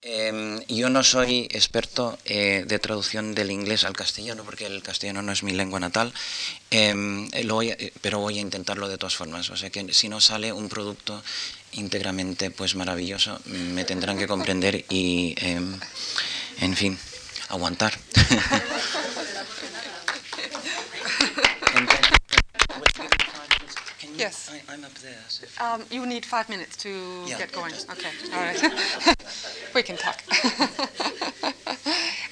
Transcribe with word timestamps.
Em, 0.00 0.60
yo 0.68 0.90
no 0.90 1.02
soy 1.02 1.48
experto 1.50 2.16
eh, 2.24 2.64
de 2.68 2.78
traducción 2.78 3.34
del 3.34 3.50
inglés 3.50 3.82
al 3.82 3.94
castellano 3.96 4.44
porque 4.44 4.64
el 4.66 4.80
castellano 4.80 5.22
no 5.22 5.32
es 5.32 5.42
mi 5.42 5.50
lengua 5.52 5.80
natal, 5.80 6.12
em, 6.70 7.28
a- 7.70 7.74
eh, 7.74 7.92
pero 8.00 8.20
voy 8.20 8.38
a 8.38 8.40
intentarlo 8.40 8.88
de 8.88 8.96
todas 8.96 9.16
formas. 9.16 9.50
O 9.50 9.56
sea 9.56 9.70
que 9.70 9.92
si 9.92 10.08
no 10.08 10.20
sale 10.20 10.52
un 10.52 10.68
producto 10.68 11.20
íntegramente 11.72 12.50
pues 12.52 12.76
maravilloso, 12.76 13.40
me 13.46 13.84
tendrán 13.84 14.18
que 14.18 14.28
comprender 14.28 14.84
y, 14.88 15.34
em, 15.38 15.78
en 16.60 16.76
fin, 16.76 16.98
aguantar. 17.48 17.98
Yes. 24.18 24.50
I, 24.52 24.72
I'm 24.72 24.84
up 24.84 24.94
there. 24.94 25.22
so 25.28 25.44
Um, 25.64 25.82
you 25.90 26.06
need 26.06 26.24
five 26.24 26.48
minutes 26.48 26.76
to 26.78 26.88
Yeah, 27.26 27.38
get 27.38 27.52
going. 27.52 27.72
just- 27.72 27.90
Okay, 27.90 28.10
all 28.34 28.40
right. 28.42 28.60
We 29.74 29.82
can 29.82 29.96
talk. 29.96 30.22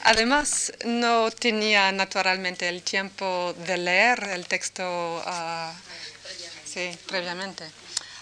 Además, 0.05 0.73
no 0.85 1.31
tenía 1.31 1.93
naturalmente 1.93 2.69
el 2.69 2.83
tiempo 2.83 3.55
de 3.67 3.77
leer 3.77 4.23
el 4.33 4.47
texto 4.47 5.23
ah, 5.27 5.73
sí, 6.65 6.97
previamente. 7.09 7.65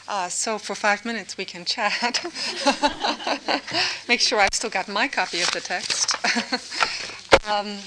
Uh, 0.06 0.28
so 0.28 0.58
for 0.58 0.76
five 0.76 1.02
minutes 1.04 1.36
we 1.38 1.44
can 1.46 1.64
chat. 1.64 2.20
Make 4.08 4.20
sure 4.20 4.40
I've 4.40 4.52
still 4.52 4.70
got 4.70 4.88
my 4.88 5.08
copy 5.08 5.40
of 5.42 5.50
the 5.52 5.60
text. 5.60 6.14
um, 7.48 7.78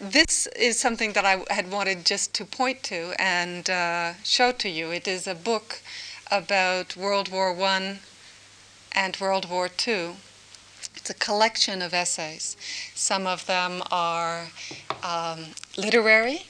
this 0.00 0.46
is 0.48 0.78
something 0.78 1.12
that 1.12 1.24
I 1.24 1.44
had 1.50 1.70
wanted 1.70 2.04
just 2.04 2.34
to 2.34 2.44
point 2.44 2.82
to 2.84 3.14
and 3.18 3.68
uh, 3.70 4.14
show 4.22 4.52
to 4.52 4.68
you. 4.68 4.90
It 4.90 5.06
is 5.06 5.26
a 5.26 5.34
book 5.34 5.80
about 6.30 6.96
World 6.96 7.30
War 7.30 7.52
One 7.52 8.00
and 8.92 9.16
World 9.20 9.48
War 9.48 9.68
Two. 9.68 10.14
It's 10.96 11.10
a 11.10 11.14
collection 11.14 11.82
of 11.82 11.94
essays. 11.94 12.56
Some 12.94 13.26
of 13.26 13.46
them 13.46 13.82
are 13.90 14.46
um, 15.02 15.46
literary. 15.76 16.46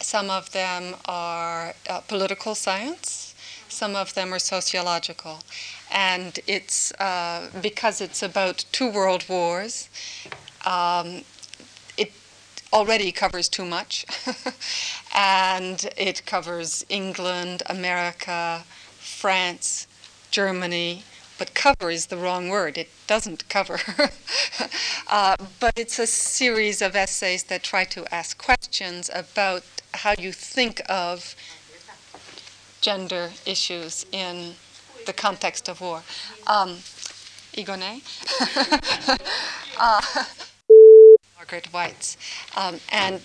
Some 0.00 0.30
of 0.30 0.52
them 0.52 0.96
are 1.06 1.74
uh, 1.88 2.00
political 2.00 2.54
science. 2.54 3.34
Some 3.68 3.96
of 3.96 4.14
them 4.14 4.32
are 4.32 4.38
sociological. 4.38 5.40
And 5.90 6.38
it's 6.46 6.92
uh, 6.92 7.50
because 7.60 8.00
it's 8.00 8.22
about 8.22 8.64
two 8.72 8.90
world 8.90 9.28
wars. 9.28 9.88
Um, 10.64 11.22
already 12.72 13.12
covers 13.12 13.48
too 13.48 13.64
much. 13.64 14.04
and 15.14 15.88
it 15.96 16.24
covers 16.26 16.84
England, 16.88 17.62
America, 17.66 18.64
France, 18.98 19.86
Germany, 20.30 21.04
but 21.38 21.54
cover 21.54 21.90
is 21.90 22.06
the 22.06 22.16
wrong 22.16 22.48
word. 22.48 22.76
It 22.76 22.90
doesn't 23.06 23.48
cover. 23.48 23.78
uh, 25.08 25.36
but 25.60 25.78
it's 25.78 25.98
a 25.98 26.06
series 26.06 26.82
of 26.82 26.96
essays 26.96 27.44
that 27.44 27.62
try 27.62 27.84
to 27.84 28.12
ask 28.12 28.36
questions 28.36 29.08
about 29.14 29.62
how 29.94 30.14
you 30.18 30.32
think 30.32 30.82
of 30.88 31.36
gender 32.80 33.30
issues 33.46 34.04
in 34.12 34.54
the 35.06 35.12
context 35.12 35.68
of 35.68 35.80
war. 35.80 36.02
Um, 36.46 36.78
Igone? 37.54 38.02
uh, 39.78 40.24
Margaret 41.38 41.72
White's. 41.72 42.16
Um, 42.56 42.80
and 42.90 43.20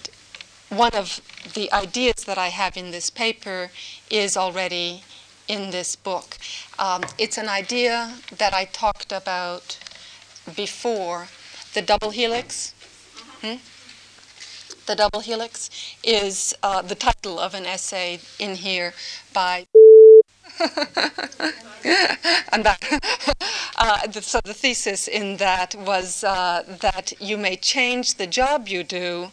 one 0.70 0.94
of 0.94 1.20
the 1.56 1.72
ideas 1.74 2.26
that 2.26 2.38
I 2.38 2.50
have 2.50 2.78
in 2.78 2.92
this 2.92 3.10
paper 3.10 3.72
is 4.12 4.38
already 4.38 5.04
in 5.48 5.72
this 5.72 5.96
book. 5.96 6.38
Um, 6.78 7.02
it's 7.18 7.40
an 7.40 7.50
idea 7.50 8.14
that 8.38 8.54
I 8.54 8.66
talked 8.66 9.12
about 9.12 9.80
before. 10.56 11.30
The 11.74 11.82
double 11.82 12.12
helix. 12.12 12.76
Hmm? 13.42 13.58
The 14.86 14.96
double 14.96 15.22
helix 15.22 15.72
is 16.04 16.54
uh, 16.62 16.84
the 16.84 16.96
title 16.96 17.40
of 17.40 17.56
an 17.56 17.66
essay 17.66 18.20
in 18.38 18.58
here 18.58 18.94
by. 19.34 19.66
I'm 22.52 22.64
back. 22.64 22.84
Uh, 23.76 24.10
so 24.12 24.40
the 24.46 24.54
thesis 24.54 25.08
in 25.08 25.38
that 25.38 25.76
was 25.76 26.24
uh, 26.24 26.64
that 26.80 27.12
you 27.20 27.38
may 27.38 27.56
change 27.56 28.16
the 28.16 28.28
job 28.28 28.68
you 28.68 28.84
do, 28.84 29.32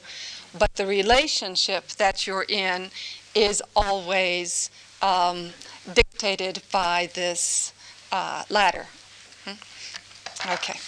but 0.58 0.74
the 0.74 0.86
relationship 0.86 1.86
that 1.88 2.26
you're 2.26 2.46
in 2.48 2.90
is 3.34 3.62
always 3.76 4.70
um, 5.02 5.50
dictated 5.92 6.62
by 6.72 7.10
this 7.14 7.72
uh, 8.10 8.42
ladder. 8.48 8.86
Hmm? 9.44 10.52
Okay. 10.52 10.78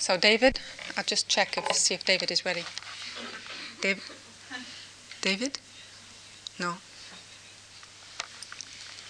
So 0.00 0.16
David, 0.16 0.58
I'll 0.96 1.04
just 1.04 1.28
check 1.28 1.56
if 1.56 1.76
see 1.76 1.94
if 1.94 2.04
David 2.04 2.30
is 2.30 2.44
ready. 2.44 2.64
Dave, 3.82 4.02
David? 5.20 5.58
No. 6.58 6.76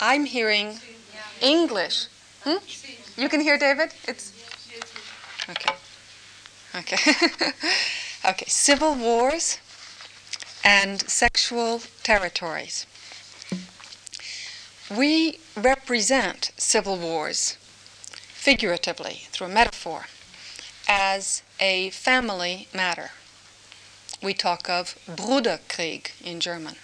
I'm 0.01 0.25
hearing 0.25 0.79
English. 1.41 2.07
Hmm? 2.43 2.59
You 3.17 3.29
can 3.29 3.41
hear 3.41 3.59
David? 3.59 3.95
It's 4.07 4.33
okay. 5.49 5.75
Okay. 6.77 6.97
okay. 8.29 8.47
Civil 8.49 8.95
wars 8.95 9.59
and 10.65 11.01
sexual 11.03 11.83
territories. 12.03 12.87
We 14.91 15.39
represent 15.57 16.51
civil 16.57 16.97
wars 16.97 17.57
figuratively 18.19 19.27
through 19.31 19.47
a 19.47 19.51
metaphor 19.51 20.07
as 20.89 21.43
a 21.61 21.91
family 21.91 22.69
matter. 22.75 23.11
We 24.23 24.35
talk 24.35 24.69
of 24.69 24.97
Bruderkrieg 25.07 26.11
in 26.23 26.41
German 26.41 26.77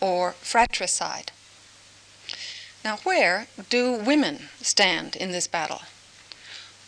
or 0.00 0.32
fratricide. 0.40 1.32
Now, 2.84 2.98
where 2.98 3.48
do 3.68 3.92
women 3.92 4.48
stand 4.62 5.16
in 5.16 5.32
this 5.32 5.46
battle? 5.46 5.82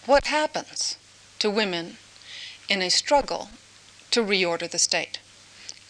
What 0.06 0.26
happens 0.26 0.96
to 1.40 1.50
women 1.50 1.98
in 2.68 2.80
a 2.80 2.90
struggle 2.90 3.50
to 4.12 4.22
reorder 4.22 4.70
the 4.70 4.78
state? 4.78 5.18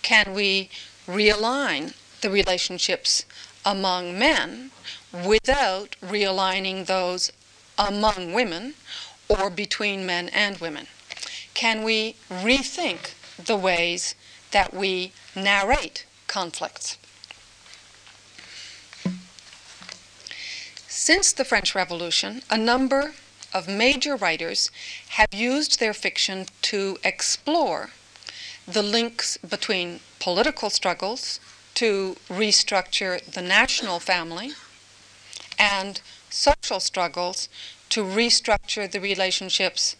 Can 0.03 0.33
we 0.35 0.71
realign 1.07 1.95
the 2.21 2.31
relationships 2.31 3.25
among 3.65 4.19
men 4.19 4.71
without 5.13 5.97
realigning 6.03 6.87
those 6.87 7.31
among 7.79 8.33
women 8.33 8.75
or 9.29 9.51
between 9.51 10.07
men 10.07 10.29
and 10.31 10.59
women? 10.59 10.87
Can 11.55 11.83
we 11.83 12.17
rethink 12.31 13.15
the 13.39 13.57
ways 13.57 14.15
that 14.51 14.73
we 14.73 15.13
narrate 15.35 16.07
conflicts? 16.27 16.97
Since 20.93 21.31
the 21.31 21.45
French 21.45 21.77
Revolution, 21.77 22.43
a 22.51 22.59
number 22.59 23.15
of 23.55 23.69
major 23.69 24.17
writers 24.17 24.73
have 25.11 25.33
used 25.33 25.79
their 25.79 25.95
fiction 25.95 26.47
to 26.63 26.99
explore 27.05 27.91
the 28.67 28.83
links 28.83 29.37
between 29.37 30.01
political 30.19 30.69
struggles 30.69 31.39
to 31.75 32.17
restructure 32.29 33.25
the 33.25 33.41
national 33.41 34.01
family 34.01 34.51
and 35.57 36.01
social 36.29 36.81
struggles 36.81 37.49
to 37.91 38.03
restructure 38.03 38.91
the 38.91 39.01
relationships 39.01 39.95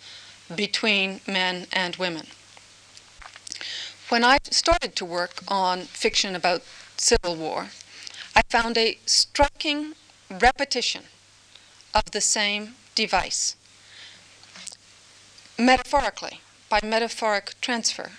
between 0.53 1.21
men 1.25 1.69
and 1.73 1.95
women. 1.97 2.27
When 4.09 4.25
I 4.25 4.39
started 4.51 4.97
to 4.97 5.05
work 5.05 5.45
on 5.47 5.83
fiction 5.83 6.35
about 6.35 6.65
civil 6.97 7.37
war, 7.37 7.69
I 8.35 8.43
found 8.49 8.77
a 8.77 8.99
striking 9.07 9.95
repetition 10.31 11.05
of 11.95 12.11
the 12.13 12.21
same 12.21 12.75
device. 12.95 13.57
Metaphorically, 15.59 16.41
by 16.69 16.81
metaphoric 16.83 17.55
transfer, 17.61 18.13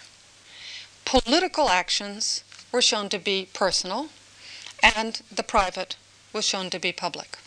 political 1.06 1.70
actions 1.70 2.44
were 2.72 2.82
shown 2.82 3.10
to 3.10 3.18
be 3.18 3.48
personal 3.54 4.10
and 4.96 5.22
the 5.32 5.44
private 5.44 5.96
was 6.34 6.46
shown 6.46 6.70
to 6.70 6.80
be 6.80 6.92
public. 6.92 7.38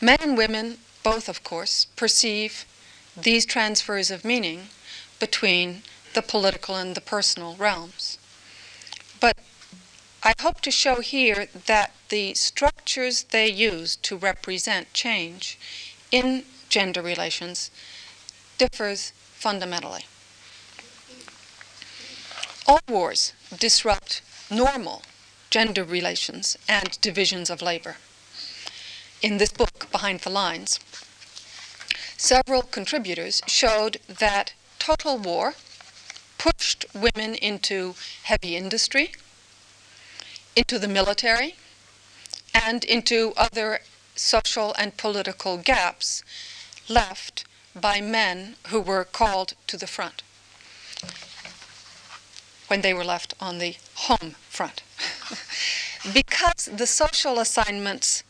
Men 0.00 0.18
and 0.20 0.36
women, 0.36 0.78
both 1.02 1.28
of 1.28 1.42
course, 1.42 1.86
perceive 1.96 2.64
these 3.16 3.44
transfers 3.44 4.10
of 4.10 4.24
meaning 4.24 4.68
between 5.18 5.82
the 6.14 6.22
political 6.22 6.76
and 6.76 6.94
the 6.94 7.00
personal 7.00 7.56
realms. 7.56 8.18
But 9.20 9.36
I 10.22 10.34
hope 10.40 10.60
to 10.62 10.70
show 10.72 11.00
here 11.00 11.46
that 11.66 11.92
the 12.08 12.34
structures 12.34 13.24
they 13.24 13.48
use 13.48 13.94
to 13.96 14.16
represent 14.16 14.92
change 14.92 15.58
in 16.10 16.44
gender 16.68 17.00
relations 17.02 17.70
differs 18.58 19.12
fundamentally. 19.34 20.06
All 22.66 22.80
wars 22.88 23.32
disrupt 23.56 24.22
normal 24.50 25.02
gender 25.50 25.84
relations 25.84 26.56
and 26.68 27.00
divisions 27.00 27.48
of 27.48 27.62
labor. 27.62 27.96
in 29.22 29.38
this 29.38 29.52
book, 29.52 29.90
Behind 29.90 30.20
the 30.20 30.30
Lines, 30.30 30.78
several 32.16 32.62
contributors 32.62 33.42
showed 33.46 33.98
that 34.08 34.52
total 34.78 35.18
war 35.18 35.54
pushed 36.38 36.86
women 36.94 37.34
into 37.34 37.94
heavy 38.24 38.56
industry, 38.56 39.12
into 40.58 40.76
the 40.76 40.88
military, 40.88 41.54
and 42.52 42.82
into 42.82 43.32
other 43.36 43.80
social 44.16 44.74
and 44.74 44.96
political 44.96 45.56
gaps 45.56 46.24
left 46.88 47.44
by 47.76 48.00
men 48.00 48.56
who 48.66 48.80
were 48.80 49.04
called 49.04 49.54
to 49.68 49.76
the 49.76 49.86
front 49.86 50.24
when 52.66 52.80
they 52.80 52.92
were 52.92 53.04
left 53.04 53.34
on 53.40 53.58
the 53.58 53.76
home 54.06 54.34
front. 54.48 54.82
because 56.12 56.68
the 56.80 56.88
social 56.88 57.38
assignments 57.38 58.24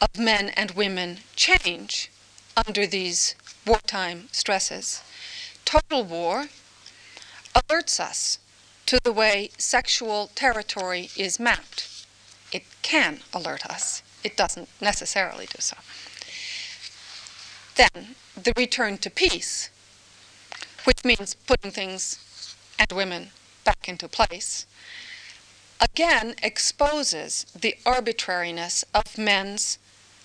of 0.00 0.18
men 0.18 0.48
and 0.50 0.72
women 0.72 1.18
change 1.36 2.10
under 2.66 2.88
these 2.88 3.36
wartime 3.64 4.28
stresses, 4.32 5.00
total 5.64 6.02
war 6.02 6.48
alerts 7.54 8.00
us 8.00 8.38
to 8.88 8.98
the 9.04 9.12
way 9.12 9.50
sexual 9.58 10.30
territory 10.34 11.10
is 11.14 11.38
mapped. 11.38 12.06
It 12.50 12.62
can 12.80 13.20
alert 13.34 13.66
us, 13.66 14.02
it 14.24 14.34
doesn't 14.34 14.66
necessarily 14.80 15.44
do 15.44 15.60
so. 15.60 15.76
Then, 17.76 18.14
the 18.34 18.54
return 18.56 18.96
to 18.98 19.10
peace, 19.10 19.68
which 20.84 21.04
means 21.04 21.34
putting 21.34 21.70
things 21.70 22.56
and 22.78 22.90
women 22.90 23.28
back 23.62 23.90
into 23.90 24.08
place, 24.08 24.64
again 25.78 26.34
exposes 26.42 27.44
the 27.54 27.76
arbitrariness 27.84 28.86
of 28.94 29.18
men's 29.18 29.78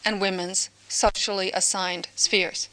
and 0.06 0.22
women's 0.22 0.70
socially 0.88 1.52
assigned 1.52 2.08
spheres. 2.16 2.70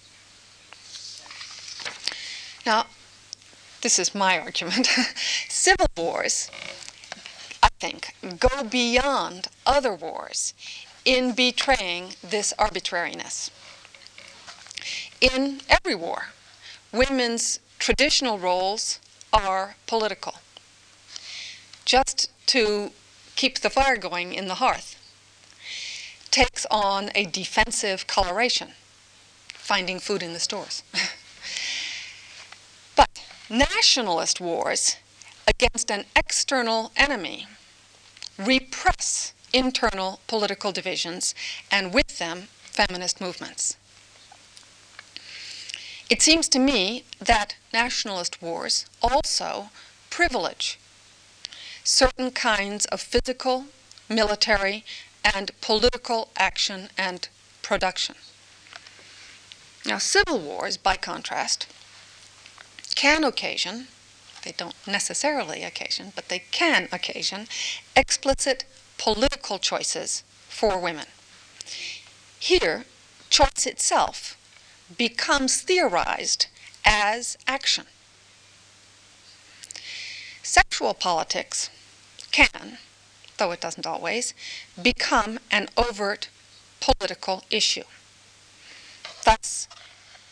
Now, 2.64 2.86
this 3.82 3.98
is 3.98 4.14
my 4.14 4.38
argument. 4.38 4.86
Civil 5.48 5.86
wars, 5.96 6.50
I 7.62 7.68
think, 7.78 8.14
go 8.38 8.64
beyond 8.64 9.48
other 9.66 9.94
wars 9.94 10.54
in 11.04 11.32
betraying 11.32 12.14
this 12.22 12.52
arbitrariness. 12.58 13.50
In 15.20 15.60
every 15.68 15.94
war, 15.94 16.26
women's 16.92 17.60
traditional 17.78 18.38
roles 18.38 18.98
are 19.32 19.76
political. 19.86 20.34
Just 21.84 22.30
to 22.46 22.92
keep 23.36 23.60
the 23.60 23.70
fire 23.70 23.96
going 23.96 24.34
in 24.34 24.48
the 24.48 24.56
hearth 24.56 24.96
takes 26.30 26.66
on 26.70 27.10
a 27.14 27.24
defensive 27.24 28.06
coloration, 28.06 28.72
finding 29.48 29.98
food 29.98 30.22
in 30.22 30.32
the 30.32 30.40
stores. 30.40 30.82
but 32.96 33.29
nationalist 33.50 34.40
wars 34.40 34.96
against 35.46 35.90
an 35.90 36.04
external 36.14 36.92
enemy 36.96 37.46
repress 38.38 39.34
internal 39.52 40.20
political 40.28 40.70
divisions 40.70 41.34
and 41.70 41.92
with 41.92 42.18
them 42.18 42.44
feminist 42.62 43.20
movements. 43.20 43.76
It 46.08 46.22
seems 46.22 46.48
to 46.50 46.58
me 46.58 47.04
that 47.20 47.56
nationalist 47.72 48.40
wars 48.40 48.86
also 49.02 49.70
privilege 50.08 50.78
certain 51.82 52.30
kinds 52.30 52.86
of 52.86 53.00
physical, 53.00 53.66
military, 54.08 54.84
and 55.24 55.50
political 55.60 56.28
action 56.36 56.88
and 56.96 57.28
production. 57.62 58.14
Now, 59.84 59.98
civil 59.98 60.38
wars, 60.38 60.76
by 60.76 60.96
contrast, 60.96 61.66
can 62.94 63.24
occasion, 63.24 63.88
they 64.44 64.52
don't 64.52 64.74
necessarily 64.86 65.62
occasion, 65.62 66.12
but 66.14 66.28
they 66.28 66.40
can 66.50 66.88
occasion 66.92 67.46
explicit 67.94 68.64
political 68.98 69.58
choices 69.58 70.22
for 70.48 70.78
women. 70.78 71.06
Here, 72.38 72.84
choice 73.28 73.66
itself 73.66 74.36
becomes 74.96 75.60
theorized 75.60 76.46
as 76.84 77.36
action. 77.46 77.86
Sexual 80.42 80.94
politics 80.94 81.70
can, 82.32 82.78
though 83.36 83.52
it 83.52 83.60
doesn't 83.60 83.86
always, 83.86 84.34
become 84.80 85.38
an 85.50 85.68
overt 85.76 86.28
political 86.80 87.44
issue. 87.50 87.84
Thus, 89.24 89.68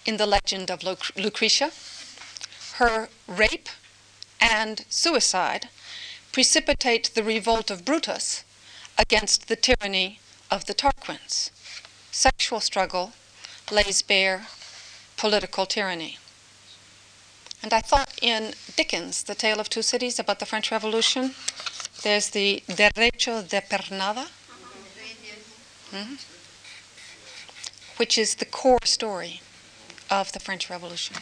in 0.04 0.16
the 0.16 0.26
legend 0.26 0.70
of 0.70 0.82
Lucretia, 0.82 1.70
her 2.78 3.08
rape 3.26 3.68
and 4.40 4.84
suicide 4.88 5.68
precipitate 6.30 7.10
the 7.14 7.24
revolt 7.24 7.70
of 7.72 7.84
Brutus 7.84 8.44
against 8.96 9.48
the 9.48 9.56
tyranny 9.56 10.20
of 10.48 10.66
the 10.66 10.74
Tarquins. 10.74 11.50
Sexual 12.12 12.60
struggle 12.60 13.12
lays 13.72 14.00
bare 14.02 14.46
political 15.16 15.66
tyranny. 15.66 16.18
And 17.64 17.72
I 17.72 17.80
thought 17.80 18.16
in 18.22 18.54
Dickens, 18.76 19.24
The 19.24 19.34
Tale 19.34 19.58
of 19.58 19.68
Two 19.68 19.82
Cities, 19.82 20.20
about 20.20 20.38
the 20.38 20.46
French 20.46 20.70
Revolution, 20.70 21.34
there's 22.04 22.30
the 22.30 22.62
Derecho 22.68 23.48
de 23.48 23.60
Pernada, 23.60 24.28
mm-hmm. 25.90 26.14
which 27.96 28.16
is 28.16 28.36
the 28.36 28.44
core 28.44 28.84
story 28.84 29.40
of 30.08 30.30
the 30.30 30.38
French 30.38 30.70
Revolution. 30.70 31.16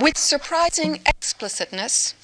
With 0.00 0.16
surprising 0.16 1.00
explicitness, 1.06 2.14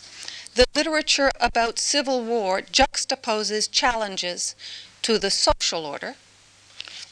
the 0.54 0.64
literature 0.76 1.32
about 1.40 1.80
civil 1.80 2.22
war 2.22 2.62
juxtaposes 2.62 3.68
challenges 3.68 4.54
to 5.02 5.18
the 5.18 5.30
social 5.30 5.84
order 5.84 6.14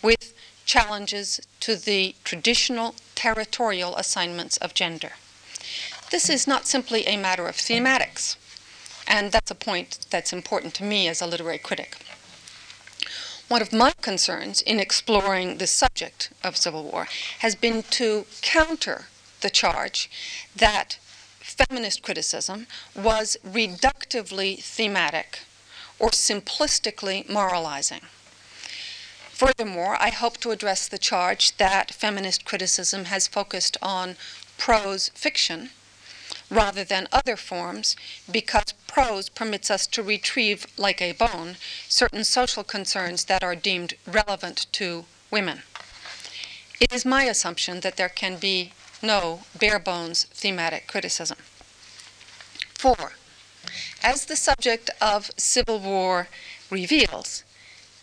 with 0.03 0.33
challenges 0.65 1.41
to 1.59 1.75
the 1.75 2.15
traditional 2.23 2.95
territorial 3.17 3.97
assignments 3.97 4.57
of 4.59 4.73
gender. 4.73 5.15
This 6.13 6.31
is 6.31 6.47
not 6.47 6.69
simply 6.69 7.09
a 7.09 7.17
matter 7.17 7.49
of 7.49 7.57
thematics, 7.57 8.37
and 9.09 9.33
that's 9.33 9.51
a 9.51 9.57
point 9.57 10.07
that's 10.11 10.33
important 10.33 10.75
to 10.75 10.85
me 10.85 11.09
as 11.09 11.21
a 11.21 11.27
literary 11.27 11.59
critic. 11.59 11.97
One 13.49 13.63
of 13.63 13.73
my 13.73 13.95
concerns 14.01 14.63
in 14.63 14.79
exploring 14.79 15.59
the 15.59 15.67
subject 15.67 16.31
of 16.45 16.57
civil 16.57 16.85
war 16.85 17.09
has 17.41 17.57
been 17.57 17.83
to 17.99 18.27
counter 18.43 19.07
the 19.43 19.51
charge 19.51 20.11
that 20.57 20.99
feminist 21.41 22.03
criticism 22.03 22.67
was 22.95 23.37
reductively 23.47 24.63
thematic 24.63 25.41
or 25.99 26.11
simplistically 26.11 27.29
moralizing. 27.29 28.01
Furthermore, 29.31 29.97
I 30.01 30.11
hope 30.11 30.39
to 30.39 30.53
address 30.53 30.89
the 30.89 30.99
charge 30.99 31.57
that 31.57 31.93
feminist 31.93 32.45
criticism 32.45 33.07
has 33.07 33.27
focused 33.27 33.77
on 33.83 34.17
prose 34.57 35.11
fiction 35.15 35.71
rather 36.49 36.85
than 36.85 37.09
other 37.13 37.37
forms 37.37 37.97
because 38.31 38.75
prose 38.87 39.29
permits 39.29 39.71
us 39.71 39.87
to 39.89 40.03
retrieve, 40.03 40.67
like 40.77 41.01
a 41.01 41.13
bone, 41.13 41.57
certain 41.89 42.25
social 42.25 42.63
concerns 42.63 43.25
that 43.25 43.43
are 43.43 43.57
deemed 43.57 43.95
relevant 44.07 44.67
to 44.73 45.07
women. 45.31 45.63
It 46.79 46.93
is 46.93 47.05
my 47.05 47.25
assumption 47.25 47.81
that 47.81 47.97
there 47.97 48.09
can 48.09 48.37
be 48.37 48.73
no 49.03 49.43
bare 49.59 49.79
bones 49.79 50.25
thematic 50.25 50.87
criticism. 50.87 51.39
Four, 52.75 53.13
as 54.03 54.27
the 54.27 54.37
subject 54.37 54.91
of 55.01 55.31
civil 55.37 55.79
war 55.79 56.29
reveals, 56.71 57.45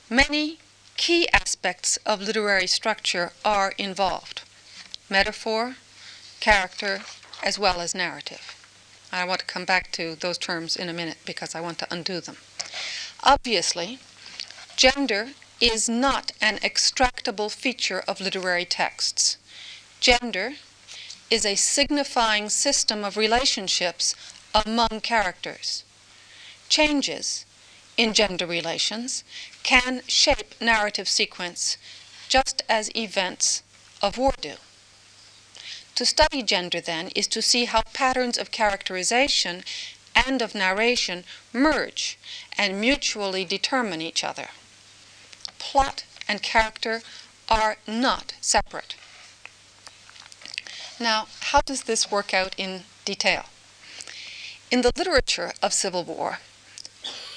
many 0.09 0.59
key 0.97 1.27
aspects 1.29 1.97
of 2.05 2.21
literary 2.21 2.67
structure 2.67 3.31
are 3.45 3.73
involved 3.77 4.41
metaphor, 5.09 5.75
character, 6.39 7.01
as 7.41 7.57
well 7.57 7.81
as 7.81 7.95
narrative. 7.95 8.55
I 9.11 9.25
want 9.25 9.39
to 9.39 9.45
come 9.45 9.65
back 9.65 9.91
to 9.93 10.15
those 10.15 10.37
terms 10.37 10.75
in 10.75 10.87
a 10.87 10.93
minute 10.93 11.17
because 11.25 11.55
I 11.55 11.61
want 11.61 11.79
to 11.79 11.87
undo 11.89 12.21
them. 12.21 12.37
Obviously, 13.23 13.99
gender 14.75 15.29
is 15.59 15.89
not 15.89 16.31
an 16.39 16.57
extractable 16.57 17.51
feature 17.51 18.03
of 18.07 18.21
literary 18.21 18.65
texts. 18.65 19.37
Gender 19.99 20.53
is 21.29 21.45
a 21.45 21.55
signifying 21.55 22.49
system 22.49 23.03
of 23.03 23.17
relationships 23.17 24.15
among 24.53 25.01
characters. 25.01 25.83
Changes 26.69 27.45
in 27.97 28.13
gender 28.13 28.45
relations 28.45 29.23
can 29.63 30.01
shape 30.07 30.55
narrative 30.61 31.07
sequence 31.07 31.77
just 32.27 32.63
as 32.69 32.95
events 32.95 33.61
of 34.01 34.17
war 34.17 34.33
do. 34.39 34.55
To 35.95 36.05
study 36.05 36.43
gender, 36.43 36.79
then, 36.79 37.09
is 37.09 37.27
to 37.27 37.41
see 37.41 37.65
how 37.65 37.81
patterns 37.93 38.37
of 38.37 38.51
characterization 38.51 39.63
and 40.15 40.41
of 40.41 40.55
narration 40.55 41.25
merge 41.51 42.17
and 42.57 42.79
mutually 42.79 43.43
determine 43.43 44.01
each 44.01 44.23
other. 44.23 44.49
Plot 45.57 46.05
and 46.27 46.41
character 46.41 47.01
are 47.49 47.77
not 47.85 48.33
separate. 48.39 48.95
Now, 50.99 51.27
how 51.39 51.61
does 51.61 51.83
this 51.83 52.11
work 52.11 52.33
out 52.33 52.53
in 52.57 52.83
detail? 53.05 53.45
In 54.69 54.81
the 54.81 54.91
literature 54.95 55.53
of 55.63 55.73
Civil 55.73 56.03
War, 56.03 56.39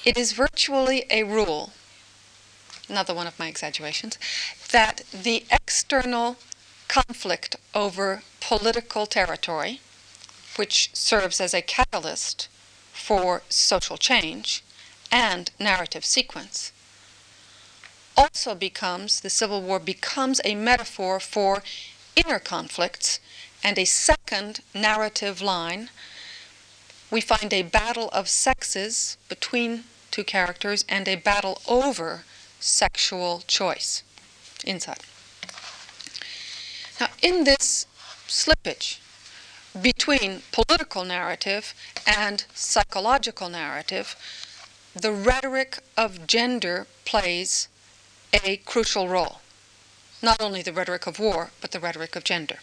it 0.03 0.17
is 0.17 0.33
virtually 0.33 1.05
a 1.09 1.23
rule, 1.23 1.71
another 2.89 3.13
one 3.13 3.25
of 3.25 3.39
my 3.39 3.47
exaggerations, 3.47 4.17
that 4.71 5.03
the 5.13 5.45
external 5.49 6.35
conflict 6.89 7.55
over 7.73 8.23
political 8.41 9.05
territory, 9.05 9.79
which 10.57 10.89
serves 10.93 11.39
as 11.39 11.53
a 11.53 11.61
catalyst 11.61 12.49
for 12.91 13.43
social 13.47 13.97
change 13.97 14.61
and 15.09 15.51
narrative 15.57 16.03
sequence, 16.03 16.73
also 18.17 18.53
becomes, 18.53 19.21
the 19.21 19.29
Civil 19.29 19.61
War 19.61 19.79
becomes 19.79 20.41
a 20.43 20.53
metaphor 20.53 21.21
for 21.21 21.63
inner 22.15 22.39
conflicts 22.39 23.21
and 23.63 23.79
a 23.79 23.85
second 23.85 24.59
narrative 24.73 25.41
line. 25.41 25.89
We 27.09 27.21
find 27.21 27.53
a 27.53 27.61
battle 27.61 28.09
of 28.09 28.27
sexes 28.27 29.17
between 29.29 29.85
two 30.11 30.23
characters 30.23 30.83
and 30.89 31.07
a 31.07 31.15
battle 31.15 31.61
over 31.67 32.23
sexual 32.59 33.43
choice 33.47 34.03
inside. 34.65 34.99
Now, 36.99 37.07
in 37.21 37.43
this 37.43 37.85
slippage 38.27 38.99
between 39.81 40.43
political 40.51 41.03
narrative 41.03 41.73
and 42.05 42.45
psychological 42.53 43.49
narrative, 43.49 44.15
the 44.95 45.11
rhetoric 45.11 45.79
of 45.97 46.27
gender 46.27 46.85
plays 47.05 47.67
a 48.33 48.57
crucial 48.57 49.07
role. 49.07 49.41
Not 50.21 50.41
only 50.41 50.61
the 50.61 50.73
rhetoric 50.73 51.07
of 51.07 51.19
war, 51.19 51.51
but 51.59 51.71
the 51.71 51.79
rhetoric 51.79 52.15
of 52.15 52.23
gender. 52.23 52.59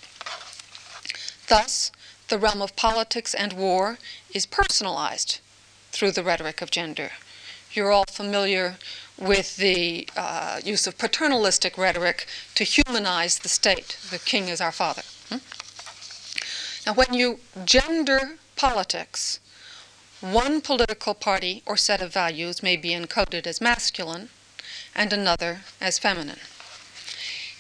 Thus, 1.51 1.91
the 2.29 2.39
realm 2.39 2.63
of 2.63 2.77
politics 2.77 3.35
and 3.35 3.53
war 3.55 3.99
is 4.33 4.47
personalized 4.47 5.41
through 5.91 6.13
the 6.13 6.23
rhetoric 6.23 6.63
of 6.63 6.71
gender. 6.71 7.11
You're 7.73 7.91
all 7.91 8.05
familiar 8.09 8.77
with 9.19 9.57
the 9.57 10.09
uh, 10.17 10.61
use 10.63 10.87
of 10.87 10.97
paternalistic 10.97 11.77
rhetoric 11.77 12.29
to 12.55 12.63
humanize 12.63 13.41
the 13.41 13.49
state. 13.49 13.99
The 14.11 14.21
king 14.21 14.49
is 14.49 14.61
our 14.61 14.71
father. 14.71 15.03
Hmm? 15.29 15.39
Now, 16.87 16.95
when 16.95 17.15
you 17.15 17.41
gender 17.65 18.39
politics, 18.55 19.41
one 20.21 20.61
political 20.61 21.15
party 21.15 21.65
or 21.67 21.77
set 21.77 22.01
of 22.01 22.13
values 22.13 22.63
may 22.63 22.77
be 22.77 22.91
encoded 22.91 23.49
as 23.49 23.61
masculine 23.61 24.29
and 24.95 25.13
another 25.13 25.63
as 25.81 25.99
feminine. 25.99 26.39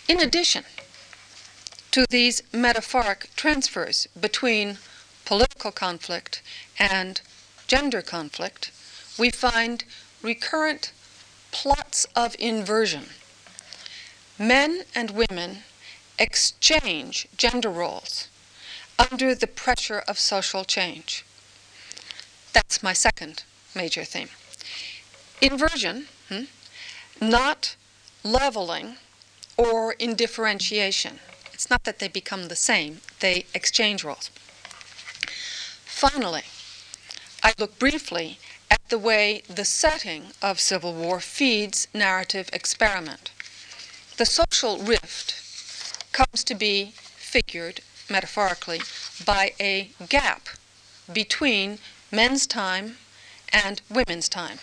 In 0.06 0.20
addition 0.20 0.64
to 1.90 2.06
these 2.08 2.42
metaphoric 2.52 3.30
transfers 3.36 4.06
between 4.18 4.78
political 5.24 5.72
conflict 5.72 6.42
and 6.78 7.20
gender 7.66 8.02
conflict, 8.02 8.70
we 9.18 9.30
find 9.30 9.84
recurrent 10.22 10.92
plots 11.50 12.06
of 12.14 12.36
inversion. 12.38 13.06
Men 14.38 14.84
and 14.94 15.10
women 15.10 15.64
exchange 16.18 17.26
gender 17.36 17.70
roles 17.70 18.28
under 18.98 19.34
the 19.34 19.46
pressure 19.46 20.02
of 20.06 20.18
social 20.18 20.64
change. 20.64 21.24
That's 22.52 22.82
my 22.82 22.92
second 22.92 23.44
major 23.74 24.04
theme. 24.04 24.28
Inversion, 25.40 26.06
hmm, 26.28 26.44
not 27.20 27.76
leveling 28.22 28.96
or 29.56 29.92
indifferentiation. 29.94 31.18
It's 31.60 31.68
not 31.68 31.84
that 31.84 31.98
they 31.98 32.08
become 32.08 32.48
the 32.48 32.56
same, 32.56 33.02
they 33.18 33.44
exchange 33.52 34.02
roles. 34.02 34.30
Finally, 35.84 36.44
I 37.42 37.52
look 37.58 37.78
briefly 37.78 38.38
at 38.70 38.80
the 38.88 38.96
way 38.96 39.42
the 39.46 39.66
setting 39.66 40.32
of 40.40 40.58
Civil 40.58 40.94
War 40.94 41.20
feeds 41.20 41.86
narrative 41.92 42.48
experiment. 42.54 43.30
The 44.16 44.24
social 44.24 44.78
rift 44.78 45.34
comes 46.12 46.44
to 46.44 46.54
be 46.54 46.94
figured 46.96 47.82
metaphorically 48.08 48.80
by 49.26 49.52
a 49.60 49.90
gap 50.08 50.48
between 51.12 51.78
men's 52.10 52.46
time 52.46 52.96
and 53.52 53.82
women's 53.90 54.30
time. 54.30 54.60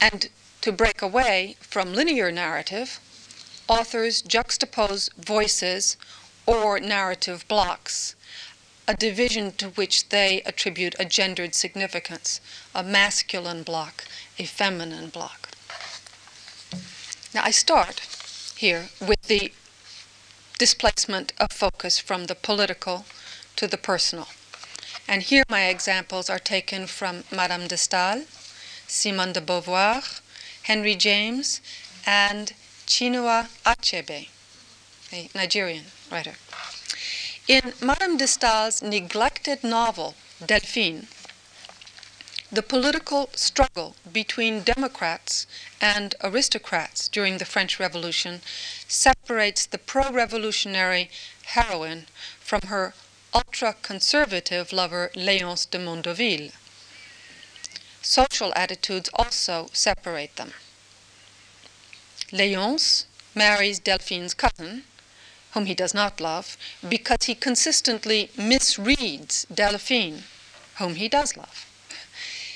And 0.00 0.28
to 0.60 0.70
break 0.70 1.02
away 1.02 1.56
from 1.58 1.94
linear 1.94 2.30
narrative, 2.30 3.00
authors 3.68 4.22
juxtapose 4.22 5.12
voices 5.16 5.96
or 6.46 6.78
narrative 6.78 7.44
blocks 7.48 8.14
a 8.88 8.94
division 8.94 9.50
to 9.52 9.70
which 9.70 10.08
they 10.10 10.42
attribute 10.42 10.94
a 10.98 11.04
gendered 11.04 11.54
significance, 11.54 12.40
a 12.74 12.82
masculine 12.82 13.62
block, 13.62 14.04
a 14.38 14.44
feminine 14.44 15.08
block. 15.08 15.48
Now 17.34 17.42
I 17.42 17.50
start 17.50 18.00
here 18.56 18.86
with 19.00 19.22
the 19.22 19.52
displacement 20.58 21.32
of 21.38 21.52
focus 21.52 21.98
from 21.98 22.26
the 22.26 22.34
political 22.34 23.04
to 23.56 23.66
the 23.66 23.76
personal. 23.76 24.28
And 25.08 25.22
here 25.22 25.44
my 25.48 25.66
examples 25.66 26.30
are 26.30 26.38
taken 26.38 26.86
from 26.86 27.24
Madame 27.30 27.66
de 27.66 27.76
Stael, 27.76 28.24
Simone 28.86 29.32
de 29.32 29.40
Beauvoir, 29.40 30.20
Henry 30.62 30.94
James, 30.94 31.60
and 32.06 32.54
Chinua 32.86 33.48
Achebe, 33.64 34.28
a 35.12 35.28
Nigerian 35.34 35.86
writer. 36.10 36.36
In 37.48 37.74
Madame 37.80 38.16
de 38.16 38.28
Stael's 38.28 38.80
neglected 38.80 39.64
novel, 39.64 40.14
Delphine, 40.44 41.08
the 42.50 42.62
political 42.62 43.28
struggle 43.34 43.96
between 44.12 44.62
Democrats 44.62 45.48
and 45.80 46.14
aristocrats 46.22 47.08
during 47.08 47.38
the 47.38 47.44
French 47.44 47.80
Revolution 47.80 48.40
separates 48.86 49.66
the 49.66 49.78
pro 49.78 50.10
revolutionary 50.10 51.10
heroine 51.46 52.06
from 52.38 52.60
her 52.68 52.94
ultra 53.34 53.74
conservative 53.82 54.72
lover, 54.72 55.10
Léonce 55.16 55.68
de 55.68 55.78
Mondoville. 55.78 56.52
Social 58.00 58.52
attitudes 58.54 59.10
also 59.14 59.68
separate 59.72 60.36
them. 60.36 60.52
Léonce 62.32 63.04
marries 63.34 63.78
Delphine's 63.78 64.34
cousin, 64.34 64.82
whom 65.52 65.66
he 65.66 65.74
does 65.74 65.94
not 65.94 66.20
love, 66.20 66.56
because 66.86 67.26
he 67.26 67.34
consistently 67.34 68.30
misreads 68.36 69.46
Delphine, 69.54 70.24
whom 70.78 70.96
he 70.96 71.08
does 71.08 71.36
love. 71.36 71.66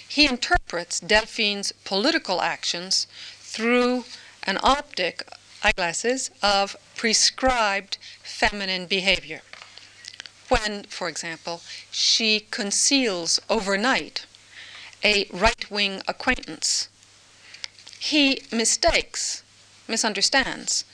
He 0.08 0.26
interprets 0.26 0.98
Delphine's 0.98 1.72
political 1.84 2.42
actions 2.42 3.06
through 3.40 4.04
an 4.42 4.58
optic, 4.62 5.22
eyeglasses, 5.62 6.30
of 6.42 6.76
prescribed 6.96 7.96
feminine 8.22 8.86
behavior. 8.86 9.42
When, 10.48 10.82
for 10.84 11.08
example, 11.08 11.62
she 11.92 12.40
conceals 12.50 13.38
overnight 13.48 14.26
a 15.04 15.26
right 15.30 15.70
wing 15.70 16.02
acquaintance, 16.08 16.88
he 18.00 18.42
mistakes, 18.50 19.44
misunderstands 19.90 20.84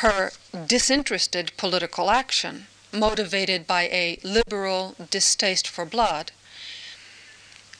her 0.00 0.32
disinterested 0.66 1.52
political 1.56 2.10
action, 2.10 2.66
motivated 2.92 3.66
by 3.66 3.82
a 3.84 4.18
liberal 4.22 4.94
distaste 5.10 5.68
for 5.68 5.84
blood. 5.84 6.32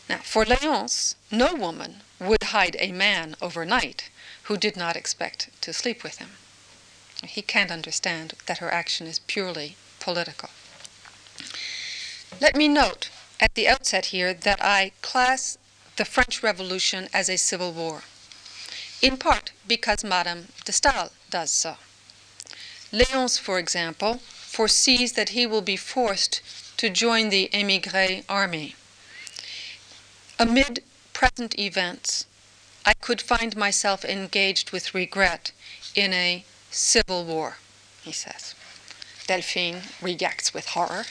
Now, 0.09 0.19
for 0.19 0.45
Léonce, 0.45 1.15
no 1.31 1.55
woman 1.55 2.03
would 2.21 2.45
hide 2.45 2.77
a 2.79 2.93
man 2.93 3.35
overnight 3.43 4.09
who 4.45 4.57
did 4.57 4.77
not 4.77 4.97
expect 4.97 5.51
to 5.63 5.73
sleep 5.73 6.05
with 6.05 6.19
him. 6.19 6.31
He 7.25 7.43
can't 7.43 7.73
understand 7.73 8.35
that 8.47 8.59
her 8.59 8.73
action 8.73 9.07
is 9.07 9.19
purely 9.21 9.77
political. 9.99 10.51
Let 12.41 12.55
me 12.55 12.69
note 12.69 13.11
at 13.41 13.55
the 13.55 13.69
outset 13.69 14.07
here 14.07 14.33
that 14.33 14.63
I 14.63 14.93
class 15.03 15.59
the 15.97 16.05
French 16.05 16.43
Revolution 16.43 17.09
as 17.13 17.29
a 17.29 17.37
civil 17.37 17.73
war, 17.73 18.03
in 19.03 19.17
part 19.17 19.53
because 19.67 20.05
Madame 20.05 20.49
de 20.65 20.73
Stael 20.73 21.11
does 21.31 21.51
so. 21.51 21.77
Léonce, 22.93 23.39
for 23.39 23.59
example, 23.59 24.21
foresees 24.25 25.13
that 25.13 25.31
he 25.31 25.47
will 25.47 25.63
be 25.63 25.77
forced 25.77 26.41
to 26.77 26.89
join 26.89 27.29
the 27.29 27.51
emigre 27.53 28.23
army. 28.29 28.75
Amid 30.39 30.83
present 31.13 31.59
events, 31.59 32.27
I 32.85 32.95
could 32.95 33.21
find 33.21 33.57
myself 33.57 34.05
engaged 34.05 34.71
with 34.71 34.95
regret 34.95 35.53
in 35.95 36.13
a 36.13 36.45
civil 36.71 37.25
war, 37.25 37.59
he 38.03 38.13
says. 38.13 38.55
Delphine 39.27 39.83
reacts 40.01 40.55
with 40.55 40.69
horror. 40.69 41.07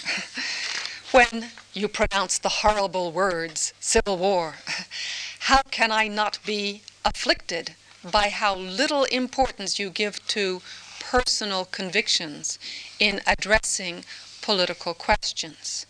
when 1.11 1.51
you 1.73 1.87
pronounce 1.87 2.37
the 2.37 2.61
horrible 2.61 3.11
words, 3.11 3.73
civil 3.79 4.17
war, 4.17 4.55
how 5.39 5.61
can 5.71 5.91
I 5.91 6.07
not 6.07 6.39
be 6.45 6.83
afflicted 7.05 7.75
by 8.03 8.29
how 8.29 8.55
little 8.55 9.05
importance 9.05 9.79
you 9.79 9.89
give 9.89 10.25
to 10.27 10.61
personal 10.99 11.63
convictions 11.65 12.59
in 12.99 13.21
addressing 13.25 14.03
political 14.41 14.93
questions? 14.93 15.85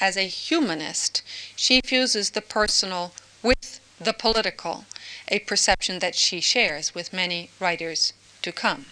As 0.00 0.16
a 0.16 0.28
humanist, 0.28 1.22
she 1.56 1.80
fuses 1.80 2.30
the 2.30 2.42
personal 2.42 3.12
with 3.42 3.80
the 3.98 4.12
political, 4.12 4.84
a 5.28 5.38
perception 5.40 6.00
that 6.00 6.14
she 6.14 6.40
shares 6.40 6.94
with 6.94 7.12
many 7.12 7.50
writers 7.58 8.12
to 8.42 8.52
come. 8.52 8.86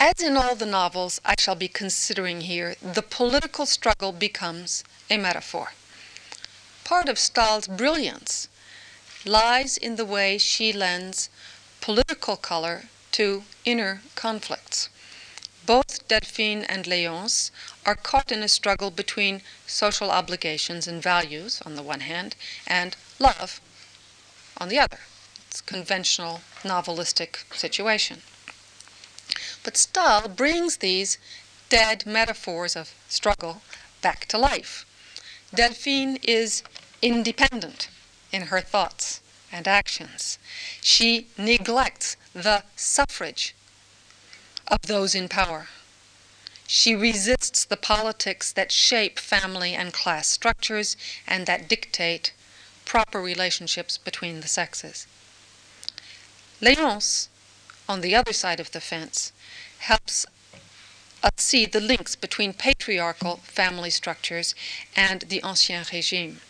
As 0.00 0.20
in 0.22 0.36
all 0.36 0.54
the 0.54 0.66
novels 0.66 1.20
I 1.24 1.34
shall 1.38 1.56
be 1.56 1.68
considering 1.68 2.42
here, 2.42 2.76
the 2.80 3.02
political 3.02 3.66
struggle 3.66 4.12
becomes 4.12 4.84
a 5.10 5.16
metaphor. 5.16 5.72
Part 6.84 7.08
of 7.08 7.18
Stael's 7.18 7.66
brilliance 7.66 8.47
lies 9.24 9.76
in 9.76 9.96
the 9.96 10.04
way 10.04 10.38
she 10.38 10.72
lends 10.72 11.28
political 11.80 12.36
color 12.36 12.84
to 13.12 13.42
inner 13.64 14.02
conflicts. 14.14 14.88
Both 15.66 16.06
Delphine 16.08 16.62
and 16.64 16.84
Léonce 16.84 17.50
are 17.84 17.96
caught 17.96 18.30
in 18.30 18.42
a 18.42 18.48
struggle 18.48 18.90
between 18.90 19.42
social 19.66 20.10
obligations 20.10 20.86
and 20.86 21.02
values 21.02 21.60
on 21.66 21.74
the 21.74 21.82
one 21.82 22.00
hand 22.00 22.36
and 22.66 22.96
love 23.18 23.60
on 24.56 24.68
the 24.68 24.78
other. 24.78 25.00
It's 25.48 25.60
a 25.60 25.64
conventional 25.64 26.40
novelistic 26.62 27.52
situation. 27.54 28.22
But 29.62 29.76
Stael 29.76 30.28
brings 30.28 30.78
these 30.78 31.18
dead 31.68 32.06
metaphors 32.06 32.76
of 32.76 32.94
struggle 33.08 33.62
back 34.00 34.26
to 34.26 34.38
life. 34.38 34.86
Delphine 35.54 36.18
is 36.22 36.62
independent 37.02 37.88
in 38.32 38.42
her 38.42 38.60
thoughts 38.60 39.20
and 39.50 39.66
actions. 39.66 40.38
She 40.80 41.26
neglects 41.36 42.16
the 42.34 42.64
suffrage 42.76 43.54
of 44.66 44.82
those 44.82 45.14
in 45.14 45.28
power. 45.28 45.68
She 46.66 46.94
resists 46.94 47.64
the 47.64 47.78
politics 47.78 48.52
that 48.52 48.70
shape 48.70 49.18
family 49.18 49.74
and 49.74 49.92
class 49.92 50.28
structures 50.28 50.96
and 51.26 51.46
that 51.46 51.68
dictate 51.68 52.32
proper 52.84 53.20
relationships 53.22 53.96
between 53.96 54.40
the 54.40 54.48
sexes. 54.48 55.06
Léonce, 56.60 57.28
on 57.88 58.02
the 58.02 58.14
other 58.14 58.32
side 58.32 58.60
of 58.60 58.72
the 58.72 58.80
fence, 58.80 59.32
helps 59.78 60.26
us 61.22 61.32
see 61.36 61.64
the 61.64 61.80
links 61.80 62.16
between 62.16 62.52
patriarchal 62.52 63.36
family 63.38 63.90
structures 63.90 64.54
and 64.94 65.22
the 65.22 65.40
Ancien 65.42 65.84
Regime. 65.90 66.40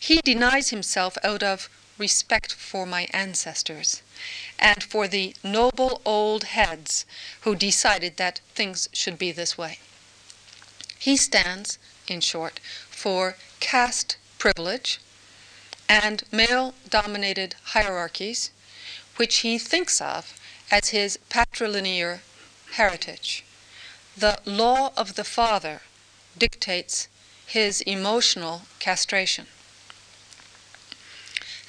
He 0.00 0.20
denies 0.24 0.70
himself 0.70 1.18
out 1.22 1.42
of 1.42 1.68
respect 1.98 2.52
for 2.52 2.86
my 2.86 3.08
ancestors 3.12 4.02
and 4.58 4.82
for 4.82 5.08
the 5.08 5.34
noble 5.42 6.00
old 6.04 6.44
heads 6.44 7.04
who 7.40 7.56
decided 7.56 8.16
that 8.16 8.40
things 8.54 8.88
should 8.92 9.18
be 9.18 9.32
this 9.32 9.58
way. 9.58 9.80
He 10.98 11.16
stands, 11.16 11.78
in 12.06 12.20
short, 12.20 12.60
for 12.90 13.36
caste 13.60 14.16
privilege 14.38 14.98
and 15.88 16.22
male 16.30 16.74
dominated 16.88 17.56
hierarchies, 17.74 18.50
which 19.16 19.38
he 19.38 19.58
thinks 19.58 20.00
of 20.00 20.38
as 20.70 20.90
his 20.90 21.18
patrilineal 21.28 22.20
heritage. 22.72 23.44
The 24.16 24.40
law 24.44 24.92
of 24.96 25.14
the 25.14 25.24
father 25.24 25.82
dictates 26.36 27.08
his 27.46 27.80
emotional 27.82 28.62
castration. 28.78 29.46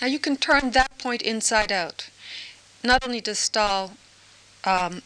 Now 0.02 0.08
you 0.08 0.20
can 0.20 0.38
turn 0.38 0.72
that 0.72 0.98
point 0.98 1.22
inside 1.22 1.72
out. 1.72 2.10
Not 2.84 3.04
only 3.06 3.20
does 3.20 3.40
Stael 3.40 3.92
um, 4.64 5.02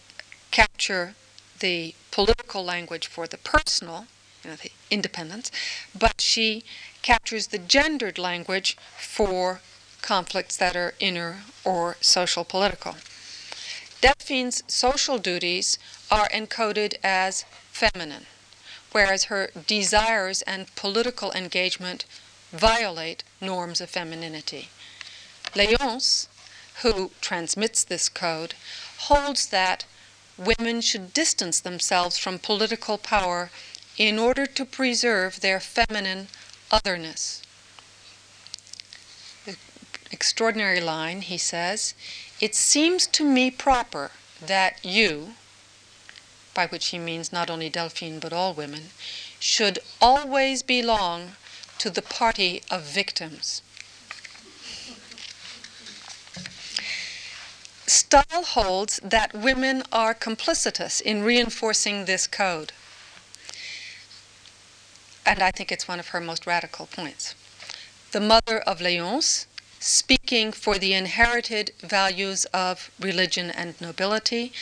capture 0.51 1.15
the 1.59 1.95
political 2.11 2.63
language 2.63 3.07
for 3.07 3.25
the 3.25 3.37
personal, 3.37 4.05
you 4.43 4.51
know, 4.51 4.55
the 4.55 4.71
independence, 4.91 5.49
but 5.97 6.21
she 6.21 6.63
captures 7.01 7.47
the 7.47 7.57
gendered 7.57 8.19
language 8.19 8.77
for 8.95 9.61
conflicts 10.01 10.57
that 10.57 10.75
are 10.75 10.93
inner 10.99 11.43
or 11.63 11.97
social 12.01 12.43
political. 12.43 12.95
Delphine's 14.01 14.63
social 14.67 15.17
duties 15.17 15.79
are 16.11 16.29
encoded 16.29 16.95
as 17.03 17.45
feminine, 17.71 18.25
whereas 18.91 19.25
her 19.25 19.49
desires 19.65 20.43
and 20.43 20.75
political 20.75 21.31
engagement 21.31 22.05
violate 22.51 23.23
norms 23.41 23.81
of 23.81 23.89
femininity. 23.89 24.69
Léonce, 25.55 26.27
who 26.81 27.11
transmits 27.21 27.83
this 27.83 28.09
code, 28.09 28.55
holds 28.97 29.47
that 29.47 29.85
women 30.37 30.81
should 30.81 31.13
distance 31.13 31.59
themselves 31.59 32.17
from 32.17 32.39
political 32.39 32.97
power 32.97 33.51
in 33.97 34.17
order 34.17 34.45
to 34.47 34.65
preserve 34.65 35.39
their 35.41 35.59
feminine 35.59 36.27
otherness. 36.71 37.41
The 39.45 39.55
extraordinary 40.11 40.81
line, 40.81 41.21
he 41.21 41.37
says, 41.37 41.93
it 42.39 42.55
seems 42.55 43.05
to 43.07 43.23
me 43.23 43.51
proper 43.51 44.11
that 44.41 44.83
you, 44.83 45.35
by 46.55 46.65
which 46.67 46.87
he 46.87 46.97
means 46.97 47.31
not 47.31 47.49
only 47.49 47.69
Delphine 47.69 48.19
but 48.19 48.33
all 48.33 48.53
women, 48.53 48.89
should 49.39 49.79
always 50.01 50.63
belong 50.63 51.35
to 51.77 51.89
the 51.89 52.01
party 52.01 52.63
of 52.71 52.81
victims. 52.83 53.61
Stael 57.93 58.43
holds 58.43 58.99
that 59.03 59.33
women 59.33 59.83
are 59.91 60.13
complicitous 60.13 60.99
in 60.99 61.23
reinforcing 61.23 62.05
this 62.05 62.25
code. 62.25 62.71
And 65.25 65.41
I 65.41 65.51
think 65.51 65.71
it's 65.71 65.87
one 65.87 65.99
of 65.99 66.09
her 66.09 66.19
most 66.19 66.47
radical 66.47 66.87
points. 66.87 67.35
The 68.11 68.19
mother 68.19 68.59
of 68.59 68.79
Léonce 68.79 69.45
speaking 69.83 70.53
for 70.53 70.77
the 70.77 70.93
inherited 70.93 71.71
values 71.81 72.45
of 72.45 72.89
religion 72.99 73.51
and 73.51 73.79
nobility, 73.81 74.53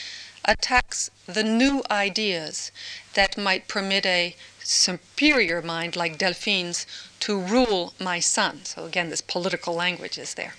attacks 0.43 1.11
the 1.27 1.43
new 1.43 1.83
ideas 1.91 2.71
that 3.13 3.37
might 3.37 3.67
permit 3.67 4.03
a 4.03 4.35
superior 4.63 5.61
mind 5.61 5.95
like 5.95 6.17
Delphine's 6.17 6.87
to 7.19 7.39
rule 7.39 7.93
my 7.99 8.19
son. 8.19 8.65
So, 8.65 8.85
again, 8.85 9.09
this 9.09 9.21
political 9.21 9.75
language 9.75 10.17
is 10.17 10.33
there. 10.33 10.55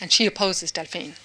And 0.00 0.12
she 0.12 0.26
opposes 0.26 0.70
Delphine. 0.70 1.16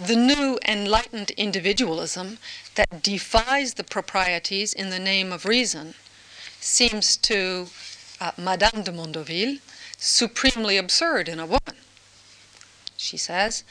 The 0.00 0.16
new 0.16 0.58
enlightened 0.66 1.30
individualism 1.32 2.38
that 2.74 3.02
defies 3.02 3.74
the 3.74 3.84
proprieties 3.84 4.72
in 4.72 4.88
the 4.88 4.98
name 4.98 5.30
of 5.30 5.44
reason 5.44 5.92
seems 6.58 7.18
to 7.18 7.68
uh, 8.18 8.32
Madame 8.38 8.82
de 8.82 8.92
Mondoville 8.92 9.60
supremely 9.98 10.78
absurd 10.78 11.28
in 11.28 11.38
a 11.38 11.44
woman. 11.44 11.76
She 12.96 13.18
says, 13.18 13.62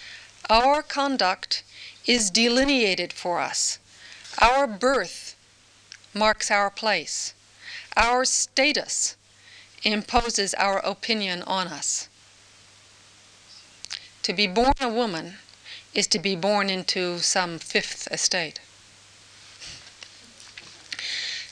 Our 0.52 0.84
conduct 0.84 1.64
is 2.06 2.30
delineated 2.30 3.12
for 3.12 3.40
us. 3.40 3.80
Our 4.38 4.68
birth 4.68 5.36
marks 6.14 6.52
our 6.52 6.70
place. 6.70 7.34
Our 7.98 8.24
status 8.24 9.16
imposes 9.82 10.54
our 10.54 10.78
opinion 10.86 11.42
on 11.48 11.68
us. 11.68 12.08
To 14.22 14.32
be 14.32 14.46
born 14.46 14.74
a 14.80 14.90
woman 14.90 15.40
is 15.94 16.08
to 16.08 16.20
be 16.20 16.36
born 16.36 16.70
into 16.70 17.20
some 17.20 17.60
fifth 17.60 18.08
estate. 18.12 18.60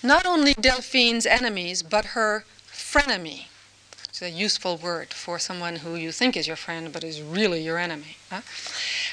Not 0.03 0.25
only 0.25 0.53
Delphine's 0.53 1.25
enemies, 1.25 1.83
but 1.83 2.05
her 2.17 2.45
frenemy 2.67 3.47
it's 4.17 4.21
a 4.23 4.31
useful 4.31 4.77
word 4.77 5.13
for 5.13 5.37
someone 5.37 5.75
who 5.75 5.93
you 5.93 6.11
think 6.11 6.35
is 6.35 6.47
your 6.47 6.55
friend 6.55 6.91
but 6.91 7.03
is 7.03 7.21
really 7.21 7.61
your 7.61 7.77
enemy. 7.77 8.17
Huh? 8.31 8.41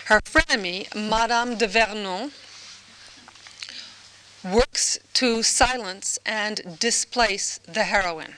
Her 0.06 0.18
frenemy, 0.22 0.88
Madame 0.94 1.58
de 1.58 1.66
Vernon, 1.66 2.32
works 4.42 4.98
to 5.12 5.42
silence 5.42 6.18
and 6.24 6.78
displace 6.80 7.60
the 7.68 7.82
heroine. 7.82 8.37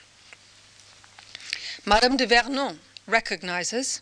Madame 1.84 2.16
de 2.16 2.26
Vernon 2.26 2.80
recognizes, 3.06 4.00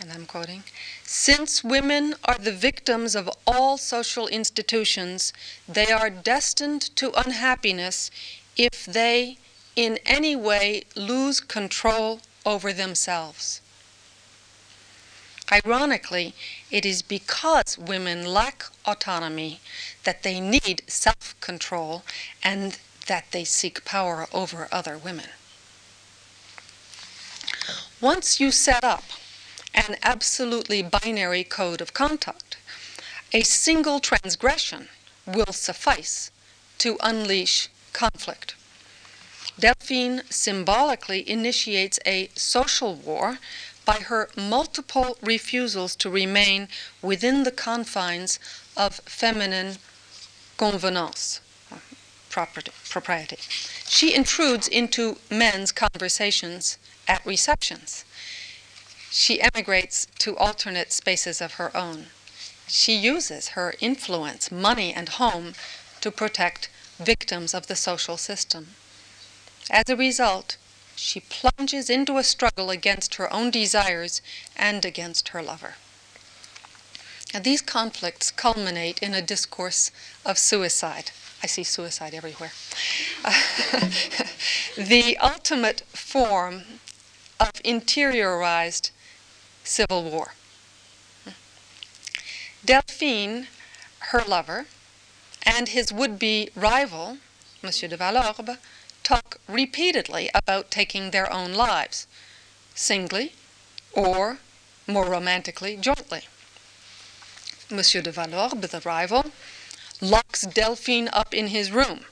and 0.00 0.10
I'm 0.10 0.24
quoting, 0.24 0.64
since 1.06 1.62
women 1.62 2.16
are 2.24 2.36
the 2.36 2.52
victims 2.52 3.14
of 3.14 3.30
all 3.46 3.78
social 3.78 4.26
institutions, 4.26 5.32
they 5.68 5.86
are 5.86 6.10
destined 6.10 6.82
to 6.96 7.12
unhappiness 7.12 8.10
if 8.56 8.84
they 8.84 9.38
in 9.76 10.00
any 10.04 10.34
way 10.34 10.82
lose 10.96 11.38
control 11.38 12.20
over 12.44 12.72
themselves. 12.72 13.60
Ironically, 15.52 16.34
it 16.72 16.84
is 16.84 17.02
because 17.02 17.78
women 17.78 18.26
lack 18.26 18.64
autonomy 18.84 19.60
that 20.02 20.24
they 20.24 20.40
need 20.40 20.82
self 20.88 21.38
control 21.40 22.02
and 22.42 22.80
that 23.06 23.30
they 23.30 23.44
seek 23.44 23.84
power 23.84 24.26
over 24.32 24.66
other 24.72 24.98
women. 24.98 25.28
Once 28.00 28.40
you 28.40 28.50
set 28.50 28.82
up 28.82 29.04
an 29.76 29.96
absolutely 30.02 30.82
binary 30.82 31.44
code 31.44 31.80
of 31.80 31.92
conduct, 31.92 32.56
a 33.32 33.42
single 33.42 34.00
transgression 34.00 34.88
will 35.26 35.52
suffice 35.52 36.30
to 36.78 36.96
unleash 37.02 37.68
conflict. 37.92 38.54
Delphine 39.58 40.22
symbolically 40.30 41.28
initiates 41.28 41.98
a 42.06 42.30
social 42.34 42.94
war 42.94 43.38
by 43.84 43.98
her 43.98 44.28
multiple 44.36 45.16
refusals 45.22 45.94
to 45.96 46.10
remain 46.10 46.68
within 47.02 47.44
the 47.44 47.50
confines 47.50 48.38
of 48.76 48.96
feminine 49.06 49.76
convenance, 50.56 51.40
property, 52.30 52.72
propriety. 52.88 53.38
She 53.86 54.14
intrudes 54.14 54.66
into 54.68 55.18
men's 55.30 55.72
conversations 55.72 56.78
at 57.06 57.24
receptions. 57.24 58.04
She 59.18 59.40
emigrates 59.40 60.06
to 60.18 60.36
alternate 60.36 60.92
spaces 60.92 61.40
of 61.40 61.54
her 61.54 61.74
own. 61.74 62.10
She 62.68 62.94
uses 62.94 63.56
her 63.56 63.74
influence, 63.80 64.50
money, 64.50 64.92
and 64.92 65.08
home 65.08 65.54
to 66.02 66.10
protect 66.10 66.68
victims 67.00 67.54
of 67.54 67.66
the 67.66 67.76
social 67.76 68.18
system. 68.18 68.76
As 69.70 69.84
a 69.88 69.96
result, 69.96 70.58
she 70.94 71.20
plunges 71.20 71.88
into 71.88 72.18
a 72.18 72.24
struggle 72.24 72.68
against 72.70 73.14
her 73.14 73.32
own 73.32 73.50
desires 73.50 74.20
and 74.54 74.84
against 74.84 75.28
her 75.30 75.42
lover. 75.42 75.76
These 77.40 77.62
conflicts 77.62 78.30
culminate 78.30 78.98
in 78.98 79.14
a 79.14 79.22
discourse 79.22 79.90
of 80.26 80.36
suicide. 80.38 81.10
I 81.42 81.46
see 81.46 81.64
suicide 81.64 82.12
everywhere. 82.12 82.52
the 84.76 85.16
ultimate 85.22 85.80
form 85.94 86.80
of 87.40 87.52
interiorized 87.64 88.90
civil 89.66 90.02
war. 90.04 90.34
Delphine, 92.64 93.48
her 94.10 94.22
lover, 94.26 94.66
and 95.42 95.68
his 95.68 95.92
would 95.92 96.18
be 96.18 96.50
rival, 96.54 97.18
Monsieur 97.62 97.88
de 97.88 97.96
Valorbe, 97.96 98.58
talk 99.02 99.38
repeatedly 99.48 100.30
about 100.34 100.70
taking 100.70 101.10
their 101.10 101.32
own 101.32 101.52
lives, 101.52 102.06
singly 102.74 103.32
or, 103.92 104.38
more 104.86 105.06
romantically, 105.06 105.76
jointly. 105.76 106.22
Monsieur 107.70 108.02
de 108.02 108.12
Valorbe, 108.12 108.62
the 108.62 108.80
rival, 108.84 109.32
locks 110.00 110.42
Delphine 110.42 111.08
up 111.12 111.32
in 111.32 111.48
his 111.48 111.70
room 111.70 112.04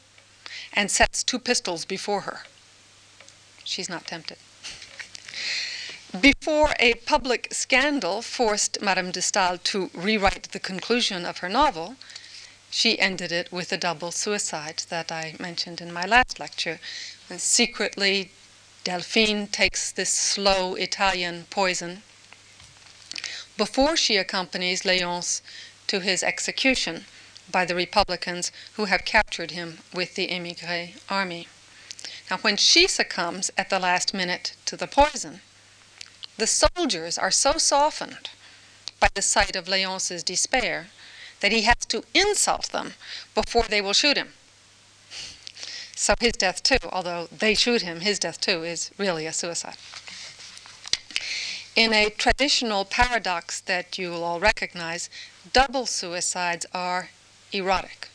and 0.73 0.91
sets 0.91 1.23
two 1.23 1.39
pistols 1.39 1.85
before 1.85 2.23
her. 2.23 2.41
She's 3.65 3.89
not 3.89 4.07
tempted. 4.07 4.39
Before 6.21 6.77
a 6.79 6.95
public 6.95 7.49
scandal 7.51 8.23
forced 8.23 8.81
Madame 8.81 9.11
de 9.11 9.21
Stael 9.21 9.59
to 9.59 9.91
rewrite 9.93 10.53
the 10.53 10.61
conclusion 10.61 11.27
of 11.27 11.39
her 11.39 11.49
novel, 11.49 11.97
she 12.71 13.01
ended 13.01 13.33
it 13.33 13.51
with 13.51 13.73
a 13.73 13.77
double 13.77 14.13
suicide 14.13 14.85
that 14.91 15.11
I 15.11 15.35
mentioned 15.41 15.81
in 15.81 15.93
my 15.93 16.07
last 16.07 16.39
lecture. 16.39 16.79
And 17.29 17.41
secretly, 17.41 18.31
Delphine 18.85 19.49
takes 19.49 19.91
this 19.91 20.11
slow 20.11 20.77
Italian 20.77 21.47
poison 21.51 22.05
before 23.57 23.97
she 23.97 24.17
accompanies 24.17 24.83
Léonce 24.83 25.41
to 25.89 25.99
his 25.99 26.23
execution 26.23 27.07
by 27.51 27.65
the 27.65 27.75
Republicans 27.75 28.53
who 28.75 28.85
have 28.85 29.05
captured 29.05 29.51
him 29.51 29.79
with 29.93 30.15
the 30.15 30.31
emigre 30.31 30.91
army. 31.09 31.49
Now, 32.31 32.37
when 32.37 32.57
she 32.57 32.87
succumbs 32.87 33.51
at 33.59 33.69
the 33.69 33.81
last 33.81 34.15
minute 34.15 34.55
to 34.67 34.77
the 34.77 34.87
poison, 34.87 35.41
the 36.37 36.47
soldiers 36.47 37.17
are 37.19 37.31
so 37.31 37.53
softened 37.53 38.31
by 39.01 39.09
the 39.15 39.23
sight 39.23 39.57
of 39.57 39.67
Léonce's 39.67 40.23
despair 40.23 40.89
that 41.41 41.53
he 41.53 41.63
has 41.63 41.85
to 41.89 42.05
insult 42.15 42.71
them 42.73 42.95
before 43.35 43.65
they 43.65 43.81
will 43.81 43.93
shoot 43.93 44.17
him. 44.17 44.33
So 45.97 46.15
his 46.19 46.33
death, 46.33 46.63
too, 46.63 46.79
although 46.91 47.29
they 47.31 47.55
shoot 47.55 47.83
him, 47.83 48.01
his 48.01 48.19
death, 48.19 48.41
too, 48.41 48.65
is 48.65 48.91
really 48.99 49.27
a 49.27 49.33
suicide. 49.33 49.77
In 51.77 51.93
a 51.93 52.11
traditional 52.11 52.85
paradox 52.85 53.61
that 53.61 53.99
you 53.99 54.11
will 54.11 54.25
all 54.25 54.41
recognize, 54.41 55.11
double 55.53 55.87
suicides 55.87 56.67
are 56.73 57.11
erotic. 57.53 58.09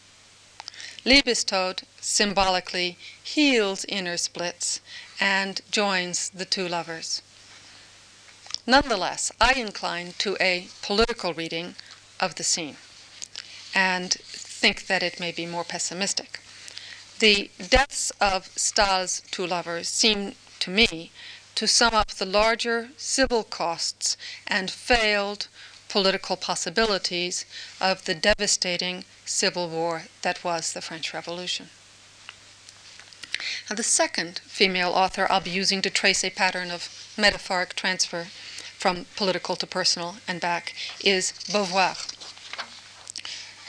Liebestod 1.06 1.84
symbolically 2.02 2.98
heals 3.22 3.86
inner 3.86 4.18
splits 4.18 4.82
and 5.20 5.62
joins 5.72 6.30
the 6.30 6.46
two 6.46 6.68
lovers. 6.68 7.22
Nonetheless, 8.70 9.32
I 9.42 9.54
incline 9.54 10.14
to 10.20 10.38
a 10.40 10.68
political 10.84 11.34
reading 11.34 11.74
of 12.20 12.36
the 12.36 12.44
scene 12.44 12.78
and 13.74 14.14
think 14.14 14.86
that 14.86 15.02
it 15.02 15.20
may 15.20 15.32
be 15.32 15.48
more 15.48 15.64
pessimistic. 15.64 16.40
The 17.18 17.50
deaths 17.68 18.12
of 18.22 18.52
Stael's 18.56 19.24
two 19.32 19.48
lovers 19.48 19.88
seem 19.90 20.36
to 20.60 20.70
me 20.70 21.12
to 21.56 21.68
sum 21.68 21.96
up 21.96 22.10
the 22.10 22.28
larger 22.28 22.92
civil 22.96 23.44
costs 23.44 24.16
and 24.46 24.70
failed 24.70 25.48
political 25.88 26.38
possibilities 26.38 27.46
of 27.82 28.06
the 28.06 28.14
devastating 28.14 29.04
civil 29.26 29.68
war 29.68 30.04
that 30.22 30.44
was 30.44 30.74
the 30.74 30.82
French 30.82 31.12
Revolution. 31.12 31.70
Now, 33.68 33.78
the 33.78 33.84
second 33.84 34.42
female 34.46 34.92
author 34.92 35.26
I'll 35.28 35.42
be 35.42 35.50
using 35.50 35.82
to 35.82 35.90
trace 35.90 36.24
a 36.24 36.30
pattern 36.30 36.70
of 36.70 37.12
metaphoric 37.18 37.74
transfer 37.74 38.28
from 38.80 39.06
political 39.18 39.58
to 39.58 39.68
personal 39.68 40.16
and 40.26 40.40
back 40.40 40.74
is 41.04 41.34
Beauvoir. 41.52 41.98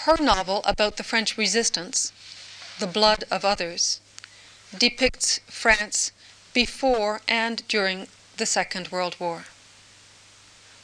Her 0.04 0.16
novel 0.22 0.62
about 0.64 0.96
the 0.96 1.02
French 1.02 1.36
resistance, 1.36 2.12
The 2.78 2.86
Blood 2.86 3.24
of 3.28 3.44
Others, 3.44 4.00
depicts 4.78 5.40
France 5.48 6.12
before 6.54 7.20
and 7.26 7.66
during 7.66 8.06
the 8.36 8.46
Second 8.46 8.88
World 8.92 9.16
War. 9.18 9.46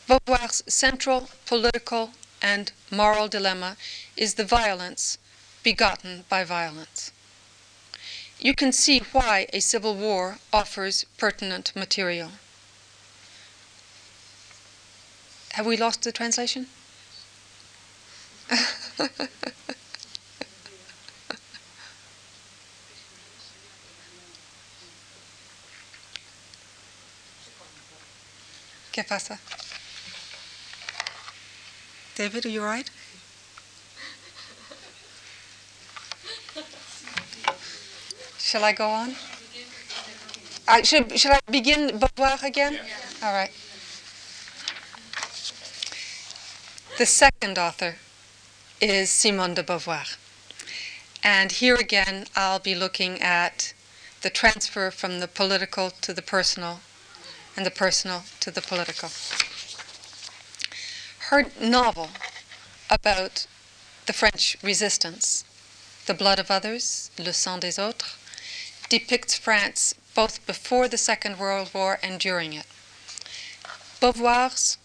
Beauvoir's 0.08 0.64
central 0.66 1.30
political 1.46 2.10
and 2.42 2.72
moral 2.90 3.28
dilemma 3.28 3.76
is 4.16 4.34
the 4.34 4.44
violence 4.44 5.18
begotten 5.62 6.24
by 6.28 6.42
violence. 6.42 7.12
You 8.40 8.54
can 8.54 8.72
see 8.72 8.98
why 9.12 9.46
a 9.52 9.60
civil 9.60 9.94
war 9.94 10.38
offers 10.52 11.06
pertinent 11.16 11.74
material. 11.76 12.32
Have 15.56 15.64
we 15.64 15.78
lost 15.78 16.02
the 16.02 16.12
translation? 16.12 16.66
¿Qué 28.92 29.02
pasa? 29.08 29.38
David, 32.16 32.44
are 32.44 32.50
you 32.50 32.62
right? 32.62 32.90
Shall 38.38 38.62
I 38.62 38.72
go 38.72 38.90
on? 38.90 39.14
I 40.68 40.82
should, 40.82 41.18
should 41.18 41.30
I 41.30 41.40
begin 41.50 41.98
Beauvoir 41.98 42.44
again? 42.44 42.78
All 43.22 43.32
right. 43.32 43.50
The 46.98 47.04
second 47.04 47.58
author 47.58 47.96
is 48.80 49.10
Simone 49.10 49.52
de 49.52 49.62
Beauvoir. 49.62 50.16
And 51.22 51.52
here 51.52 51.74
again, 51.74 52.24
I'll 52.34 52.58
be 52.58 52.74
looking 52.74 53.20
at 53.20 53.74
the 54.22 54.30
transfer 54.30 54.90
from 54.90 55.20
the 55.20 55.28
political 55.28 55.90
to 55.90 56.14
the 56.14 56.22
personal 56.22 56.80
and 57.54 57.66
the 57.66 57.70
personal 57.70 58.24
to 58.40 58.50
the 58.50 58.62
political. 58.62 59.10
Her 61.28 61.44
novel 61.60 62.08
about 62.88 63.46
the 64.06 64.14
French 64.14 64.56
resistance, 64.62 65.44
The 66.06 66.14
Blood 66.14 66.38
of 66.38 66.50
Others, 66.50 67.10
Le 67.18 67.34
Sang 67.34 67.60
des 67.60 67.78
Autres, 67.78 68.16
depicts 68.88 69.34
France 69.34 69.94
both 70.14 70.46
before 70.46 70.88
the 70.88 70.96
Second 70.96 71.38
World 71.38 71.74
War 71.74 71.98
and 72.02 72.18
during 72.18 72.54
it. 72.54 72.66
Beauvoir's 74.00 74.78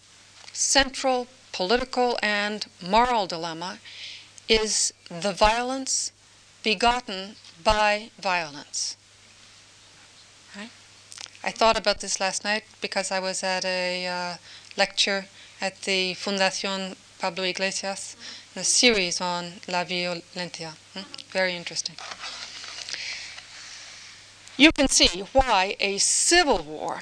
central 0.51 1.27
political 1.51 2.17
and 2.21 2.65
moral 2.81 3.27
dilemma 3.27 3.79
is 4.47 4.93
the 5.09 5.33
violence 5.33 6.11
begotten 6.63 7.35
by 7.63 8.09
violence. 8.19 8.97
I 11.43 11.49
thought 11.49 11.75
about 11.75 12.01
this 12.01 12.19
last 12.19 12.43
night 12.43 12.65
because 12.81 13.11
I 13.11 13.19
was 13.19 13.43
at 13.43 13.65
a 13.65 14.05
uh, 14.05 14.37
lecture 14.77 15.25
at 15.59 15.81
the 15.81 16.13
Fundación 16.13 16.95
Pablo 17.19 17.43
Iglesias, 17.43 18.15
a 18.55 18.63
series 18.63 19.19
on 19.19 19.53
La 19.67 19.83
Violencia. 19.83 20.73
Hmm? 20.93 21.01
Very 21.31 21.55
interesting. 21.55 21.95
You 24.55 24.71
can 24.71 24.87
see 24.87 25.23
why 25.33 25.75
a 25.79 25.97
civil 25.97 26.59
war 26.59 27.01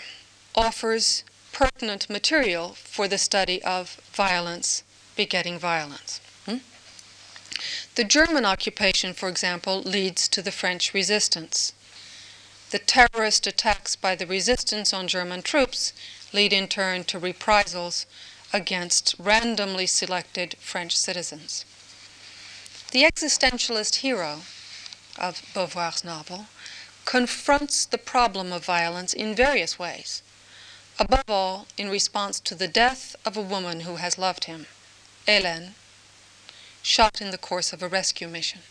offers 0.56 1.26
pertinent 1.60 2.10
material 2.10 2.70
for 2.70 3.06
the 3.10 3.18
study 3.18 3.62
of 3.64 4.00
violence 4.14 4.82
begetting 5.18 5.60
violence. 5.60 6.22
Hmm? 6.46 6.60
The 7.96 8.06
German 8.06 8.46
occupation, 8.46 9.14
for 9.14 9.28
example, 9.28 9.82
leads 9.82 10.30
to 10.30 10.42
the 10.42 10.54
French 10.54 10.94
resistance. 10.94 11.74
The 12.70 12.80
terrorist 12.80 13.46
attacks 13.46 13.98
by 13.98 14.16
the 14.16 14.26
resistance 14.26 14.94
on 14.94 15.10
German 15.10 15.42
troops 15.42 15.92
lead 16.32 16.54
in 16.54 16.70
turn 16.70 17.04
to 17.06 17.20
reprisals 17.20 18.06
against 18.54 19.16
randomly 19.20 19.86
selected 19.86 20.56
French 20.62 20.96
citizens. 20.96 21.66
The 22.92 23.04
existentialist 23.04 23.96
hero 23.96 24.44
of 25.18 25.42
Beauvoir's 25.54 26.06
novel 26.06 26.46
confronts 27.04 27.84
the 27.84 27.98
problem 27.98 28.54
of 28.54 28.64
violence 28.64 29.14
in 29.14 29.36
various 29.36 29.78
ways, 29.78 30.22
above 31.00 31.30
all 31.30 31.66
in 31.78 31.90
response 31.90 32.42
to 32.42 32.56
the 32.56 32.68
death 32.68 33.16
of 33.26 33.38
a 33.38 33.42
woman 33.42 33.82
who 33.82 33.96
has 33.96 34.18
loved 34.18 34.44
him, 34.46 34.68
Hélène, 35.26 35.70
shot 36.82 37.22
in 37.22 37.32
the 37.32 37.38
course 37.38 37.72
of 37.72 37.82
a 37.82 37.88
rescue 37.88 38.28
mission. 38.28 38.62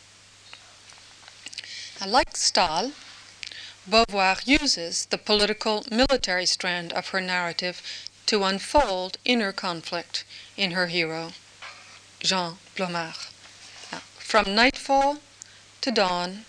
Now, 2.01 2.09
like 2.09 2.37
Stael, 2.37 2.93
Beauvoir 3.89 4.37
uses 4.45 5.07
the 5.07 5.17
political 5.17 5.85
military 5.91 6.45
strand 6.45 6.93
of 6.93 7.09
her 7.09 7.21
narrative 7.21 7.83
to 8.27 8.45
unfold 8.45 9.17
inner 9.25 9.53
conflict 9.53 10.25
in 10.57 10.73
her 10.73 10.89
hero, 10.89 11.33
Jean 12.21 12.59
Blomart. 12.77 13.31
Now, 13.91 14.03
from 14.19 14.55
nightfall 14.55 15.19
to 15.81 15.91
dawn, 15.91 16.45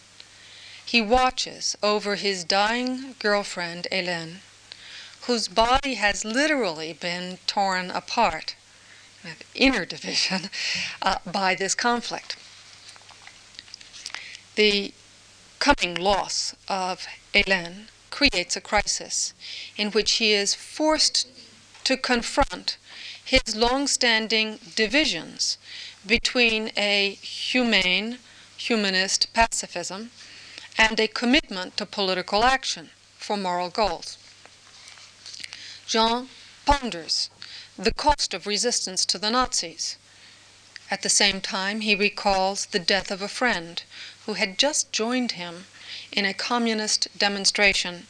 he 0.85 1.01
watches 1.01 1.77
over 1.81 2.15
his 2.15 2.43
dying 2.43 3.15
girlfriend, 3.19 3.87
Hélène, 3.91 4.39
whose 5.29 5.47
body 5.47 5.93
has 5.93 6.25
literally 6.25 6.91
been 6.91 7.37
torn 7.45 7.91
apart, 7.91 8.55
inner 9.53 9.85
division, 9.85 10.49
uh, 11.03 11.17
by 11.23 11.53
this 11.53 11.75
conflict. 11.75 12.35
The 14.55 14.91
coming 15.59 15.93
loss 15.93 16.55
of 16.67 17.05
Hélène 17.31 17.89
creates 18.09 18.55
a 18.55 18.61
crisis 18.61 19.35
in 19.77 19.91
which 19.91 20.13
he 20.13 20.33
is 20.33 20.55
forced 20.55 21.27
to 21.83 21.95
confront 21.95 22.77
his 23.23 23.55
long-standing 23.55 24.57
divisions 24.75 25.59
between 26.07 26.71
a 26.75 27.19
humane, 27.21 28.17
humanist 28.57 29.31
pacifism 29.33 30.09
and 30.75 30.99
a 30.99 31.07
commitment 31.07 31.77
to 31.77 31.85
political 31.85 32.43
action 32.43 32.89
for 33.19 33.37
moral 33.37 33.69
goals. 33.69 34.17
Jean 35.89 36.29
ponders 36.67 37.31
the 37.75 37.91
cost 37.91 38.35
of 38.35 38.45
resistance 38.45 39.07
to 39.07 39.17
the 39.17 39.31
Nazis. 39.31 39.97
At 40.91 41.01
the 41.01 41.09
same 41.09 41.41
time, 41.41 41.81
he 41.81 41.95
recalls 41.95 42.67
the 42.67 42.77
death 42.77 43.09
of 43.09 43.23
a 43.23 43.27
friend 43.27 43.81
who 44.27 44.35
had 44.35 44.59
just 44.59 44.91
joined 44.91 45.31
him 45.31 45.65
in 46.11 46.25
a 46.25 46.33
communist 46.35 47.07
demonstration 47.17 48.05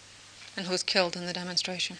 and 0.57 0.65
who 0.65 0.73
was 0.73 0.83
killed 0.83 1.15
in 1.15 1.25
the 1.25 1.31
demonstration. 1.31 1.99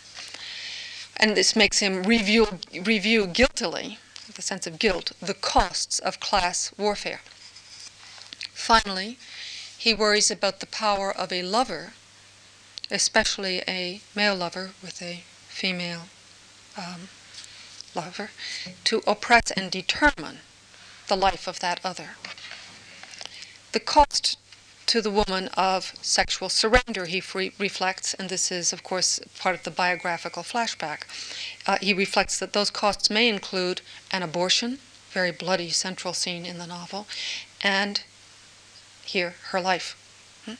And 1.16 1.38
this 1.38 1.56
makes 1.56 1.80
him 1.80 2.04
review, 2.04 2.60
review 2.74 3.26
guiltily, 3.26 4.00
with 4.28 4.38
a 4.38 4.42
sense 4.42 4.68
of 4.68 4.80
guilt, 4.80 5.14
the 5.22 5.34
costs 5.34 6.00
of 6.00 6.20
class 6.20 6.74
warfare. 6.78 7.22
Finally, 8.54 9.18
he 9.78 9.94
worries 9.94 10.30
about 10.30 10.60
the 10.60 10.66
power 10.66 11.10
of 11.10 11.32
a 11.32 11.42
lover, 11.42 11.94
especially 12.92 13.64
a 13.66 14.02
male 14.14 14.36
lover 14.36 14.72
with 14.82 15.02
a 15.02 15.24
female 15.60 16.04
um, 16.78 17.10
lover, 17.94 18.30
to 18.86 19.02
oppress 19.06 19.52
and 19.52 19.70
determine 19.70 20.38
the 21.10 21.18
life 21.18 21.48
of 21.48 21.60
that 21.60 21.82
other. 21.84 22.12
The 23.74 23.82
cost 23.82 24.38
to 24.86 25.02
the 25.02 25.12
woman 25.12 25.50
of 25.58 25.94
sexual 26.02 26.48
surrender, 26.48 27.06
he 27.06 27.20
free, 27.20 27.52
reflects, 27.60 28.14
and 28.14 28.30
this 28.30 28.52
is, 28.52 28.72
of 28.72 28.84
course, 28.84 29.20
part 29.38 29.54
of 29.54 29.64
the 29.64 29.72
biographical 29.72 30.44
flashback. 30.44 31.02
Uh, 31.68 31.78
he 31.82 31.94
reflects 31.94 32.40
that 32.40 32.54
those 32.54 32.72
costs 32.72 33.10
may 33.10 33.28
include 33.28 33.82
an 34.12 34.24
abortion, 34.24 34.80
very 35.12 35.32
bloody 35.32 35.70
central 35.72 36.14
scene 36.14 36.46
in 36.46 36.58
the 36.58 36.68
novel, 36.68 37.06
and 37.62 38.02
here, 39.04 39.36
her 39.50 39.60
life. 39.60 39.98
Hmm? 40.46 40.54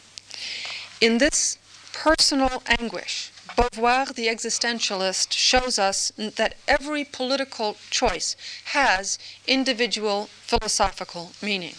In 1.00 1.20
this 1.20 1.58
personal 1.94 2.62
anguish, 2.68 3.32
Beauvoir, 3.60 4.16
the 4.16 4.28
existentialist, 4.28 5.34
shows 5.34 5.78
us 5.78 6.14
that 6.16 6.56
every 6.66 7.04
political 7.04 7.76
choice 7.90 8.38
has 8.72 9.20
individual 9.48 10.30
philosophical 10.44 11.34
meaning. 11.42 11.76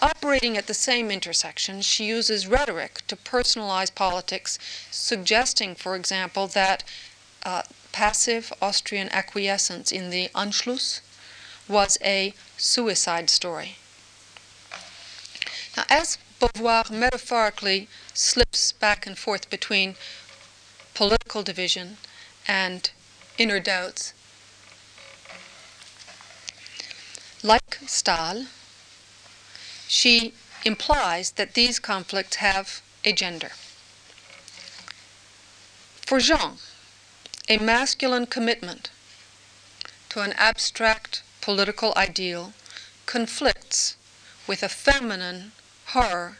Operating 0.00 0.58
at 0.58 0.66
the 0.66 0.74
same 0.74 1.10
intersection, 1.10 1.80
she 1.80 2.04
uses 2.04 2.46
rhetoric 2.46 3.06
to 3.06 3.16
personalize 3.16 3.94
politics, 3.94 4.58
suggesting, 4.90 5.74
for 5.74 5.96
example, 5.96 6.46
that 6.46 6.84
uh, 7.46 7.62
passive 7.92 8.52
Austrian 8.60 9.08
acquiescence 9.12 9.90
in 9.90 10.10
the 10.10 10.28
Anschluss 10.34 11.00
was 11.66 11.96
a 12.04 12.34
suicide 12.58 13.30
story. 13.30 13.76
Now, 15.74 15.84
as 15.88 16.18
Beauvoir 16.38 16.90
metaphorically 16.90 17.88
slips 18.12 18.72
back 18.72 19.06
and 19.06 19.16
forth 19.16 19.48
between 19.48 19.94
political 20.96 21.42
division 21.42 21.98
and 22.48 22.90
inner 23.36 23.60
doubts, 23.60 24.14
like 27.42 27.78
Stael, 27.86 28.46
she 29.86 30.32
implies 30.64 31.32
that 31.32 31.52
these 31.52 31.78
conflicts 31.78 32.36
have 32.36 32.80
a 33.04 33.12
gender. 33.12 33.50
For 36.06 36.18
Jean, 36.18 36.56
a 37.46 37.58
masculine 37.58 38.26
commitment 38.26 38.88
to 40.08 40.22
an 40.22 40.32
abstract 40.38 41.22
political 41.42 41.92
ideal 41.94 42.54
conflicts 43.04 43.96
with 44.46 44.62
a 44.62 44.70
feminine 44.70 45.52
horror 45.88 46.38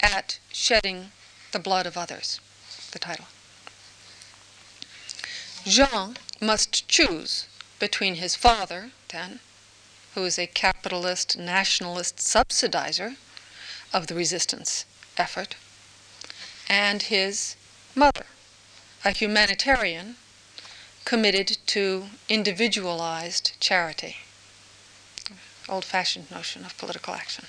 at 0.00 0.38
shedding 0.52 1.10
the 1.50 1.58
blood 1.58 1.84
of 1.84 1.96
others. 1.96 2.38
The 2.92 3.00
title. 3.00 3.26
Jean 5.66 6.16
must 6.40 6.86
choose 6.88 7.46
between 7.80 8.14
his 8.16 8.36
father, 8.36 8.92
then, 9.08 9.40
who 10.14 10.24
is 10.24 10.38
a 10.38 10.46
capitalist 10.46 11.36
nationalist 11.36 12.18
subsidizer 12.18 13.16
of 13.92 14.06
the 14.06 14.14
resistance 14.14 14.84
effort, 15.18 15.56
and 16.68 17.02
his 17.02 17.56
mother, 17.96 18.26
a 19.04 19.10
humanitarian 19.10 20.16
committed 21.04 21.58
to 21.66 22.10
individualized 22.28 23.52
charity. 23.58 24.18
Old 25.68 25.84
fashioned 25.84 26.30
notion 26.30 26.64
of 26.64 26.78
political 26.78 27.14
action. 27.14 27.46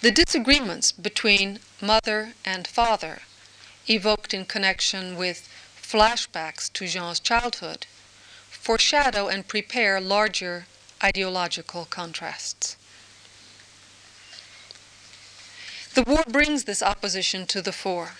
The 0.00 0.10
disagreements 0.10 0.90
between 0.90 1.60
mother 1.80 2.32
and 2.44 2.66
father, 2.66 3.22
evoked 3.88 4.34
in 4.34 4.44
connection 4.44 5.16
with 5.16 5.48
flashbacks 5.88 6.70
to 6.74 6.86
Jean's 6.86 7.18
childhood, 7.18 7.86
foreshadow 8.50 9.28
and 9.28 9.48
prepare 9.48 10.00
larger 10.02 10.66
ideological 11.02 11.86
contrasts. 11.86 12.76
The 15.94 16.02
war 16.02 16.24
brings 16.28 16.64
this 16.64 16.82
opposition 16.82 17.46
to 17.46 17.62
the 17.62 17.72
fore. 17.72 18.12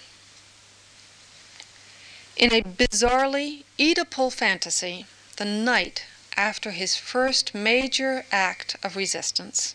In 2.38 2.54
a 2.54 2.62
bizarrely 2.62 3.64
Oedipal 3.78 4.32
fantasy, 4.32 5.04
the 5.36 5.44
night 5.44 6.04
after 6.38 6.70
his 6.70 6.96
first 6.96 7.54
major 7.54 8.24
act 8.32 8.76
of 8.82 8.96
resistance, 8.96 9.74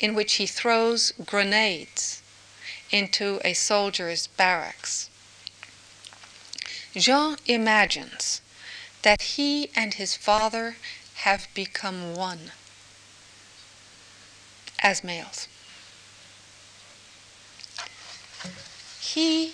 in 0.00 0.14
which 0.14 0.34
he 0.34 0.46
throws 0.46 1.12
grenades 1.24 2.20
into 2.90 3.40
a 3.44 3.54
soldier's 3.54 4.26
barracks, 4.26 5.08
Jean 6.96 7.36
imagines 7.44 8.40
that 9.02 9.20
he 9.20 9.70
and 9.76 9.94
his 9.94 10.16
father 10.16 10.76
have 11.16 11.46
become 11.52 12.14
one 12.14 12.52
as 14.80 15.04
males. 15.04 15.46
He 18.98 19.52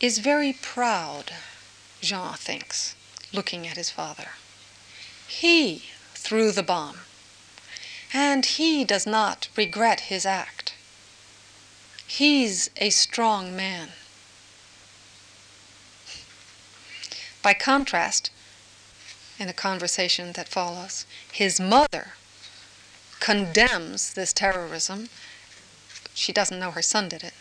is 0.00 0.18
very 0.18 0.54
proud, 0.54 1.32
Jean 2.00 2.34
thinks, 2.34 2.94
looking 3.30 3.66
at 3.66 3.76
his 3.76 3.90
father. 3.90 4.30
He 5.28 5.90
threw 6.14 6.50
the 6.50 6.62
bomb, 6.62 7.00
and 8.12 8.46
he 8.46 8.84
does 8.84 9.06
not 9.06 9.48
regret 9.54 10.00
his 10.00 10.24
act. 10.24 10.74
He's 12.06 12.70
a 12.76 12.90
strong 12.90 13.54
man. 13.54 13.90
By 17.42 17.54
contrast, 17.54 18.30
in 19.38 19.46
the 19.46 19.54
conversation 19.54 20.32
that 20.32 20.48
follows, 20.48 21.06
his 21.32 21.58
mother 21.58 22.14
condemns 23.18 24.12
this 24.12 24.32
terrorism. 24.32 25.08
She 26.12 26.32
doesn't 26.32 26.58
know 26.58 26.70
her 26.72 26.82
son 26.82 27.08
did 27.08 27.24
it, 27.24 27.34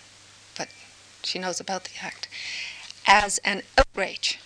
but 0.56 0.70
she 1.24 1.40
knows 1.40 1.60
about 1.60 1.84
the 1.84 1.98
act, 2.02 2.30
as 3.06 3.40
an 3.40 3.64
outrage, 3.78 4.40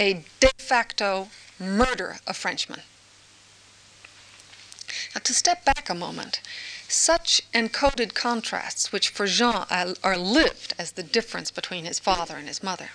a 0.00 0.24
de 0.40 0.50
facto 0.58 1.28
murder 1.58 2.18
of 2.26 2.36
Frenchmen. 2.36 2.82
Now, 5.14 5.20
to 5.22 5.34
step 5.34 5.64
back 5.64 5.88
a 5.88 5.94
moment, 5.94 6.40
such 6.88 7.42
encoded 7.52 8.14
contrasts, 8.14 8.90
which 8.90 9.10
for 9.10 9.26
Jean 9.26 9.66
are 9.70 10.16
lived 10.16 10.74
as 10.78 10.92
the 10.92 11.02
difference 11.02 11.50
between 11.50 11.84
his 11.84 11.98
father 11.98 12.36
and 12.36 12.48
his 12.48 12.62
mother, 12.62 12.90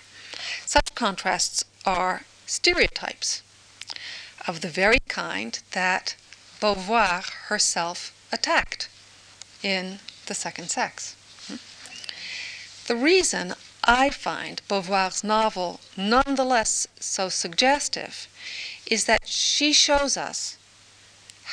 such 0.66 0.94
contrasts 0.94 1.64
are 1.84 2.24
stereotypes 2.46 3.42
of 4.46 4.60
the 4.60 4.68
very 4.68 4.98
kind 5.08 5.58
that 5.72 6.16
Beauvoir 6.60 7.22
herself 7.48 8.12
attacked 8.32 8.88
in 9.62 10.00
The 10.26 10.34
Second 10.34 10.70
Sex. 10.70 11.16
The 12.86 12.96
reason 12.96 13.54
I 13.82 14.10
find 14.10 14.60
Beauvoir's 14.68 15.24
novel 15.24 15.80
nonetheless 15.96 16.86
so 17.00 17.28
suggestive 17.28 18.28
is 18.86 19.04
that 19.04 19.26
she 19.26 19.72
shows 19.72 20.16
us 20.16 20.56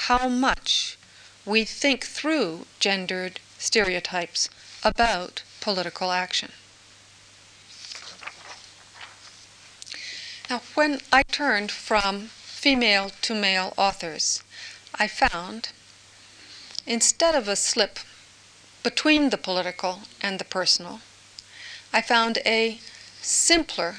how 0.08 0.28
much 0.28 0.98
we 1.46 1.66
think 1.66 2.06
through 2.06 2.68
gendered 2.80 3.40
stereotypes 3.58 4.50
about 4.84 5.44
political 5.60 6.12
action. 6.12 6.52
Now, 10.52 10.62
when 10.74 11.00
I 11.14 11.24
turned 11.24 11.72
from 11.72 12.28
female 12.28 13.10
to 13.22 13.34
male 13.34 13.74
authors, 13.78 14.44
I 14.94 15.08
found, 15.08 15.70
instead 16.86 17.36
of 17.36 17.48
a 17.48 17.56
slip 17.56 18.00
between 18.84 19.30
the 19.30 19.38
political 19.38 20.02
and 20.20 20.40
the 20.40 20.44
personal, 20.44 21.00
I 21.94 22.02
found 22.02 22.40
a 22.46 22.82
simpler 23.22 23.96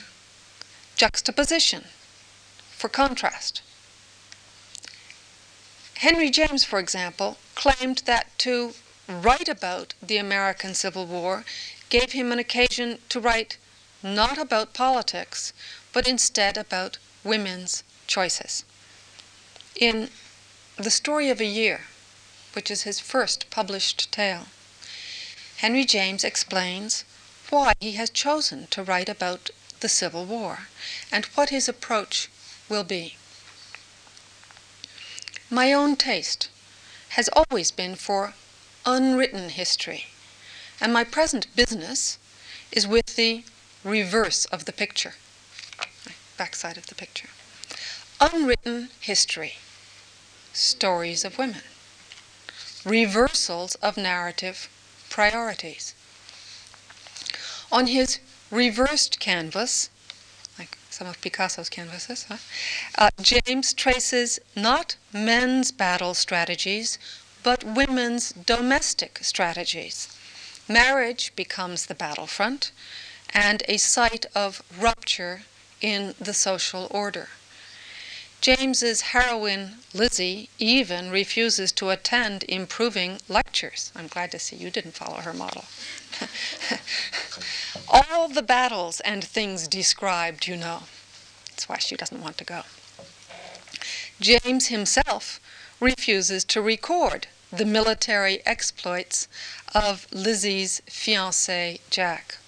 juxtaposition 0.95 1.87
for 2.71 2.91
contrast. 2.91 3.62
Henry 5.95 6.29
James, 6.29 6.65
for 6.65 6.79
example, 6.79 7.38
claimed 7.55 8.03
that 8.05 8.27
to 8.41 8.75
write 9.09 9.49
about 9.49 9.95
the 10.03 10.19
American 10.19 10.75
Civil 10.75 11.07
War 11.07 11.47
gave 11.88 12.12
him 12.12 12.31
an 12.31 12.38
occasion 12.38 12.99
to 13.09 13.21
write 13.21 13.57
not 14.03 14.37
about 14.37 14.75
politics, 14.75 15.55
but 15.92 16.09
instead 16.09 16.57
about 16.57 16.98
women's 17.24 17.83
choices. 18.07 18.64
In 19.76 20.11
The 20.76 20.90
Story 20.90 21.28
of 21.31 21.40
a 21.40 21.44
Year, 21.44 21.83
which 22.55 22.70
is 22.70 22.83
his 22.83 23.00
first 23.00 23.50
published 23.50 24.11
tale, 24.12 24.46
Henry 25.59 25.85
James 25.85 26.24
explains 26.24 27.05
why 27.50 27.74
he 27.81 27.92
has 27.92 28.11
chosen 28.11 28.66
to 28.68 28.83
write 28.83 29.09
about 29.09 29.50
the 29.81 29.88
Civil 29.88 30.24
War 30.24 30.68
and 31.11 31.26
what 31.26 31.50
his 31.50 31.68
approach 31.68 32.28
will 32.68 32.85
be. 32.85 33.16
My 35.50 35.72
own 35.72 35.96
taste 35.96 36.48
has 37.11 37.28
always 37.28 37.70
been 37.70 37.94
for 37.94 38.35
unwritten 38.87 39.50
history, 39.50 40.07
and 40.81 40.92
my 40.92 41.05
present 41.05 41.46
business 41.55 42.18
is 42.70 42.87
with 42.87 43.16
the 43.16 43.44
reverse 43.85 44.46
of 44.46 44.64
the 44.64 44.72
picture, 44.72 45.14
backside 46.42 46.76
of 46.76 46.88
the 46.88 46.94
picture. 46.96 47.28
Unwritten 48.20 48.88
history, 48.98 49.55
stories 50.52 51.24
of 51.24 51.38
women, 51.38 51.62
reversals 52.85 53.76
of 53.76 53.96
narrative 53.96 54.68
priorities. 55.09 55.94
On 57.70 57.87
his 57.87 58.18
reversed 58.50 59.20
canvas, 59.20 59.88
like 60.59 60.76
some 60.90 61.07
of 61.07 61.20
Picasso's 61.20 61.68
canvases, 61.68 62.24
huh? 62.24 62.38
uh, 62.98 63.11
James 63.20 63.72
traces 63.72 64.40
not 64.57 64.96
men's 65.12 65.70
battle 65.70 66.12
strategies, 66.12 66.98
but 67.44 67.62
women's 67.62 68.33
domestic 68.33 69.20
strategies. 69.22 70.09
Marriage 70.68 71.24
becomes 71.37 71.87
the 71.87 71.94
battlefront 71.94 72.72
and 73.33 73.62
a 73.68 73.76
site 73.76 74.26
of 74.35 74.61
rupture 74.76 75.42
in 75.83 76.14
the 76.18 76.33
social 76.33 76.87
order. 76.90 77.29
James's 78.40 79.03
heroine, 79.12 79.79
Lizzie, 79.95 80.49
even 80.59 81.11
refuses 81.11 81.71
to 81.73 81.90
attend 81.90 82.45
improving 82.49 83.21
lectures. 83.29 83.92
I'm 83.95 84.09
glad 84.09 84.33
to 84.33 84.38
see 84.38 84.57
you 84.57 84.71
didn't 84.71 84.95
follow 84.95 85.21
her 85.21 85.33
model. 85.33 85.64
All 87.88 88.29
the 88.29 88.42
battles 88.42 88.99
and 89.01 89.23
things 89.23 89.68
described, 89.68 90.49
you 90.49 90.57
know. 90.57 90.85
That's 91.51 91.68
why 91.68 91.79
she 91.79 91.95
doesn't 91.95 92.21
want 92.21 92.37
to 92.38 92.45
go. 92.45 92.62
James 94.21 94.68
himself 94.68 95.38
refuses 95.79 96.42
to 96.47 96.61
record 96.61 97.29
the 97.53 97.64
military 97.64 98.45
exploits 98.47 99.29
of 99.73 100.09
Lizzie's 100.11 100.83
fiancé, 100.88 101.81
Jack. 101.90 102.38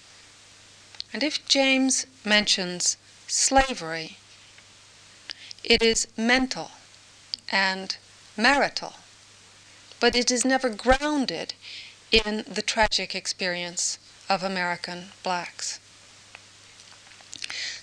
And 1.12 1.23
if 1.23 1.47
James 1.47 2.07
mentions 2.25 2.97
slavery, 3.35 4.16
it 5.64 5.83
is 5.83 6.07
mental 6.16 6.70
and 7.49 7.97
marital, 8.37 8.94
but 9.99 10.14
it 10.14 10.31
is 10.31 10.44
never 10.44 10.68
grounded 10.68 11.55
in 12.12 12.44
the 12.47 12.62
tragic 12.62 13.14
experience 13.14 13.99
of 14.29 14.44
American 14.44 15.11
blacks. 15.25 15.81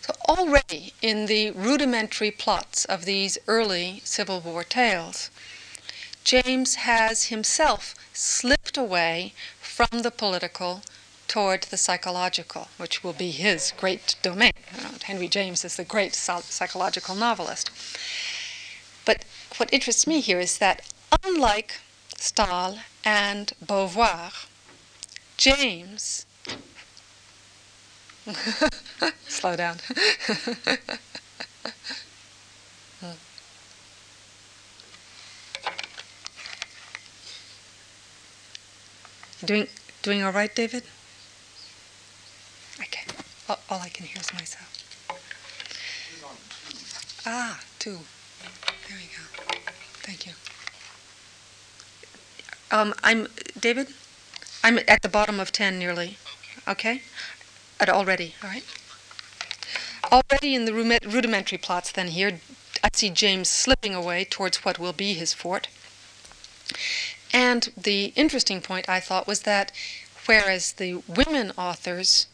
So, 0.02 0.16
already 0.30 0.94
in 1.02 1.26
the 1.26 1.52
rudimentary 1.52 2.32
plots 2.32 2.86
of 2.86 3.04
these 3.06 3.38
early 3.46 4.02
Civil 4.06 4.40
War 4.40 4.64
tales, 4.64 5.30
James 6.24 6.76
has 6.76 7.26
himself 7.26 7.94
slipped 8.14 8.78
away 8.78 9.34
from 9.60 10.02
the 10.02 10.12
political 10.12 10.82
toward 11.32 11.63
the 11.63 11.78
psychological, 11.78 12.67
which 12.76 13.06
will 13.06 13.13
be 13.13 13.32
his 13.32 13.72
great 13.78 14.15
domain. 14.22 14.52
Uh, 14.78 14.89
Henry 15.04 15.30
James 15.30 15.63
is 15.63 15.78
the 15.78 15.86
great 15.86 16.13
psychological 16.13 17.15
novelist. 17.15 17.72
But 19.06 19.24
what 19.56 19.74
interests 19.74 20.06
me 20.06 20.20
here 20.20 20.41
is 20.41 20.58
that 20.58 20.91
unlike 21.24 21.80
Stael 22.17 22.80
and 23.06 23.54
Beauvoir, 23.65 24.46
James. 25.38 26.26
Slow 29.30 29.56
down. 29.56 29.78
Hmm. 33.00 33.17
Doing 39.44 39.67
doing 40.04 40.22
all 40.22 40.32
right, 40.32 40.54
David? 40.54 40.84
Okay. 43.52 43.60
All, 43.70 43.82
I 43.82 43.90
can 43.90 44.06
hear 44.06 44.22
is 44.22 44.34
myself. 44.34 44.70
Ah, 47.26 47.60
two. 47.80 48.00
There 48.88 48.98
we 48.98 49.04
go. 49.04 49.24
Thank 50.02 50.26
you. 50.26 50.34
Um, 52.72 52.94
I'm 53.04 53.28
David. 53.60 53.90
I'm 54.64 54.80
at 54.88 55.02
the 55.02 55.10
bottom 55.10 55.40
of 55.40 55.52
ten 55.52 55.78
nearly. 55.78 56.18
Okay. 56.68 57.02
At 57.80 57.89
already. 57.89 58.36
All 58.41 58.49
right. 58.49 58.64
Already 60.12 60.56
in 60.56 60.66
the 60.66 60.74
rudimentary 60.74 61.58
plots, 61.58 61.91
then 61.91 62.08
here, 62.08 62.39
I 62.84 62.89
see 62.93 63.10
James 63.10 63.49
slipping 63.49 63.93
away 63.93 64.24
towards 64.24 64.64
what 64.64 64.80
will 64.80 64.93
be 64.93 65.14
his 65.14 65.34
forte. 65.34 65.70
And 67.34 67.70
the 67.76 68.14
interesting 68.16 68.62
point 68.62 68.88
I 68.88 68.99
thought 68.99 69.28
was 69.28 69.41
that 69.41 69.72
whereas 70.26 70.74
the 70.74 70.95
women 71.08 71.52
authors 71.58 72.28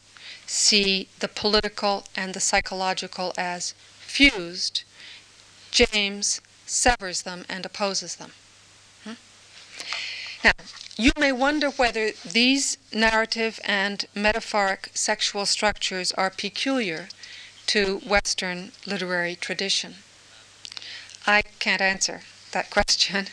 see 0.48 1.10
the 1.20 1.28
political 1.28 2.06
and 2.16 2.34
the 2.34 2.40
psychological 2.40 3.34
as 3.38 3.74
fused, 4.00 4.84
James 5.72 6.42
severs 6.66 7.22
them 7.22 7.46
and 7.48 7.66
opposes 7.66 8.16
them. 8.16 8.34
Hmm? 9.04 9.14
Now, 10.44 10.54
you 10.98 11.12
may 11.18 11.32
wonder 11.32 11.70
whether 11.70 12.12
these 12.12 12.78
narrative 12.92 13.60
and 13.64 14.06
metaphoric 14.16 14.90
sexual 14.94 15.46
structures 15.46 16.12
are 16.14 16.30
peculiar 16.30 17.10
to 17.68 17.98
Western 18.00 18.72
literary 18.86 19.36
tradition? 19.36 19.96
I 21.28 21.42
can't 21.60 21.82
answer 21.82 22.22
that 22.54 22.70
question, 22.72 23.28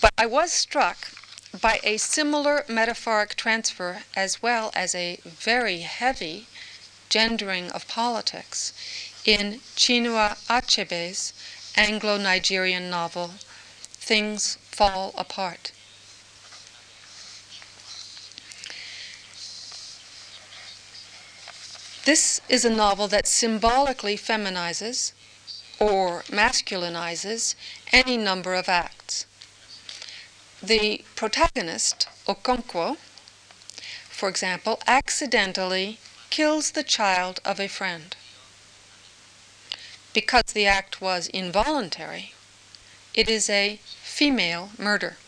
but 0.00 0.12
I 0.16 0.26
was 0.26 0.52
struck 0.52 1.08
by 1.60 1.78
a 1.84 1.96
similar 1.96 2.64
metaphoric 2.68 3.36
transfer 3.36 4.02
as 4.16 4.42
well 4.42 4.72
as 4.74 4.94
a 4.94 5.18
very 5.24 5.80
heavy 5.80 6.46
gendering 7.08 7.70
of 7.70 7.86
politics 7.86 8.72
in 9.24 9.60
Chinua 9.76 10.36
Achebe's 10.48 11.32
Anglo 11.76 12.18
Nigerian 12.18 12.90
novel, 12.90 13.34
Things 13.92 14.58
Fall 14.70 15.14
Apart. 15.16 15.70
This 22.04 22.40
is 22.48 22.64
a 22.64 22.70
novel 22.70 23.08
that 23.08 23.26
symbolically 23.26 24.16
feminizes 24.16 25.12
or 25.78 26.22
masculinizes 26.24 27.54
any 27.92 28.16
number 28.16 28.54
of 28.54 28.68
acts. 28.68 29.26
The 30.66 31.04
protagonist, 31.14 32.08
Okonkwo, 32.26 32.96
for 34.08 34.30
example, 34.30 34.80
accidentally 34.86 35.98
kills 36.30 36.70
the 36.70 36.82
child 36.82 37.38
of 37.44 37.60
a 37.60 37.68
friend. 37.68 38.16
Because 40.14 40.54
the 40.54 40.66
act 40.66 41.02
was 41.02 41.26
involuntary, 41.26 42.32
it 43.12 43.28
is 43.28 43.50
a 43.50 43.78
female 44.02 44.70
murder. 44.78 45.18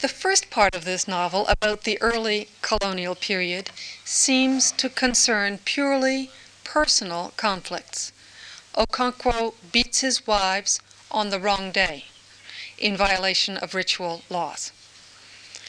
The 0.00 0.08
first 0.08 0.48
part 0.48 0.74
of 0.74 0.86
this 0.86 1.06
novel, 1.06 1.46
about 1.46 1.84
the 1.84 2.00
early 2.00 2.48
colonial 2.62 3.16
period, 3.16 3.70
seems 4.06 4.72
to 4.72 4.88
concern 4.88 5.58
purely 5.58 6.30
personal 6.64 7.34
conflicts. 7.36 8.12
Okonkwo 8.74 9.52
beats 9.72 10.00
his 10.00 10.26
wives 10.26 10.80
on 11.10 11.30
the 11.30 11.40
wrong 11.40 11.70
day 11.70 12.04
in 12.78 12.96
violation 12.96 13.56
of 13.56 13.74
ritual 13.74 14.22
laws. 14.28 14.72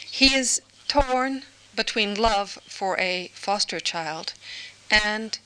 He 0.10 0.34
is 0.34 0.62
torn 0.88 1.44
between 1.76 2.16
love 2.16 2.60
for 2.68 3.00
a 3.00 3.32
foster 3.34 3.80
child 3.80 4.34
and 4.90 5.38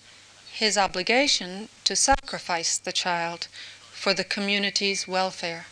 his 0.52 0.78
obligation 0.78 1.70
to 1.84 1.96
sacrifice 1.96 2.78
the 2.78 2.92
child 2.92 3.48
for 3.92 4.14
the 4.14 4.24
community's 4.24 5.08
welfare. 5.08 5.66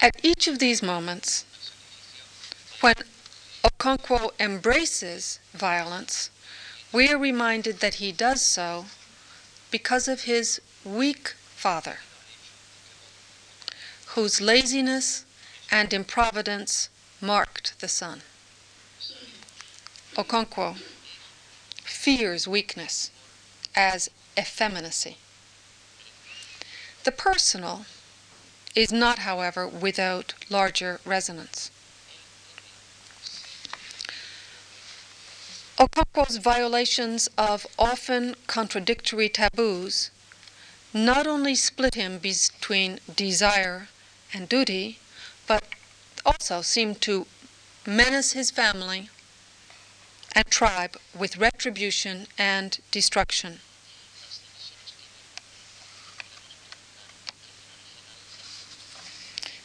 At 0.00 0.16
each 0.22 0.48
of 0.48 0.58
these 0.58 0.82
moments, 0.82 1.44
when 2.80 2.94
Okonkwo 3.62 4.30
embraces 4.40 5.38
violence, 5.52 6.30
we 6.92 7.08
are 7.10 7.18
reminded 7.18 7.80
that 7.80 7.94
he 7.94 8.10
does 8.10 8.40
so 8.40 8.86
because 9.70 10.08
of 10.08 10.22
his 10.22 10.60
weak 10.84 11.34
father, 11.56 11.98
whose 14.14 14.40
laziness 14.40 15.24
and 15.70 15.92
improvidence 15.92 16.88
marked 17.20 17.78
the 17.80 17.88
son. 17.88 18.22
Okonkwo 20.16 20.76
fears 21.84 22.48
weakness 22.48 23.10
as 23.76 24.10
effeminacy. 24.38 25.18
The 27.04 27.12
personal 27.12 27.86
is 28.74 28.92
not, 28.92 29.20
however, 29.20 29.66
without 29.66 30.34
larger 30.48 31.00
resonance. 31.04 31.70
Okonkwo's 35.80 36.36
violations 36.36 37.26
of 37.38 37.66
often 37.78 38.36
contradictory 38.46 39.30
taboos 39.30 40.10
not 40.92 41.26
only 41.26 41.54
split 41.54 41.94
him 41.94 42.18
between 42.18 43.00
desire 43.16 43.88
and 44.34 44.46
duty, 44.46 44.98
but 45.46 45.64
also 46.26 46.60
seem 46.60 46.94
to 46.96 47.26
menace 47.86 48.32
his 48.32 48.50
family 48.50 49.08
and 50.32 50.44
tribe 50.50 50.98
with 51.18 51.38
retribution 51.38 52.26
and 52.36 52.80
destruction. 52.90 53.60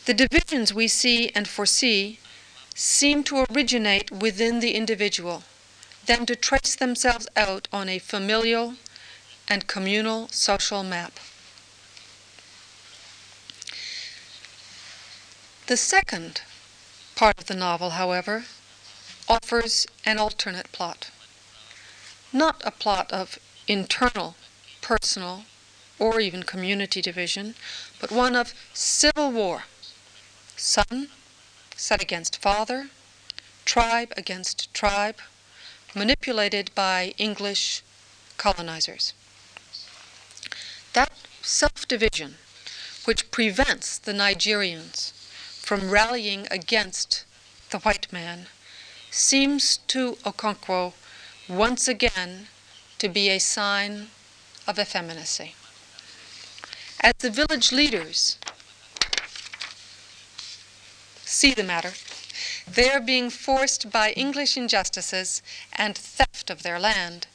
The 0.05 0.13
divisions 0.13 0.73
we 0.73 0.87
see 0.87 1.29
and 1.35 1.45
foresee 1.45 2.19
seem 2.73 3.21
to 3.25 3.45
originate 3.51 4.11
within 4.11 4.61
the 4.61 4.75
individual, 4.75 5.43
then 6.05 6.25
to 6.25 6.35
trace 6.35 6.75
themselves 6.75 7.27
out 7.35 7.67
on 7.71 7.89
a 7.89 7.99
familial 7.99 8.75
and 9.47 9.67
communal 9.67 10.27
social 10.29 10.83
map. 10.83 11.19
The 15.67 15.77
second 15.77 16.41
part 17.15 17.39
of 17.39 17.45
the 17.47 17.55
novel, 17.55 17.91
however, 17.91 18.45
offers 19.27 19.87
an 20.05 20.19
alternate 20.19 20.71
plot. 20.71 21.09
Not 22.31 22.61
a 22.63 22.71
plot 22.71 23.11
of 23.11 23.39
internal, 23.67 24.35
personal, 24.81 25.45
or 25.97 26.19
even 26.19 26.43
community 26.43 27.01
division, 27.01 27.55
but 27.99 28.11
one 28.11 28.35
of 28.35 28.53
civil 28.73 29.31
war. 29.31 29.63
Son 30.55 31.09
set 31.75 32.01
against 32.01 32.41
father, 32.41 32.89
tribe 33.65 34.13
against 34.15 34.73
tribe, 34.73 35.17
manipulated 35.95 36.69
by 36.75 37.13
English 37.17 37.81
colonizers. 38.37 39.13
That 40.93 41.11
self 41.41 41.87
division, 41.87 42.35
which 43.05 43.31
prevents 43.31 43.97
the 43.97 44.11
Nigerians 44.13 45.13
from 45.61 45.89
rallying 45.89 46.47
against 46.51 47.23
the 47.69 47.79
white 47.79 48.11
man, 48.11 48.47
seems 49.09 49.77
to 49.87 50.17
Okonkwo 50.25 50.93
once 51.47 51.87
again 51.87 52.47
to 52.97 53.07
be 53.07 53.29
a 53.29 53.39
sign 53.39 54.07
of 54.67 54.77
effeminacy. 54.79 55.55
As 57.01 57.13
the 57.19 57.29
village 57.29 57.71
leaders 57.71 58.37
see 61.23 61.53
the 61.53 61.63
matter, 61.63 61.93
they 62.67 62.89
are 62.89 62.99
being 62.99 63.29
forced 63.29 63.91
by 63.91 64.11
English 64.11 64.57
injustices 64.57 65.41
and 65.73 65.97
theft 65.97 66.49
of 66.49 66.63
their 66.63 66.79
land 66.79 67.27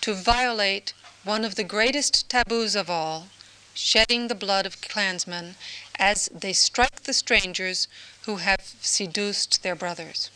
to 0.00 0.14
violate 0.14 0.92
one 1.22 1.44
of 1.44 1.54
the 1.54 1.64
greatest 1.64 2.28
taboos 2.28 2.74
of 2.74 2.90
all, 2.90 3.28
shedding 3.72 4.28
the 4.28 4.34
blood 4.34 4.66
of 4.66 4.80
clansmen 4.80 5.56
as 5.98 6.28
they 6.32 6.52
strike 6.52 7.04
the 7.04 7.12
strangers 7.12 7.88
who 8.22 8.36
have 8.36 8.74
seduced 8.80 9.62
their 9.62 9.74
brothers. 9.74 10.30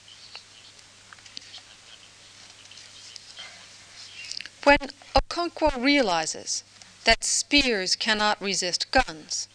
When 4.64 4.78
Okonkwo 5.14 5.82
realizes 5.82 6.62
that 7.04 7.24
spears 7.24 7.96
cannot 7.96 8.40
resist 8.40 8.90
guns, 8.90 9.48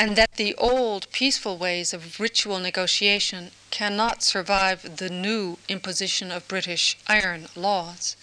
and 0.00 0.16
that 0.16 0.32
the 0.36 0.54
old 0.54 1.06
peaceful 1.12 1.58
ways 1.58 1.92
of 1.92 2.18
ritual 2.18 2.58
negotiation 2.58 3.50
cannot 3.70 4.22
survive 4.22 4.96
the 4.96 5.10
new 5.10 5.58
imposition 5.68 6.32
of 6.32 6.48
British 6.48 6.96
iron 7.06 7.46
laws, 7.54 8.16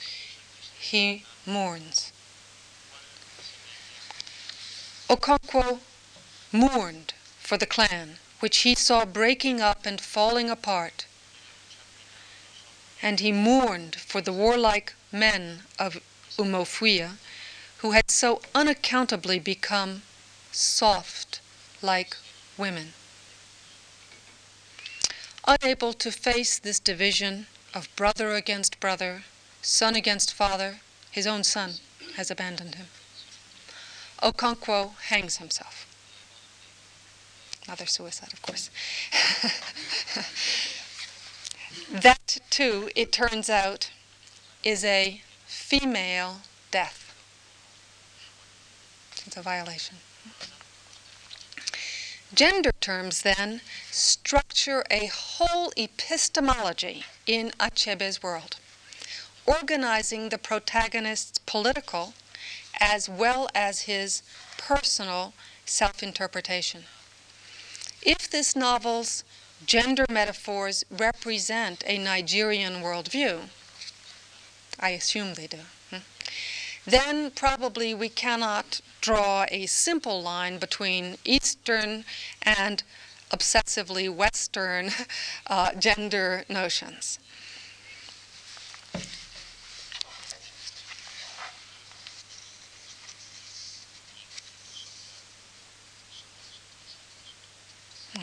he 0.80 1.23
mourns. 1.45 2.11
Okonkwo 5.07 5.80
mourned 6.51 7.13
for 7.39 7.57
the 7.57 7.67
clan, 7.67 8.17
which 8.39 8.57
he 8.65 8.73
saw 8.73 9.05
breaking 9.05 9.61
up 9.61 9.86
and 9.86 10.01
falling 10.01 10.49
apart 10.49 11.05
and 13.03 13.19
he 13.19 13.32
mourned 13.32 13.95
for 13.97 14.19
the 14.21 14.34
warlike 14.34 14.95
men 15.11 15.59
of 15.78 16.01
Umuofia 16.39 17.17
who 17.78 17.91
had 17.91 18.09
so 18.09 18.41
unaccountably 18.55 19.38
become 19.38 20.01
soft 20.51 21.26
like 21.82 22.17
women. 22.57 22.93
Unable 25.47 25.93
to 25.93 26.11
face 26.11 26.59
this 26.59 26.80
division 26.80 27.47
of 27.73 27.88
brother 27.95 28.34
against 28.34 28.80
brother, 28.80 29.23
son 29.61 29.95
against 29.95 30.34
father, 30.34 30.80
his 31.11 31.25
own 31.25 31.43
son 31.43 31.75
has 32.15 32.30
abandoned 32.30 32.75
him. 32.75 32.88
Okonkwo 34.21 34.95
hangs 35.09 35.38
himself. 35.38 35.86
Another 37.65 37.86
suicide, 37.86 38.34
of 38.34 38.41
course. 38.41 38.69
That, 41.89 42.39
too, 42.49 42.89
it 42.95 43.11
turns 43.11 43.49
out, 43.49 43.91
is 44.63 44.84
a 44.84 45.21
female 45.45 46.41
death. 46.69 47.13
It's 49.25 49.38
a 49.38 49.41
violation. 49.41 49.97
Gender 52.34 52.73
terms 52.82 53.21
then 53.21 53.61
structure 53.89 54.84
a 54.91 55.05
whole 55.05 55.71
epistemology 55.78 57.05
in 57.25 57.51
Achebe's 57.59 58.21
world, 58.21 58.57
organizing 59.45 60.28
the 60.28 60.38
protagonist's 60.38 61.39
political 61.45 62.13
as 62.80 63.07
well 63.07 63.49
as 63.55 63.82
his 63.82 64.23
personal 64.57 65.34
self 65.65 66.03
interpretation. 66.03 66.84
If 68.01 68.30
this 68.30 68.55
novel's 68.55 69.23
gender 69.65 70.05
metaphors 70.09 70.84
represent 70.91 71.84
a 71.88 71.97
Nigerian 71.97 72.82
worldview, 72.82 73.49
I 74.80 74.89
assume 74.89 75.34
they 75.34 75.47
do, 75.47 75.61
then 76.88 77.32
probably 77.32 77.94
we 77.94 78.08
cannot 78.08 78.80
draw 79.02 79.46
a 79.52 79.66
simple 79.66 80.22
line 80.22 80.58
between 80.58 81.18
Eastern 81.26 82.06
and 82.42 82.82
obsessively 83.30 84.10
Western 84.10 84.90
uh, 85.48 85.74
gender 85.74 86.46
notions. 86.50 87.20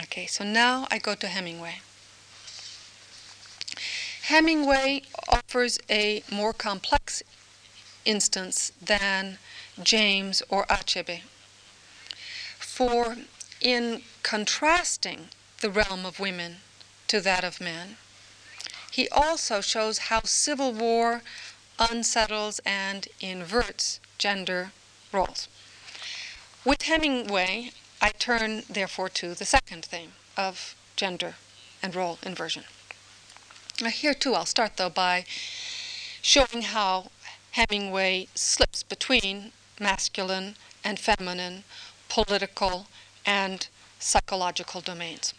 Okay, 0.04 0.26
so 0.26 0.42
now 0.42 0.86
I 0.90 0.98
go 0.98 1.14
to 1.14 1.26
Hemingway. 1.26 1.80
Hemingway 4.22 5.02
offers 5.28 5.78
a 5.90 6.24
more 6.30 6.54
complex 6.54 7.22
instance 8.04 8.72
than 8.80 9.38
James 9.82 10.42
or 10.48 10.66
Achebe. 10.66 11.22
For 12.58 13.16
in 13.60 14.02
contrasting 14.22 15.28
the 15.60 15.70
realm 15.70 16.04
of 16.04 16.20
women 16.20 16.56
to 17.08 17.20
that 17.20 17.44
of 17.44 17.60
men, 17.60 17.96
he 18.90 19.08
also 19.08 19.60
shows 19.60 19.98
how 20.10 20.20
civil 20.24 20.72
war 20.72 21.22
unsettles 21.78 22.60
and 22.64 23.08
inverts 23.20 24.00
gender 24.18 24.72
roles. 25.12 25.48
With 26.64 26.82
Hemingway, 26.82 27.72
I 28.00 28.10
turn 28.10 28.62
therefore 28.68 29.08
to 29.10 29.34
the 29.34 29.44
second 29.44 29.84
theme 29.84 30.12
of 30.36 30.76
gender 30.96 31.34
and 31.82 31.94
role 31.94 32.18
inversion. 32.22 32.64
Now, 33.80 33.90
here 33.90 34.14
too, 34.14 34.34
I'll 34.34 34.46
start 34.46 34.76
though 34.76 34.90
by 34.90 35.24
showing 36.22 36.62
how 36.62 37.10
Hemingway 37.54 38.26
slips 38.34 38.82
between 38.82 39.52
masculine 39.78 40.56
and 40.82 40.98
feminine, 40.98 41.62
political 42.08 42.88
and 43.24 43.68
psychological 44.00 44.80
domains. 44.80 45.32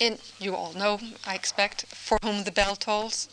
And 0.00 0.18
you 0.38 0.56
all 0.56 0.72
know, 0.72 0.98
I 1.26 1.34
expect, 1.34 1.84
for 1.88 2.18
whom 2.22 2.44
the 2.44 2.50
bell 2.50 2.76
tolls. 2.76 3.28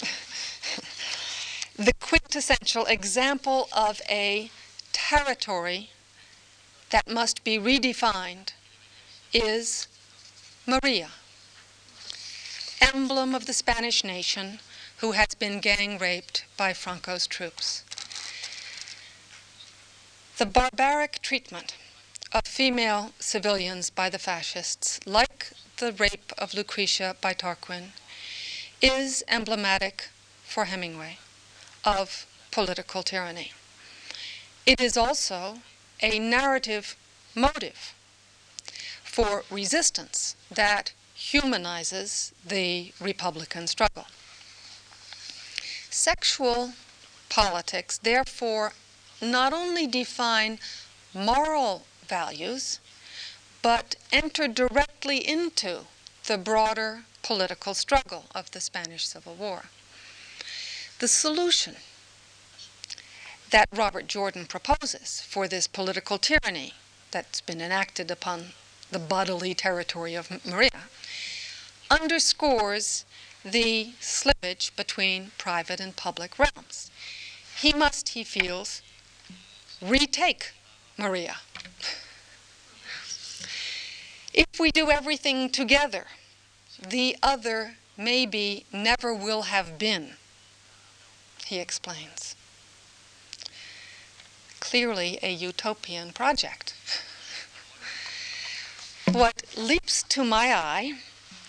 the 1.76 1.94
quintessential 2.00 2.84
example 2.84 3.68
of 3.72 4.00
a 4.08 4.48
territory 4.92 5.90
that 6.90 7.10
must 7.10 7.42
be 7.42 7.58
redefined 7.58 8.52
is 9.32 9.88
Maria, 10.64 11.10
emblem 12.80 13.34
of 13.34 13.46
the 13.46 13.52
Spanish 13.52 14.04
nation 14.04 14.60
who 14.98 15.12
has 15.12 15.34
been 15.38 15.60
gang 15.60 15.96
raped 15.98 16.44
by 16.56 16.72
Franco's 16.72 17.26
troops. 17.26 17.84
The 20.38 20.46
barbaric 20.46 21.22
treatment 21.22 21.76
of 22.32 22.46
female 22.46 23.12
civilians 23.20 23.90
by 23.90 24.10
the 24.10 24.18
fascists, 24.18 25.00
like 25.06 25.52
the 25.78 25.92
rape 25.92 26.32
of 26.36 26.52
Lucretia 26.52 27.16
by 27.20 27.32
Tarquin, 27.32 27.92
is 28.82 29.22
emblematic 29.28 30.08
for 30.44 30.64
Hemingway 30.64 31.18
of 31.84 32.26
political 32.50 33.02
tyranny. 33.02 33.52
It 34.66 34.80
is 34.80 34.96
also 34.96 35.58
a 36.02 36.18
narrative 36.18 36.96
motive 37.34 37.94
for 39.02 39.44
resistance 39.50 40.36
that 40.50 40.92
humanizes 41.14 42.32
the 42.44 42.92
Republican 43.00 43.66
struggle. 43.66 44.06
Sexual 45.90 46.72
politics, 47.28 47.98
therefore, 47.98 48.72
not 49.20 49.52
only 49.52 49.86
define 49.86 50.58
moral 51.14 51.84
values, 52.06 52.80
but 53.62 53.96
enter 54.12 54.48
directly 54.48 55.18
into 55.26 55.86
the 56.26 56.38
broader 56.38 57.04
political 57.22 57.74
struggle 57.74 58.26
of 58.34 58.50
the 58.50 58.60
Spanish 58.60 59.06
Civil 59.06 59.34
War. 59.34 59.64
The 60.98 61.08
solution 61.08 61.76
that 63.50 63.68
Robert 63.74 64.06
Jordan 64.06 64.46
proposes 64.46 65.20
for 65.20 65.48
this 65.48 65.66
political 65.66 66.18
tyranny 66.18 66.74
that's 67.10 67.40
been 67.40 67.60
enacted 67.60 68.10
upon 68.10 68.52
the 68.90 68.98
bodily 68.98 69.54
territory 69.54 70.14
of 70.14 70.44
Maria 70.44 70.88
underscores 71.90 73.04
the 73.52 73.92
slippage 74.00 74.74
between 74.76 75.32
private 75.38 75.80
and 75.80 75.96
public 75.96 76.38
realms. 76.38 76.90
He 77.60 77.72
must, 77.72 78.10
he 78.10 78.24
feels, 78.24 78.82
retake 79.80 80.52
Maria. 80.96 81.36
If 84.32 84.60
we 84.60 84.70
do 84.70 84.90
everything 84.90 85.50
together, 85.50 86.06
the 86.86 87.16
other 87.22 87.76
maybe 87.96 88.64
never 88.72 89.12
will 89.12 89.42
have 89.42 89.78
been, 89.78 90.12
he 91.46 91.58
explains. 91.58 92.36
Clearly 94.60 95.18
a 95.22 95.32
utopian 95.32 96.12
project. 96.12 96.74
what 99.12 99.42
leaps 99.56 100.02
to 100.04 100.24
my 100.24 100.54
eye 100.54 100.98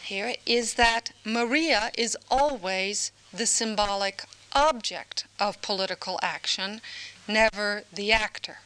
here 0.10 0.34
is 0.48 0.74
that 0.74 1.12
Maria 1.24 1.92
is 1.96 2.18
always 2.32 3.12
the 3.32 3.46
symbolic 3.46 4.24
object 4.54 5.26
of 5.40 5.62
political 5.62 6.20
action, 6.24 6.82
never 7.28 7.84
the 7.94 8.12
actor. 8.12 8.58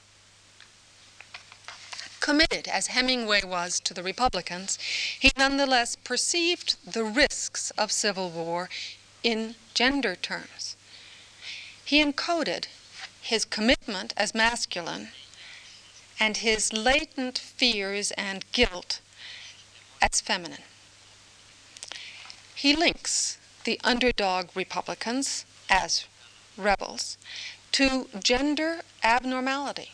Committed 2.22 2.70
as 2.70 2.88
Hemingway 2.88 3.44
was 3.44 3.82
to 3.82 3.94
the 3.94 4.04
Republicans, 4.04 4.80
he 5.20 5.32
nonetheless 5.38 5.98
perceived 5.98 6.78
the 6.90 7.04
risks 7.04 7.72
of 7.72 7.92
civil 7.92 8.30
war 8.30 8.70
in 9.22 9.56
gender 9.74 10.16
terms. 10.16 10.78
He 11.84 12.02
encoded 12.02 12.68
his 13.22 13.44
commitment 13.44 14.14
as 14.16 14.34
masculine 14.34 15.10
and 16.18 16.38
his 16.38 16.72
latent 16.72 17.38
fears 17.38 18.12
and 18.12 18.50
guilt 18.54 19.02
as 20.02 20.22
feminine. 20.22 20.64
He 22.64 22.78
links 22.78 23.38
the 23.66 23.78
underdog 23.84 24.56
Republicans 24.56 25.44
as 25.70 26.06
rebels 26.56 27.18
to 27.74 28.08
gender 28.24 28.84
abnormality. 29.04 29.92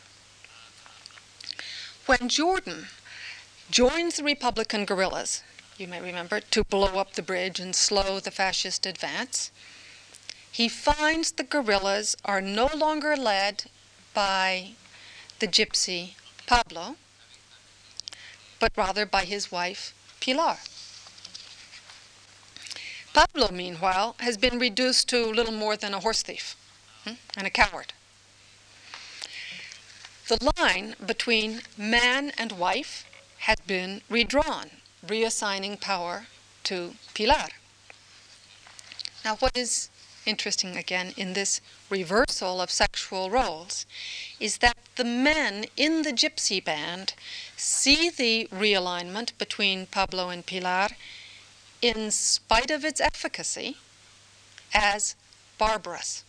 When 2.06 2.30
Jordan 2.30 2.90
joins 3.72 4.18
the 4.18 4.24
Republican 4.24 4.86
guerrillas, 4.86 5.42
you 5.80 5.88
may 5.88 6.00
remember, 6.00 6.42
to 6.42 6.64
blow 6.64 7.00
up 7.00 7.14
the 7.14 7.24
bridge 7.24 7.60
and 7.60 7.76
slow 7.76 8.20
the 8.20 8.30
fascist 8.30 8.86
advance, 8.86 9.50
he 10.52 10.70
finds 10.70 11.32
the 11.32 11.44
guerrillas 11.44 12.16
are 12.24 12.40
no 12.40 12.70
longer 12.76 13.18
led 13.18 13.64
by 14.14 14.74
the 15.40 15.48
gypsy 15.48 16.12
Pablo, 16.46 16.98
but 18.60 18.74
rather 18.76 19.08
by 19.08 19.26
his 19.26 19.52
wife 19.52 19.96
Pilar. 20.20 20.60
Pablo, 23.14 23.50
meanwhile, 23.52 24.16
has 24.20 24.38
been 24.38 24.60
reduced 24.60 25.10
to 25.10 25.26
little 25.26 25.54
more 25.54 25.76
than 25.76 25.94
a 25.94 26.00
horse 26.00 26.22
thief 26.22 26.56
hmm, 27.04 27.14
and 27.36 27.48
a 27.48 27.50
coward. 27.50 27.94
The 30.28 30.54
line 30.58 30.96
between 31.04 31.62
man 31.76 32.32
and 32.38 32.52
wife 32.52 33.06
has 33.40 33.58
been 33.66 34.02
redrawn, 34.10 34.70
reassigning 35.06 35.82
power 35.82 36.28
to 36.66 36.94
Pilar. 37.16 37.50
Now, 39.26 39.38
what 39.38 39.58
is 39.58 39.90
interesting 40.26 40.78
again 40.78 41.14
in 41.18 41.34
this 41.34 41.62
reversal 41.90 42.62
of 42.62 42.70
sexual 42.70 43.32
roles 43.32 43.86
is 44.40 44.60
that 44.60 44.78
the 44.96 45.04
men 45.04 45.66
in 45.76 46.04
the 46.04 46.14
gypsy 46.14 46.64
band 46.64 47.14
see 47.58 48.10
the 48.10 48.48
realignment 48.52 49.38
between 49.38 49.88
Pablo 49.88 50.30
and 50.30 50.46
Pilar 50.46 50.90
in 51.82 52.12
spite 52.12 52.72
of 52.72 52.84
its 52.84 53.00
efficacy, 53.00 53.78
as 54.74 55.16
barbarous. 55.58 56.24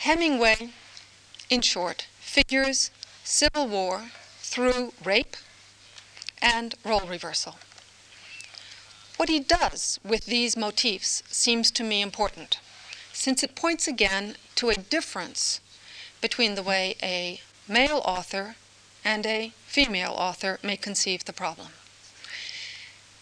Hemingway 0.00 0.70
in 1.50 1.60
short, 1.60 2.06
figures 2.20 2.90
civil 3.24 3.66
war 3.66 4.10
through 4.38 4.92
rape 5.04 5.36
and 6.40 6.74
role 6.84 7.06
reversal. 7.06 7.56
What 9.16 9.28
he 9.28 9.40
does 9.40 10.00
with 10.02 10.26
these 10.26 10.56
motifs 10.56 11.22
seems 11.28 11.70
to 11.72 11.84
me 11.84 12.00
important, 12.00 12.58
since 13.12 13.42
it 13.42 13.54
points 13.54 13.86
again 13.86 14.36
to 14.54 14.70
a 14.70 14.76
difference 14.76 15.60
between 16.20 16.54
the 16.54 16.62
way 16.62 16.96
a 17.02 17.40
male 17.68 18.00
author 18.04 18.56
and 19.04 19.26
a 19.26 19.52
female 19.66 20.12
author 20.12 20.58
may 20.62 20.76
conceive 20.76 21.24
the 21.24 21.32
problem. 21.32 21.68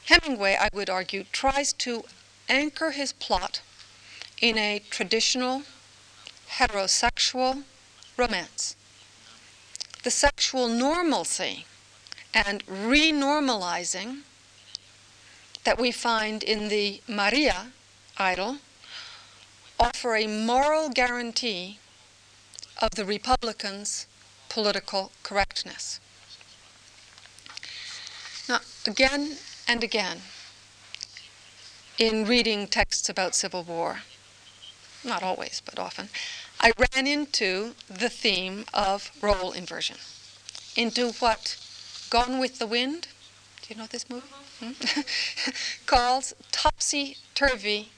Hemingway, 0.07 0.57
I 0.59 0.71
would 0.73 0.89
argue, 0.89 1.25
tries 1.33 1.73
to 1.75 2.05
anchor 2.49 2.93
his 2.93 3.13
plot 3.13 3.61
in 4.41 4.57
a 4.57 4.81
traditional 4.91 5.63
heterosexual 6.53 7.65
romance. 8.17 8.75
The 10.03 10.11
sexual 10.11 10.69
normalcy 10.69 11.67
and 12.33 12.65
renormalizing 12.67 14.23
that 15.65 15.79
we 15.79 15.91
find 15.93 16.43
in 16.43 16.69
the 16.69 17.03
Maria 17.07 17.73
idyll 18.17 18.59
offer 19.79 20.17
a 20.17 20.27
moral 20.27 20.89
guarantee 20.89 21.79
of 22.81 22.93
the 22.93 23.05
Republicans' 23.05 24.07
political 24.49 25.13
correctness. 25.23 26.01
Now, 28.49 28.61
again 28.87 29.37
and 29.67 29.85
again, 29.85 30.23
in 31.99 32.25
reading 32.27 32.67
texts 32.67 33.09
about 33.09 33.35
Civil 33.35 33.63
War, 33.63 34.01
not 35.05 35.23
always, 35.23 35.63
but 35.65 35.79
often, 35.79 36.09
I 36.61 36.73
ran 36.79 37.07
into 37.07 37.75
the 37.89 38.09
theme 38.09 38.65
of 38.73 39.11
role 39.21 39.53
inversion, 39.53 39.97
into 40.77 41.13
what 41.13 41.57
Gone 42.11 42.39
with 42.39 42.59
the 42.59 42.67
Wind, 42.67 43.09
do 43.61 43.75
you 43.75 43.81
know 43.81 43.87
this 43.87 44.09
movie? 44.09 44.27
Hmm? 44.61 44.73
calls 45.87 46.35
topsy 46.51 47.17
turvy 47.35 47.91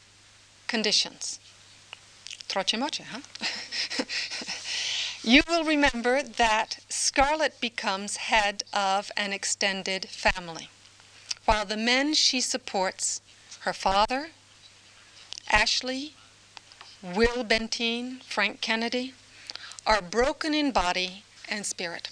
conditions. 0.66 1.38
Troche 2.48 2.76
moche, 2.76 3.02
huh? 3.08 3.20
you 5.22 5.42
will 5.48 5.64
remember 5.64 6.22
that 6.22 6.78
Scarlett 6.88 7.60
becomes 7.60 8.16
head 8.16 8.62
of 8.72 9.10
an 9.16 9.32
extended 9.32 10.08
family, 10.08 10.70
while 11.44 11.64
the 11.64 11.76
men 11.76 12.14
she 12.14 12.40
supports, 12.40 13.20
her 13.60 13.72
father, 13.72 14.30
Ashley, 15.50 16.14
Will 17.02 17.44
Benteen, 17.44 18.22
Frank 18.22 18.60
Kennedy, 18.60 19.14
are 19.86 20.00
broken 20.00 20.54
in 20.54 20.70
body 20.70 21.24
and 21.48 21.66
spirit. 21.66 22.08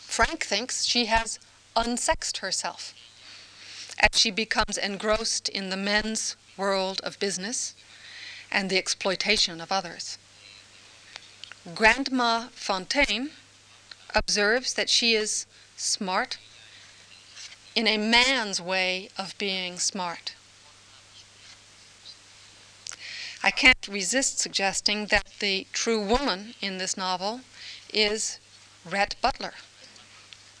Frank 0.00 0.44
thinks 0.44 0.84
she 0.84 1.06
has 1.06 1.38
unsexed 1.76 2.38
herself 2.38 2.94
as 3.98 4.18
she 4.18 4.30
becomes 4.30 4.78
engrossed 4.78 5.48
in 5.48 5.68
the 5.68 5.76
men's 5.76 6.36
world 6.56 7.00
of 7.04 7.18
business 7.18 7.74
and 8.50 8.70
the 8.70 8.78
exploitation 8.78 9.60
of 9.60 9.70
others. 9.70 10.18
Grandma 11.74 12.48
Fontaine 12.54 13.32
observes 14.14 14.72
that 14.72 14.88
she 14.88 15.14
is 15.14 15.44
smart 15.76 16.38
in 17.74 17.86
a 17.86 17.98
man's 17.98 18.62
way 18.62 19.10
of 19.18 19.36
being 19.36 19.78
smart. 19.78 20.34
I 23.42 23.50
can't 23.50 23.86
resist 23.88 24.38
suggesting 24.38 25.06
that 25.06 25.26
the 25.40 25.66
true 25.74 26.02
woman 26.02 26.54
in 26.62 26.78
this 26.78 26.96
novel 26.96 27.42
is 27.92 28.38
Rhett 28.82 29.16
Butler, 29.20 29.52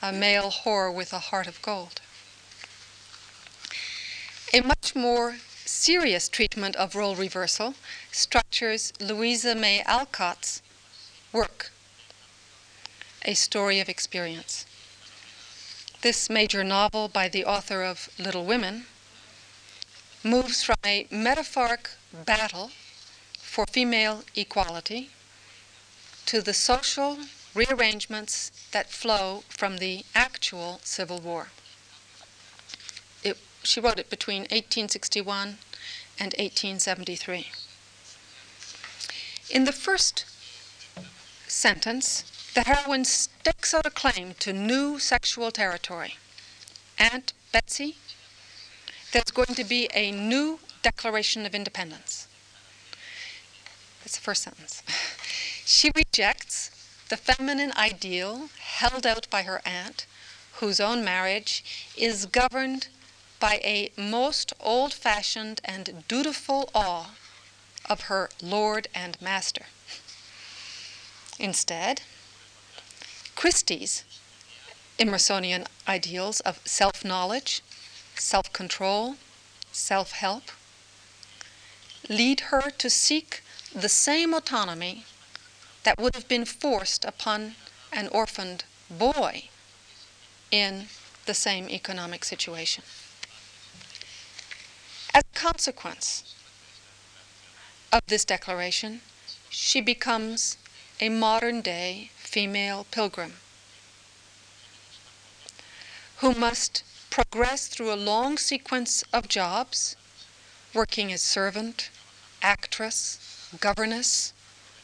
a 0.02 0.12
male 0.12 0.50
whore 0.50 0.94
with 0.94 1.14
a 1.14 1.30
heart 1.30 1.46
of 1.46 1.62
gold. 1.62 2.02
A 4.52 4.60
much 4.60 4.94
more 4.94 5.38
serious 5.64 6.28
treatment 6.28 6.76
of 6.76 6.94
role 6.94 7.16
reversal 7.16 7.74
structures 8.12 8.92
Louisa 9.00 9.54
May 9.54 9.80
Alcott's 9.82 10.60
work, 11.32 11.70
A 13.24 13.34
Story 13.34 13.78
of 13.78 13.88
Experience. 13.88 14.66
This 16.02 16.28
major 16.28 16.64
novel 16.64 17.08
by 17.08 17.28
the 17.28 17.44
author 17.44 17.82
of 17.82 18.08
Little 18.18 18.44
Women 18.44 18.86
moves 20.24 20.62
from 20.62 20.76
a 20.84 21.06
metaphoric 21.10 21.90
battle 22.12 22.70
for 23.38 23.66
female 23.66 24.24
equality 24.34 25.10
to 26.26 26.40
the 26.40 26.54
social 26.54 27.18
rearrangements 27.54 28.50
that 28.72 28.90
flow 28.90 29.42
from 29.48 29.78
the 29.78 30.04
actual 30.14 30.80
Civil 30.82 31.20
War. 31.20 31.48
It, 33.22 33.36
she 33.62 33.80
wrote 33.80 33.98
it 33.98 34.10
between 34.10 34.42
1861 34.42 35.58
and 36.18 36.34
1873. 36.38 37.50
In 39.50 39.64
the 39.64 39.72
first 39.72 40.24
sentence, 41.50 42.24
the 42.54 42.62
heroine 42.62 43.04
stakes 43.04 43.74
out 43.74 43.86
a 43.86 43.90
claim 43.90 44.34
to 44.40 44.52
new 44.52 44.98
sexual 44.98 45.50
territory. 45.50 46.16
Aunt 46.98 47.32
Betsy 47.52 47.96
there's 49.12 49.32
going 49.32 49.54
to 49.56 49.64
be 49.64 49.88
a 49.92 50.12
new 50.12 50.60
Declaration 50.82 51.44
of 51.44 51.54
Independence. 51.54 52.28
That's 54.00 54.16
the 54.16 54.22
first 54.22 54.44
sentence. 54.44 54.82
she 55.66 55.90
rejects 55.94 56.70
the 57.08 57.16
feminine 57.16 57.72
ideal 57.76 58.50
held 58.60 59.06
out 59.06 59.28
by 59.28 59.42
her 59.42 59.60
aunt, 59.64 60.06
whose 60.54 60.78
own 60.78 61.04
marriage 61.04 61.90
is 61.96 62.26
governed 62.26 62.86
by 63.40 63.60
a 63.64 63.90
most 63.96 64.52
old 64.60 64.94
fashioned 64.94 65.60
and 65.64 66.04
dutiful 66.06 66.70
awe 66.72 67.10
of 67.88 68.02
her 68.02 68.30
lord 68.40 68.86
and 68.94 69.20
master. 69.20 69.66
Instead, 71.40 72.02
Christie's 73.34 74.04
Emersonian 74.98 75.66
ideals 75.88 76.40
of 76.40 76.60
self 76.66 77.02
knowledge, 77.02 77.62
self 78.14 78.52
control, 78.52 79.16
self 79.72 80.12
help, 80.12 80.52
lead 82.10 82.40
her 82.52 82.70
to 82.70 82.90
seek 82.90 83.42
the 83.74 83.88
same 83.88 84.34
autonomy 84.34 85.06
that 85.84 85.98
would 85.98 86.14
have 86.14 86.28
been 86.28 86.44
forced 86.44 87.06
upon 87.06 87.54
an 87.90 88.08
orphaned 88.08 88.64
boy 88.90 89.48
in 90.50 90.88
the 91.24 91.32
same 91.32 91.70
economic 91.70 92.22
situation. 92.22 92.84
As 95.14 95.22
a 95.22 95.38
consequence 95.38 96.34
of 97.90 98.02
this 98.08 98.26
declaration, 98.26 99.00
she 99.48 99.80
becomes 99.80 100.58
a 101.02 101.08
modern 101.08 101.62
day 101.62 102.10
female 102.16 102.86
pilgrim 102.90 103.32
who 106.18 106.34
must 106.34 106.82
progress 107.08 107.66
through 107.66 107.90
a 107.90 107.96
long 107.96 108.36
sequence 108.36 109.02
of 109.10 109.26
jobs, 109.26 109.96
working 110.74 111.10
as 111.10 111.22
servant, 111.22 111.88
actress, 112.42 113.48
governess, 113.58 114.34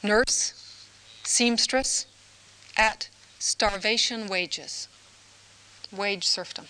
nurse, 0.03 0.55
seamstress, 1.23 2.07
at 2.77 3.11
starvation 3.39 4.27
wages, 4.27 4.89
wage 5.93 6.27
serfdom. 6.27 6.67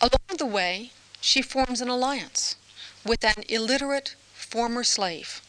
Along 0.00 0.38
the 0.38 0.46
way, 0.46 0.92
she 1.20 1.42
forms 1.42 1.80
an 1.80 1.88
alliance 1.88 2.54
with 3.04 3.24
an 3.24 3.42
illiterate 3.48 4.14
former 4.34 4.84
slave, 4.84 5.42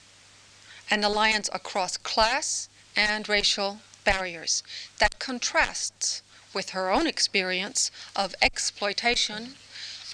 an 0.90 1.04
alliance 1.04 1.50
across 1.54 1.98
class 1.98 2.70
and 2.96 3.28
racial 3.28 3.80
barriers 4.04 4.64
that 5.00 5.20
contrasts 5.20 6.22
with 6.54 6.70
her 6.70 6.90
own 6.90 7.06
experience 7.06 7.92
of 8.16 8.34
exploitation 8.42 9.56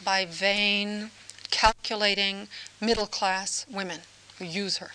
by 0.04 0.26
vain, 0.26 1.12
calculating 1.52 2.48
middle 2.82 3.08
class 3.08 3.66
women 3.72 4.02
who 4.38 4.46
use 4.46 4.78
her. 4.78 4.92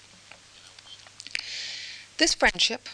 This 2.18 2.34
friendship, 2.34 2.88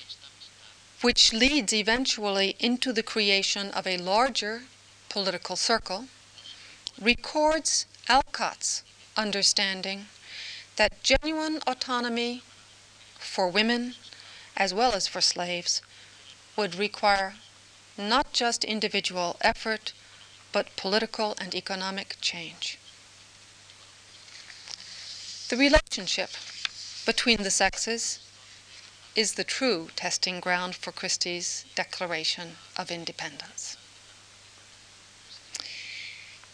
which 1.01 1.33
leads 1.33 1.73
eventually 1.73 2.57
into 2.61 2.93
the 2.93 3.03
creation 3.03 3.71
of 3.71 3.87
a 3.87 3.97
larger 3.97 4.65
political 5.09 5.57
circle, 5.57 6.07
records 7.01 7.87
Alcott's 8.09 8.83
understanding 9.17 10.07
that 10.77 11.03
genuine 11.03 11.61
autonomy 11.67 12.43
for 13.25 13.49
women 13.49 13.95
as 14.57 14.73
well 14.73 14.93
as 14.93 15.09
for 15.09 15.21
slaves 15.21 15.83
would 16.57 16.75
require 16.77 17.35
not 17.99 18.33
just 18.33 18.65
individual 18.65 19.37
effort, 19.41 19.93
but 20.53 20.77
political 20.77 21.35
and 21.41 21.55
economic 21.55 22.17
change. 22.21 22.79
The 25.49 25.57
relationship 25.57 26.31
between 27.05 27.43
the 27.43 27.51
sexes 27.51 28.21
is 29.15 29.35
the 29.35 29.45
true 29.45 29.91
testing 29.95 30.41
ground 30.41 30.75
for 30.75 30.93
Christie's 30.93 31.65
Declaration 31.75 32.57
of 32.77 32.91
Independence. 32.91 33.77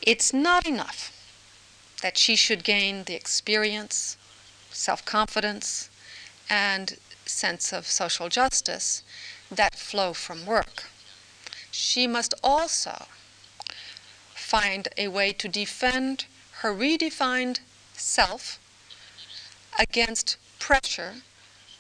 It's 0.03 0.33
not 0.33 0.67
enough 0.67 1.13
that 2.03 2.17
she 2.17 2.37
should 2.37 2.65
gain 2.65 3.05
the 3.05 3.15
experience, 3.15 4.17
self 4.71 5.05
confidence, 5.05 5.90
and 6.51 6.99
sense 7.25 7.73
of 7.73 7.87
social 7.87 8.29
justice 8.29 9.03
that 9.51 9.77
flow 9.77 10.13
from 10.13 10.45
work. 10.45 10.85
She 11.71 12.07
must 12.07 12.35
also 12.43 13.07
find 14.35 14.89
a 14.99 15.09
way 15.09 15.33
to 15.33 15.49
defend 15.49 16.27
her 16.61 16.75
redefined 16.75 17.61
self 17.95 18.59
against 19.79 20.37
pressure 20.59 21.15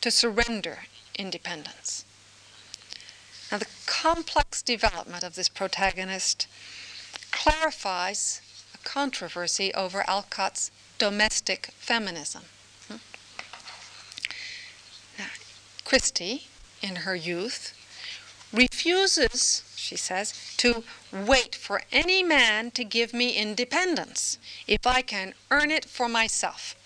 to 0.00 0.10
surrender 0.10 0.84
independence. 1.16 2.04
Now, 3.50 3.58
the 3.58 3.66
complex 3.86 4.62
development 4.62 5.24
of 5.24 5.34
this 5.34 5.48
protagonist 5.48 6.46
clarifies 7.32 8.40
a 8.74 8.78
controversy 8.78 9.74
over 9.74 10.08
Alcott's 10.08 10.70
domestic 10.98 11.70
feminism. 11.78 12.42
Hmm? 12.88 12.96
Now, 15.18 15.30
Christie, 15.90 16.46
in 16.82 17.02
her 17.02 17.16
youth, 17.16 17.74
refuses, 18.52 19.64
she 19.74 19.96
says, 19.96 20.54
to 20.58 20.84
wait 21.12 21.56
for 21.56 21.82
any 21.90 22.22
man 22.22 22.70
to 22.70 22.84
give 22.84 23.12
me 23.12 23.32
independence 23.32 24.38
if 24.68 24.86
I 24.86 25.02
can 25.02 25.34
earn 25.50 25.72
it 25.72 25.84
for 25.84 26.08
myself. 26.08 26.76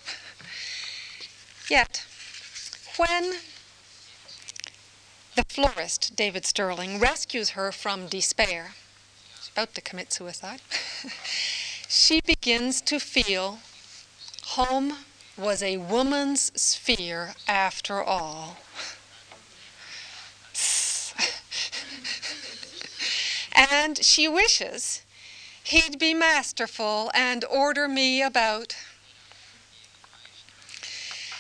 Yet, 1.71 2.07
when 2.97 3.35
the 5.37 5.45
florist, 5.51 6.17
David 6.17 6.47
Sterling, 6.47 6.99
rescues 6.99 7.51
her 7.51 7.73
from 7.73 8.07
despair, 8.07 8.73
she's 9.37 9.51
about 9.53 9.75
to 9.75 9.83
commit 9.83 10.15
suicide, 10.15 10.63
she 11.91 12.23
begins 12.23 12.81
to 12.81 12.99
feel 12.99 13.59
home 14.57 14.97
was 15.37 15.63
a 15.63 15.77
woman's 15.77 16.59
sphere 16.59 17.35
after 17.47 18.03
all. 18.03 18.57
And 23.55 24.05
she 24.05 24.29
wishes 24.29 25.03
he'd 25.65 25.99
be 25.99 26.13
masterful 26.13 27.11
and 27.15 27.45
order 27.47 27.89
me 27.89 28.23
about. 28.23 28.77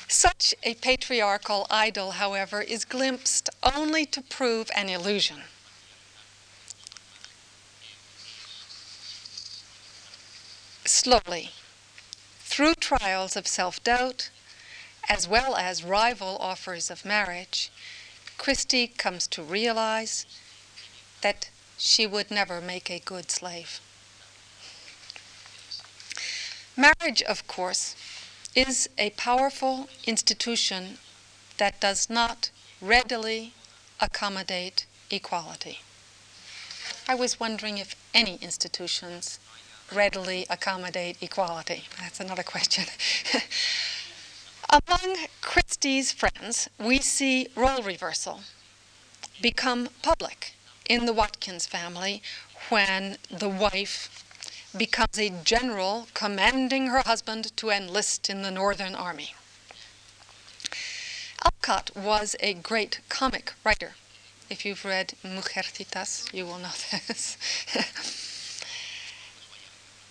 Such 0.08 0.54
a 0.62 0.74
patriarchal 0.74 1.66
idol, 1.70 2.12
however, 2.12 2.62
is 2.62 2.84
glimpsed 2.84 3.50
only 3.62 4.06
to 4.06 4.22
prove 4.22 4.70
an 4.74 4.88
illusion. 4.88 5.42
Slowly, 10.86 11.50
through 12.40 12.74
trials 12.76 13.36
of 13.36 13.46
self 13.46 13.82
doubt, 13.82 14.30
as 15.08 15.26
well 15.26 15.56
as 15.56 15.82
rival 15.82 16.36
offers 16.38 16.90
of 16.90 17.04
marriage, 17.04 17.70
Christie 18.38 18.86
comes 18.86 19.26
to 19.28 19.42
realize 19.42 20.26
that 21.22 21.48
she 21.84 22.06
would 22.06 22.30
never 22.30 22.62
make 22.62 22.90
a 22.90 22.98
good 22.98 23.30
slave. 23.30 23.78
Marriage, 26.74 27.20
of 27.20 27.46
course, 27.46 27.94
is 28.54 28.88
a 28.96 29.10
powerful 29.10 29.90
institution 30.06 30.96
that 31.58 31.78
does 31.80 32.08
not 32.08 32.50
readily 32.80 33.52
accommodate 34.00 34.86
equality. 35.10 35.80
I 37.06 37.14
was 37.14 37.38
wondering 37.38 37.76
if 37.76 37.94
any 38.14 38.36
institutions 38.36 39.38
readily 39.92 40.46
accommodate 40.48 41.18
equality. 41.20 41.84
That's 42.00 42.18
another 42.18 42.42
question. 42.42 42.84
Among 44.70 45.26
Christie's 45.42 46.12
friends, 46.12 46.66
we 46.78 46.98
see 47.00 47.48
role 47.54 47.82
reversal 47.82 48.40
become 49.42 49.90
public 50.00 50.54
in 50.88 51.06
the 51.06 51.12
Watkins 51.12 51.66
family 51.66 52.22
when 52.68 53.18
the 53.30 53.48
wife 53.48 54.24
becomes 54.76 55.18
a 55.18 55.30
general 55.30 56.08
commanding 56.14 56.88
her 56.88 57.02
husband 57.02 57.56
to 57.56 57.70
enlist 57.70 58.28
in 58.28 58.42
the 58.42 58.50
Northern 58.50 58.94
Army. 58.94 59.34
Alcott 61.44 61.90
was 61.94 62.34
a 62.40 62.54
great 62.54 63.00
comic 63.08 63.52
writer. 63.62 63.92
If 64.50 64.64
you've 64.64 64.84
read 64.84 65.14
Mujercitas, 65.22 66.32
you 66.32 66.44
will 66.44 66.58
know 66.58 66.72
this. 67.06 67.36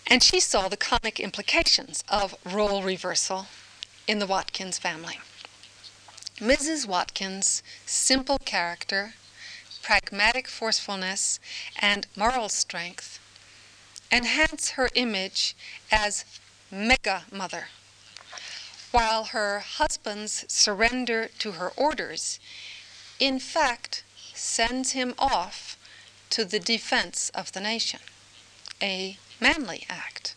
and 0.08 0.24
she 0.24 0.40
saw 0.40 0.68
the 0.68 0.78
comic 0.78 1.20
implications 1.20 2.04
of 2.10 2.36
role 2.46 2.84
reversal 2.84 3.48
in 4.08 4.20
the 4.20 4.28
Watkins 4.28 4.78
family. 4.80 5.20
Mrs. 6.40 6.88
Watkins' 6.88 7.62
simple 7.86 8.40
character, 8.40 9.14
pragmatic 9.84 10.48
forcefulness, 10.48 11.40
and 11.78 12.08
moral 12.16 12.50
strength 12.50 13.20
enhance 14.12 14.72
her 14.72 14.90
image 14.96 15.56
as 15.92 16.26
mega 16.72 17.24
mother, 17.32 17.66
while 18.92 19.26
her 19.26 19.60
husband's 19.60 20.46
surrender 20.48 21.30
to 21.40 21.54
her 21.54 21.72
orders, 21.76 22.40
in 23.20 23.40
fact, 23.40 24.04
sends 24.34 24.94
him 24.94 25.14
off 25.20 25.78
to 26.30 26.46
the 26.46 26.60
defense 26.60 27.30
of 27.36 27.52
the 27.52 27.60
nation, 27.60 28.00
a 28.82 29.18
manly 29.40 29.86
act. 29.90 30.36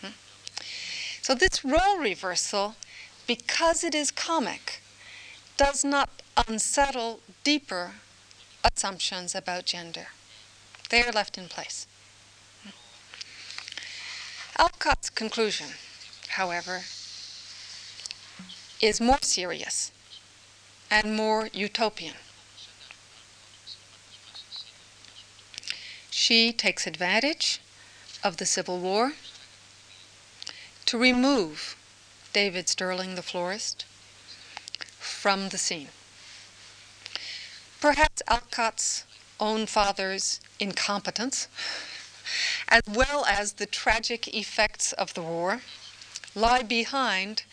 Hmm? 0.00 0.12
So, 1.20 1.34
this 1.34 1.64
role 1.64 1.98
reversal, 1.98 2.76
because 3.26 3.82
it 3.82 3.94
is 3.94 4.10
comic, 4.10 4.80
does 5.56 5.84
not 5.84 6.10
unsettle 6.46 7.20
deeper 7.44 7.94
assumptions 8.64 9.34
about 9.34 9.66
gender. 9.66 10.08
They 10.90 11.02
are 11.02 11.12
left 11.12 11.38
in 11.38 11.48
place. 11.48 11.86
Alcott's 14.58 15.10
conclusion, 15.10 15.68
however, 16.28 16.82
is 18.80 19.00
more 19.00 19.18
serious 19.22 19.92
and 20.90 21.16
more 21.16 21.48
utopian. 21.52 22.14
She 26.10 26.52
takes 26.52 26.86
advantage 26.86 27.60
of 28.24 28.38
the 28.38 28.46
Civil 28.46 28.78
War 28.78 29.12
to 30.86 30.98
remove 30.98 31.76
David 32.32 32.68
Sterling, 32.68 33.14
the 33.14 33.22
florist, 33.22 33.84
from 34.98 35.50
the 35.50 35.58
scene. 35.58 35.88
Perhaps 37.80 38.22
Alcott's 38.26 39.04
own 39.38 39.66
father's 39.66 40.40
incompetence 40.58 41.46
as 42.68 42.82
well 42.88 43.24
as 43.24 43.54
the 43.54 43.66
tragic 43.66 44.34
effects 44.34 44.92
of 44.92 45.14
the 45.14 45.22
war, 45.22 45.60
lie 46.34 46.62
behind 46.62 47.44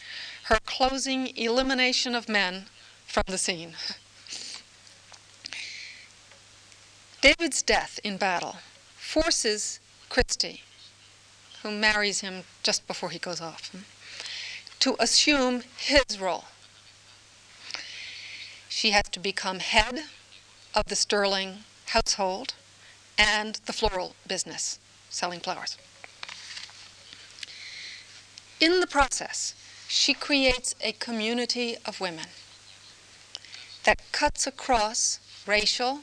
her 0.46 0.58
closing 0.66 1.36
elimination 1.38 2.16
of 2.16 2.28
men 2.28 2.66
from 3.06 3.24
the 3.28 3.38
scene. 3.38 3.76
David's 7.22 7.62
death 7.62 8.00
in 8.04 8.18
battle 8.18 8.58
forces 8.98 9.80
Christie, 10.10 10.64
who 11.64 11.72
marries 11.72 12.22
him 12.22 12.44
just 12.62 12.86
before 12.88 13.10
he 13.10 13.20
goes 13.20 13.42
off, 13.42 13.72
to 14.80 14.96
assume 15.00 15.64
his 15.78 16.20
role. 16.20 16.46
She 18.70 18.92
has 18.92 19.06
to 19.12 19.20
become 19.20 19.60
head 19.60 20.04
of 20.76 20.86
the 20.86 20.96
Sterling 20.96 21.60
household 21.88 22.54
and 23.18 23.56
the 23.66 23.74
floral 23.74 24.16
business, 24.28 24.78
selling 25.10 25.40
flowers. 25.40 25.78
In 28.60 28.82
the 28.82 28.88
process, 28.88 29.56
she 29.88 30.14
creates 30.14 30.76
a 30.82 30.92
community 30.92 31.78
of 31.86 32.02
women 32.02 32.28
that 33.86 34.02
cuts 34.12 34.46
across 34.46 35.20
racial 35.48 36.02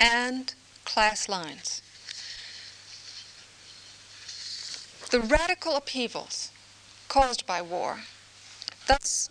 and 0.00 0.54
class 0.84 1.28
lines. 1.28 1.82
The 5.10 5.20
radical 5.20 5.76
upheavals 5.76 6.50
caused 7.08 7.44
by 7.46 7.60
war 7.60 8.00
thus 8.86 9.28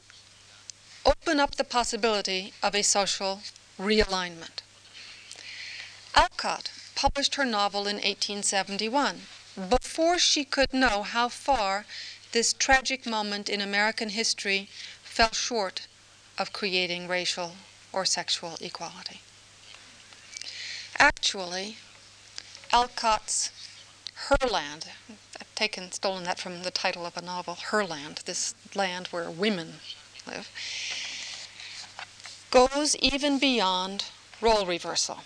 open 1.05 1.39
up 1.39 1.55
the 1.55 1.63
possibility 1.63 2.53
of 2.61 2.75
a 2.75 2.83
social 2.83 3.41
realignment. 3.81 4.61
Alcott 6.15 6.71
published 6.95 7.35
her 7.35 7.45
novel 7.45 7.81
in 7.81 7.95
1871, 7.95 9.21
before 9.69 10.19
she 10.19 10.45
could 10.45 10.73
know 10.73 11.03
how 11.03 11.27
far 11.29 11.85
this 12.31 12.53
tragic 12.53 13.05
moment 13.05 13.49
in 13.49 13.59
American 13.59 14.09
history 14.09 14.69
fell 15.03 15.31
short 15.31 15.87
of 16.37 16.53
creating 16.53 17.07
racial 17.07 17.53
or 17.91 18.05
sexual 18.05 18.55
equality. 18.61 19.21
Actually, 20.97 21.77
Alcott's 22.71 23.51
Herland, 24.27 24.87
I've 25.39 25.53
taken, 25.55 25.91
stolen 25.91 26.23
that 26.23 26.39
from 26.39 26.63
the 26.63 26.71
title 26.71 27.05
of 27.05 27.17
a 27.17 27.21
novel, 27.21 27.55
Herland, 27.55 28.23
this 28.23 28.53
land 28.75 29.07
where 29.07 29.29
women 29.29 29.79
live, 30.27 30.49
goes 32.51 32.95
even 32.97 33.39
beyond 33.39 34.05
role 34.41 34.65
reversal. 34.65 35.19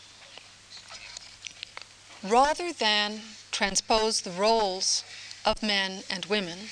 Rather 2.24 2.72
than 2.72 3.22
transpose 3.52 4.22
the 4.22 4.32
roles 4.32 5.04
of 5.46 5.62
men 5.62 6.04
and 6.10 6.26
women, 6.26 6.70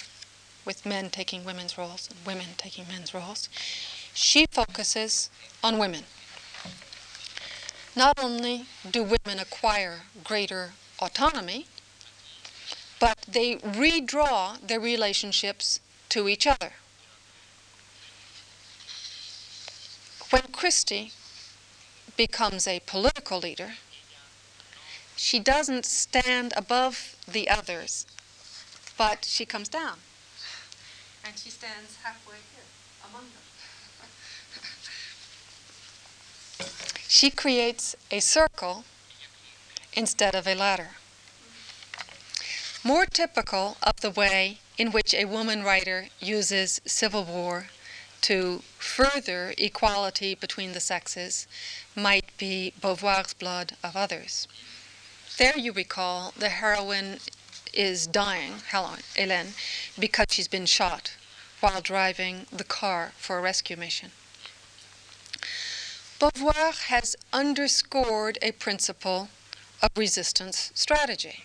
with 0.66 0.86
men 0.86 1.10
taking 1.10 1.44
women's 1.44 1.78
roles 1.78 2.08
and 2.10 2.26
women 2.26 2.48
taking 2.58 2.88
men's 2.88 3.14
roles, 3.14 3.50
she 4.14 4.46
focuses 4.46 5.30
on 5.64 5.78
women. 5.78 6.04
Not 7.96 8.18
only 8.20 8.66
do 8.90 9.04
women 9.04 9.40
acquire 9.40 10.02
greater 10.24 10.74
autonomy, 11.00 11.68
but 13.00 13.20
they 13.28 13.58
redraw 13.58 14.60
their 14.66 14.80
relationships 14.80 15.80
to 16.10 16.30
each 16.30 16.48
other. 16.48 16.74
When 20.34 20.52
Christie 20.52 21.12
becomes 22.18 22.68
a 22.68 22.80
political 22.88 23.38
leader, 23.38 23.74
she 25.16 25.38
doesn't 25.38 25.86
stand 25.86 26.56
above 26.58 27.16
the 27.28 27.48
others, 27.48 28.08
but 28.98 29.26
she 29.26 29.46
comes 29.46 29.70
down. 29.70 30.00
And 31.24 31.38
she 31.38 31.52
stands 31.52 31.98
halfway 32.02 32.38
here 32.52 32.66
among 33.08 33.26
them. 33.30 33.46
she 37.08 37.30
creates 37.30 37.96
a 38.10 38.20
circle 38.20 38.86
instead 39.94 40.34
of 40.34 40.48
a 40.48 40.56
ladder. 40.56 40.96
More 42.84 43.06
typical 43.06 43.78
of 43.84 44.02
the 44.02 44.10
way 44.10 44.58
in 44.80 44.92
which 44.92 45.14
a 45.14 45.26
woman 45.26 45.62
writer 45.62 46.08
uses 46.20 46.82
Civil 46.88 47.24
War 47.24 47.68
to 48.24 48.62
further 48.80 49.54
equality 49.58 50.34
between 50.34 50.72
the 50.72 50.80
sexes 50.80 51.46
might 51.96 52.36
be 52.38 52.74
Beauvoir's 52.82 53.34
Blood 53.34 53.74
of 53.84 53.96
Others. 53.96 54.48
There, 55.38 55.58
you 55.58 55.72
recall, 55.72 56.34
the 56.38 56.50
heroine 56.50 57.20
is 57.74 58.08
dying, 58.08 58.54
Hélène, 58.72 59.54
because 60.00 60.28
she's 60.30 60.48
been 60.48 60.66
shot 60.66 61.16
while 61.60 61.82
driving 61.82 62.46
the 62.52 62.64
car 62.64 63.12
for 63.18 63.38
a 63.38 63.42
rescue 63.42 63.76
mission. 63.76 64.12
Beauvoir 66.20 66.74
has 66.88 67.16
underscored 67.34 68.38
a 68.42 68.54
principle 68.54 69.30
of 69.82 69.90
resistance 69.98 70.72
strategy. 70.74 71.44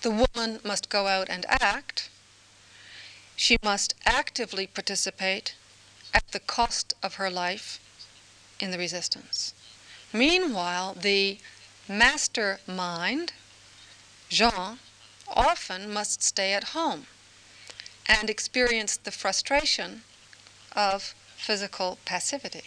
The 0.00 0.10
woman 0.10 0.60
must 0.64 0.88
go 0.88 1.06
out 1.06 1.28
and 1.28 1.44
act. 1.48 2.08
She 3.36 3.56
must 3.62 3.94
actively 4.04 4.66
participate 4.66 5.54
at 6.12 6.30
the 6.32 6.40
cost 6.40 6.94
of 7.02 7.14
her 7.14 7.30
life 7.30 7.80
in 8.60 8.70
the 8.70 8.78
resistance. 8.78 9.52
Meanwhile, 10.12 10.94
the 10.94 11.38
mastermind, 11.88 13.32
Jean, 14.28 14.78
often 15.28 15.92
must 15.92 16.22
stay 16.22 16.54
at 16.54 16.72
home 16.78 17.06
and 18.06 18.30
experience 18.30 18.96
the 18.96 19.10
frustration 19.10 20.02
of 20.72 21.14
physical 21.36 21.98
passivity. 22.04 22.64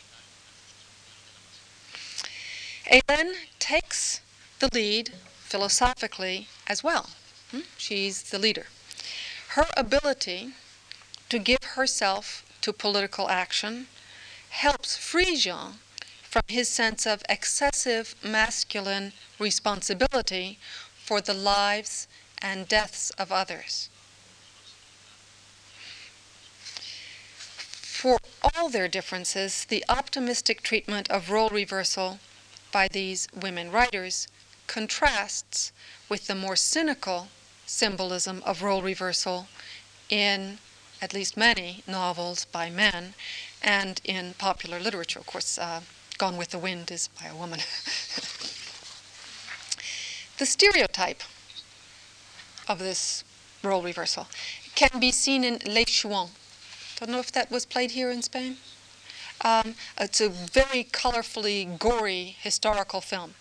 Hélène 2.91 3.35
takes 3.59 4.21
the 4.59 4.69
lead 4.73 5.13
philosophically 5.43 6.47
as 6.67 6.83
well. 6.83 7.09
Hmm? 7.51 7.61
She's 7.77 8.23
the 8.23 8.39
leader. 8.39 8.67
Her 9.57 9.71
ability 9.75 10.53
to 11.29 11.39
give 11.39 11.63
herself 11.73 12.45
to 12.61 12.71
political 12.71 13.27
action 13.27 13.87
helps 14.49 14.95
free 14.95 15.35
Jean 15.35 15.79
from 16.21 16.43
his 16.47 16.69
sense 16.69 17.07
of 17.07 17.23
excessive 17.27 18.13
masculine 18.23 19.13
responsibility 19.39 20.59
for 21.03 21.21
the 21.21 21.33
lives 21.33 22.07
and 22.39 22.67
deaths 22.67 23.09
of 23.17 23.31
others. 23.31 23.89
For 27.81 28.19
all 28.43 28.69
their 28.69 28.87
differences, 28.87 29.65
the 29.65 29.83
optimistic 29.89 30.61
treatment 30.61 31.09
of 31.09 31.31
role 31.31 31.49
reversal 31.49 32.19
by 32.71 32.89
these 32.89 33.27
women 33.33 33.71
writers 33.71 34.27
contrasts 34.67 35.71
with 36.09 36.27
the 36.27 36.35
more 36.35 36.55
cynical 36.55 37.29
symbolism 37.67 38.41
of 38.45 38.63
role 38.63 38.81
reversal 38.81 39.47
in 40.09 40.57
at 41.01 41.13
least 41.13 41.37
many 41.37 41.83
novels 41.85 42.45
by 42.45 42.69
men 42.69 43.13
and 43.61 44.01
in 44.03 44.33
popular 44.39 44.79
literature. 44.79 45.19
Of 45.19 45.27
course, 45.27 45.59
uh, 45.59 45.81
Gone 46.17 46.37
with 46.37 46.49
the 46.49 46.57
Wind 46.57 46.89
is 46.89 47.09
by 47.09 47.27
a 47.27 47.35
woman. 47.35 47.59
the 50.39 50.47
stereotype 50.47 51.21
of 52.67 52.79
this 52.79 53.23
role 53.61 53.83
reversal 53.83 54.27
can 54.73 54.99
be 54.99 55.11
seen 55.11 55.43
in 55.43 55.59
Les 55.65 55.85
Chouans. 55.85 56.29
Don't 56.99 57.11
know 57.11 57.19
if 57.19 57.31
that 57.33 57.51
was 57.51 57.65
played 57.65 57.91
here 57.91 58.09
in 58.09 58.23
Spain. 58.23 58.57
Um, 59.41 59.75
it's 59.99 60.19
a 60.19 60.29
very 60.29 60.83
colorfully 60.83 61.77
gory 61.77 62.37
historical 62.41 63.01
film 63.01 63.35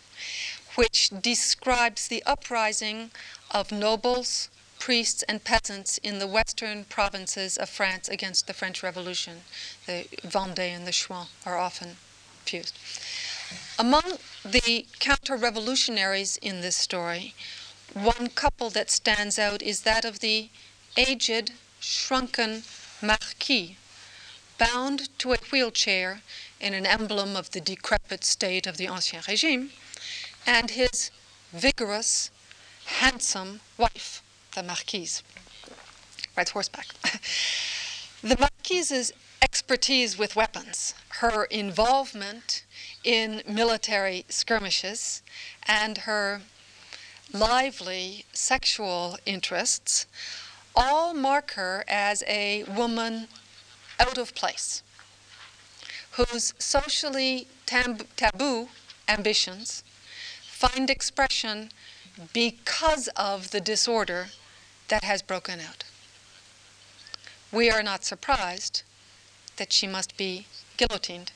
which 0.77 1.11
describes 1.23 2.09
the 2.09 2.23
uprising 2.25 3.11
of 3.51 3.73
nobles, 3.73 4.51
priests, 4.79 5.23
and 5.25 5.43
peasants 5.45 5.99
in 5.99 6.19
the 6.19 6.27
western 6.27 6.85
provinces 6.85 7.57
of 7.57 7.69
France 7.69 8.09
against 8.09 8.47
the 8.47 8.55
French 8.55 8.83
Revolution. 8.83 9.43
The 9.87 10.07
Vendée 10.23 10.75
and 10.75 10.87
the 10.87 10.93
Chouans 10.93 11.29
are 11.45 11.59
often 11.59 11.97
fused. 12.45 12.79
Among 13.79 14.19
the 14.45 14.87
counter 14.99 15.37
revolutionaries 15.37 16.37
in 16.39 16.61
this 16.61 16.77
story, 16.77 17.35
one 17.93 18.29
couple 18.29 18.71
that 18.71 18.91
stands 18.91 19.39
out 19.39 19.63
is 19.63 19.83
that 19.83 20.05
of 20.05 20.21
the 20.21 20.49
aged, 20.97 21.53
shrunken 21.81 22.65
Marquis, 23.03 23.77
bound 24.59 25.09
to 25.19 25.33
a 25.33 25.39
wheelchair 25.53 26.23
in 26.61 26.75
an 26.75 26.87
emblem 26.87 27.37
of 27.37 27.51
the 27.51 27.61
decrepit 27.61 28.25
state 28.25 28.67
of 28.67 28.77
the 28.77 28.87
Ancien 28.87 29.23
Regime, 29.29 29.71
and 30.47 30.71
his 30.71 31.11
vigorous, 31.53 32.31
handsome 32.87 33.61
wife, 33.77 34.23
the 34.55 34.63
Marquise, 34.63 35.23
rides 36.37 36.51
horseback. 36.51 36.87
the 38.23 38.37
Marquise's 38.39 39.13
expertise 39.43 40.19
with 40.19 40.37
weapons, 40.37 40.95
her 41.21 41.45
involvement 41.45 42.65
in 43.05 43.43
military 43.49 44.25
skirmishes, 44.29 45.23
and 45.67 45.99
her 45.99 46.43
lively 47.33 48.25
sexual 48.33 49.19
interests 49.27 50.07
all 50.75 51.15
mark 51.15 51.53
her 51.53 51.85
as 51.89 52.23
a 52.27 52.65
woman 52.65 53.29
out 53.99 54.19
of 54.19 54.35
place, 54.35 54.83
whose 56.13 56.55
socially 56.59 57.47
tab- 57.67 58.07
taboo 58.17 58.69
ambitions 59.09 59.83
find 60.47 60.89
expression 60.91 61.71
because 62.33 63.09
of 63.17 63.51
the 63.51 63.61
disorder 63.61 64.29
that 64.89 65.05
has 65.05 65.23
broken 65.23 65.61
out. 65.61 65.85
We 67.53 67.71
are 67.71 67.83
not 67.83 68.05
surprised 68.05 68.83
that 69.57 69.73
she 69.73 69.87
must 69.87 70.17
be 70.17 70.47
guillotined 70.77 71.33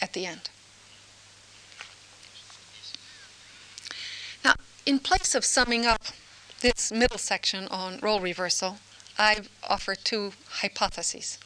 at 0.00 0.12
the 0.12 0.26
end. 0.26 0.50
Now, 4.44 4.54
in 4.84 4.98
place 4.98 5.34
of 5.34 5.44
summing 5.44 5.86
up 5.86 6.02
this 6.60 6.92
middle 6.92 7.18
section 7.18 7.68
on 7.68 7.98
role 8.00 8.20
reversal, 8.20 8.78
I 9.18 9.40
offer 9.64 9.94
two 9.94 10.32
hypotheses. 10.48 11.38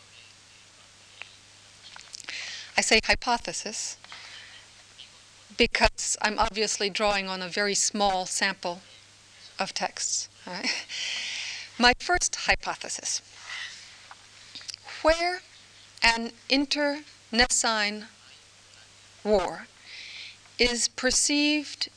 I 2.77 2.81
say 2.81 3.01
hypothesis 3.05 3.97
because 5.61 6.17
I'm 6.23 6.39
obviously 6.39 6.89
drawing 6.89 7.29
on 7.29 7.43
a 7.43 7.49
very 7.49 7.75
small 7.75 8.25
sample 8.25 8.81
of 9.59 9.75
texts. 9.75 10.31
My 11.79 11.93
first 11.99 12.35
hypothesis 12.47 13.21
where 15.03 15.43
an 16.03 16.33
internecine 16.49 18.07
war 19.23 19.67
is 20.59 20.89
perceived 20.89 21.91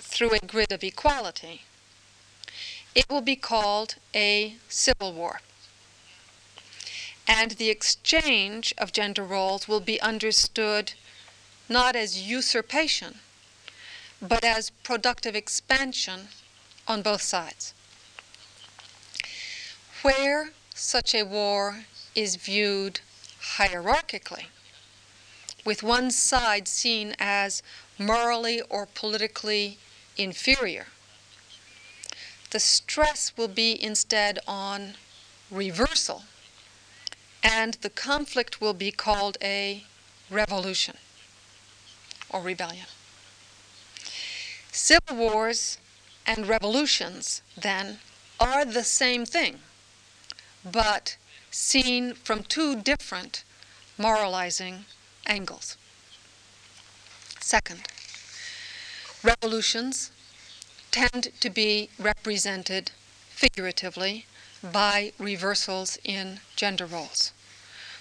through 0.00 0.32
a 0.32 0.44
grid 0.44 0.72
of 0.72 0.82
equality, 0.82 1.62
it 2.96 3.08
will 3.08 3.20
be 3.20 3.36
called 3.36 3.94
a 4.16 4.56
civil 4.68 5.12
war. 5.12 5.40
and 7.28 7.52
the 7.52 7.70
exchange 7.70 8.74
of 8.78 8.90
gender 8.90 9.22
roles 9.22 9.68
will 9.68 9.80
be 9.80 10.00
understood 10.00 10.94
not 11.68 11.96
as 11.96 12.20
usurpation, 12.20 13.16
but 14.22 14.44
as 14.44 14.70
productive 14.70 15.34
expansion 15.34 16.28
on 16.86 17.02
both 17.02 17.22
sides. 17.22 17.74
Where 20.02 20.50
such 20.74 21.14
a 21.14 21.24
war 21.24 21.84
is 22.14 22.36
viewed 22.36 23.00
hierarchically, 23.56 24.46
with 25.64 25.82
one 25.82 26.10
side 26.10 26.68
seen 26.68 27.16
as 27.18 27.62
morally 27.98 28.62
or 28.70 28.86
politically 28.86 29.78
inferior, 30.16 30.86
the 32.50 32.60
stress 32.60 33.32
will 33.36 33.48
be 33.48 33.82
instead 33.82 34.38
on 34.46 34.94
reversal, 35.50 36.22
and 37.42 37.74
the 37.74 37.90
conflict 37.90 38.60
will 38.60 38.74
be 38.74 38.92
called 38.92 39.36
a 39.42 39.84
revolution 40.30 40.96
or 42.30 42.40
rebellion. 42.40 42.86
Civil 44.72 45.16
wars 45.16 45.78
and 46.26 46.46
revolutions, 46.46 47.42
then, 47.56 47.98
are 48.38 48.64
the 48.64 48.84
same 48.84 49.24
thing, 49.24 49.60
but 50.64 51.16
seen 51.50 52.14
from 52.14 52.42
two 52.42 52.76
different 52.76 53.44
moralizing 53.96 54.84
angles. 55.26 55.76
Second, 57.40 57.82
revolutions 59.22 60.10
tend 60.90 61.28
to 61.40 61.48
be 61.50 61.88
represented 61.98 62.90
figuratively 63.30 64.26
by 64.62 65.12
reversals 65.18 65.98
in 66.04 66.40
gender 66.56 66.86
roles. 66.86 67.32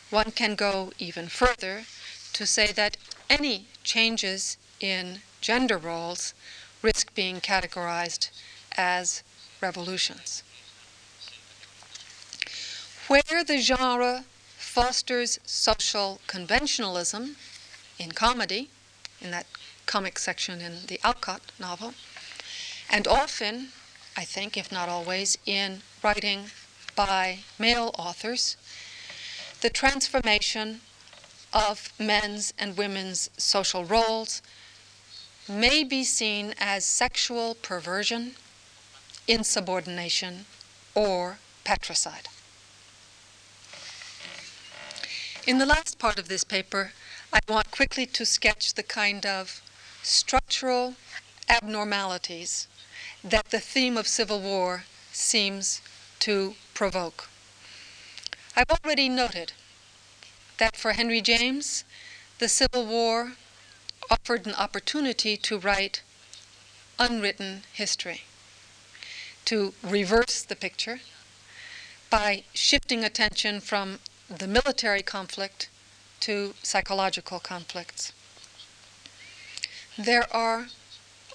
One 0.10 0.32
can 0.32 0.56
go 0.56 0.92
even 0.98 1.28
further 1.28 1.86
to 2.34 2.46
say 2.46 2.72
that 2.72 2.98
any 3.30 3.68
changes 3.86 4.58
in 4.82 5.22
gender 5.40 5.78
roles 5.78 6.34
risk 6.82 7.14
being 7.16 7.40
categorized 7.40 8.30
as 8.76 9.24
revolutions. 9.62 10.44
Where 13.08 13.44
the 13.44 13.60
genre 13.60 14.26
fosters 14.58 15.40
social 15.46 16.20
conventionalism 16.28 17.36
in 17.98 18.12
comedy, 18.12 18.70
in 19.22 19.32
that 19.32 19.46
comic 19.86 20.20
section 20.20 20.60
in 20.60 20.88
the 20.88 21.00
Alcott 21.04 21.42
novel, 21.60 21.94
and 22.90 23.08
often, 23.08 23.70
I 24.18 24.26
think, 24.26 24.58
if 24.58 24.72
not 24.72 24.90
always, 24.90 25.38
in 25.46 25.82
writing 26.04 26.50
by 26.96 27.40
male 27.58 27.94
authors, 27.98 28.58
the 29.62 29.70
transformation 29.70 30.82
of 31.56 31.94
men's 31.98 32.54
and 32.60 32.76
women's 32.76 33.30
social 33.38 33.86
roles 33.86 34.42
may 35.48 35.86
be 35.86 36.04
seen 36.04 36.54
as 36.60 36.84
sexual 36.84 37.56
perversion, 37.56 38.34
insubordination, 39.26 40.46
or 40.94 41.40
patricide. 41.64 42.28
In 45.48 45.58
the 45.60 45.66
last 45.66 45.98
part 45.98 46.20
of 46.20 46.28
this 46.28 46.44
paper, 46.44 46.92
I 47.32 47.40
want 47.48 47.72
quickly 47.72 48.06
to 48.08 48.26
sketch 48.26 48.74
the 48.74 48.84
kind 48.84 49.26
of 49.26 49.62
structural 50.04 50.96
abnormalities 51.48 52.68
that 53.24 53.52
the 53.52 53.60
theme 53.60 53.98
of 53.98 54.08
civil 54.08 54.42
war 54.42 54.84
seems 55.14 55.82
to 56.20 56.56
provoke. 56.74 57.30
I've 58.58 58.72
already 58.72 59.08
noted 59.08 59.54
that 60.58 60.76
for 60.76 60.94
Henry 60.94 61.22
James, 61.22 61.84
the 62.40 62.48
Civil 62.48 62.86
War 62.86 63.34
offered 64.10 64.46
an 64.46 64.54
opportunity 64.56 65.38
to 65.38 65.58
write 65.58 66.02
unwritten 67.00 67.64
history, 67.74 68.22
to 69.46 69.74
reverse 69.84 70.42
the 70.42 70.56
picture 70.56 71.00
by 72.10 72.44
shifting 72.54 73.04
attention 73.04 73.60
from 73.60 74.00
the 74.30 74.48
military 74.48 75.02
conflict 75.02 75.70
to 76.22 76.54
psychological 76.64 77.40
conflicts. 77.40 78.14
There 79.98 80.34
are 80.34 80.68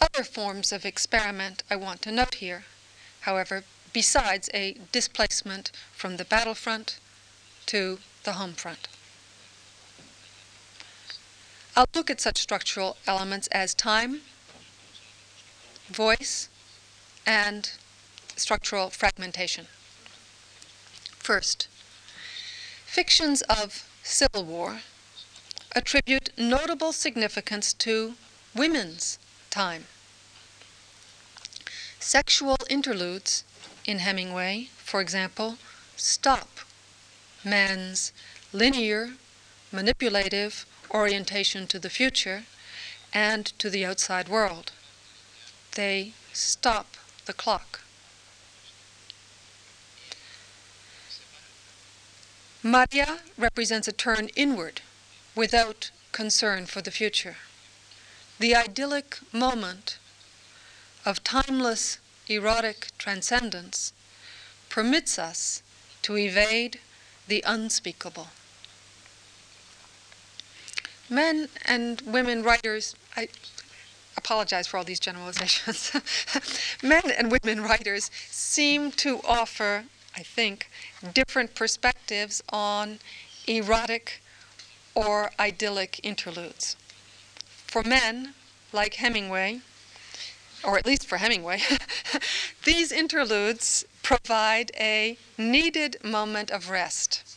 other 0.01 0.25
forms 0.25 0.73
of 0.73 0.85
experiment 0.85 1.63
I 1.71 1.77
want 1.77 2.03
to 2.03 2.13
note 2.13 2.37
here, 2.37 2.65
however, 3.21 3.65
besides 3.93 4.49
a 4.55 4.77
displacement 4.93 5.71
from 5.93 6.17
the 6.17 6.25
battlefront 6.25 6.99
to 7.67 7.99
the 8.25 8.33
home 8.33 8.55
front. 8.55 8.89
I'll 11.77 11.87
look 11.95 12.11
at 12.11 12.21
such 12.21 12.39
structural 12.39 12.97
elements 13.07 13.47
as 13.49 13.75
time, 13.75 14.23
voice, 15.89 16.49
and 17.27 17.71
structural 18.37 18.91
fragmentation. 18.91 19.67
First, 21.19 21.69
fictions 22.85 23.43
of 23.43 23.89
civil 24.03 24.45
war 24.45 24.81
attribute 25.73 26.31
notable 26.37 26.93
significance 26.93 27.73
to 27.75 28.15
women's 28.55 29.19
time. 29.51 29.85
Sexual 32.01 32.57
interludes 32.69 33.45
in 33.85 33.99
Hemingway, 34.01 34.71
for 34.79 35.01
example, 35.01 35.59
stop 35.97 36.61
man's 37.45 38.13
linear, 38.53 39.13
manipulative, 39.71 40.67
orientation 40.93 41.67
to 41.69 41.79
the 41.79 41.91
future 41.91 42.45
and 43.13 43.47
to 43.59 43.71
the 43.71 43.85
outside 43.85 44.29
world. 44.29 44.73
They 45.75 46.13
stop 46.33 46.97
the 47.27 47.33
clock. 47.33 47.81
Maria 52.63 53.21
represents 53.39 53.89
a 53.89 53.93
turn 53.93 54.29
inward 54.37 54.83
without 55.35 55.91
concern 56.13 56.67
for 56.67 56.83
the 56.83 56.91
future. 56.91 57.37
The 58.39 58.55
idyllic 58.55 59.19
moment 59.33 59.99
of 61.07 61.25
timeless 61.25 61.99
erotic 62.29 62.89
transcendence 62.99 63.93
permits 64.69 65.19
us 65.19 65.63
to 66.03 66.17
evade 66.17 66.81
the 67.27 67.43
unspeakable 67.47 68.29
men 71.11 71.49
and 71.67 72.01
women 72.03 72.43
writers, 72.43 72.95
I 73.17 73.29
apologize 74.17 74.67
for 74.67 74.77
all 74.77 74.85
these 74.85 75.01
generalizations, 75.01 75.93
men 76.83 77.11
and 77.11 77.33
women 77.33 77.63
writers 77.63 78.11
seem 78.31 78.93
to 78.93 79.21
offer, 79.25 79.85
I 80.17 80.23
think, 80.23 80.71
different 81.13 81.55
perspectives 81.55 82.43
on 82.51 83.01
erotic 83.47 84.23
or 84.95 85.33
idyllic 85.39 86.01
interludes. 86.03 86.77
For 87.67 87.83
men, 87.83 88.35
like 88.73 88.95
Hemingway, 88.95 89.61
or 90.63 90.79
at 90.79 90.87
least 90.87 91.07
for 91.07 91.19
Hemingway, 91.19 91.61
these 92.65 92.93
interludes 92.93 93.85
provide 94.03 94.71
a 94.79 95.17
needed 95.39 95.97
moment 96.05 96.51
of 96.51 96.71
rest. 96.71 97.37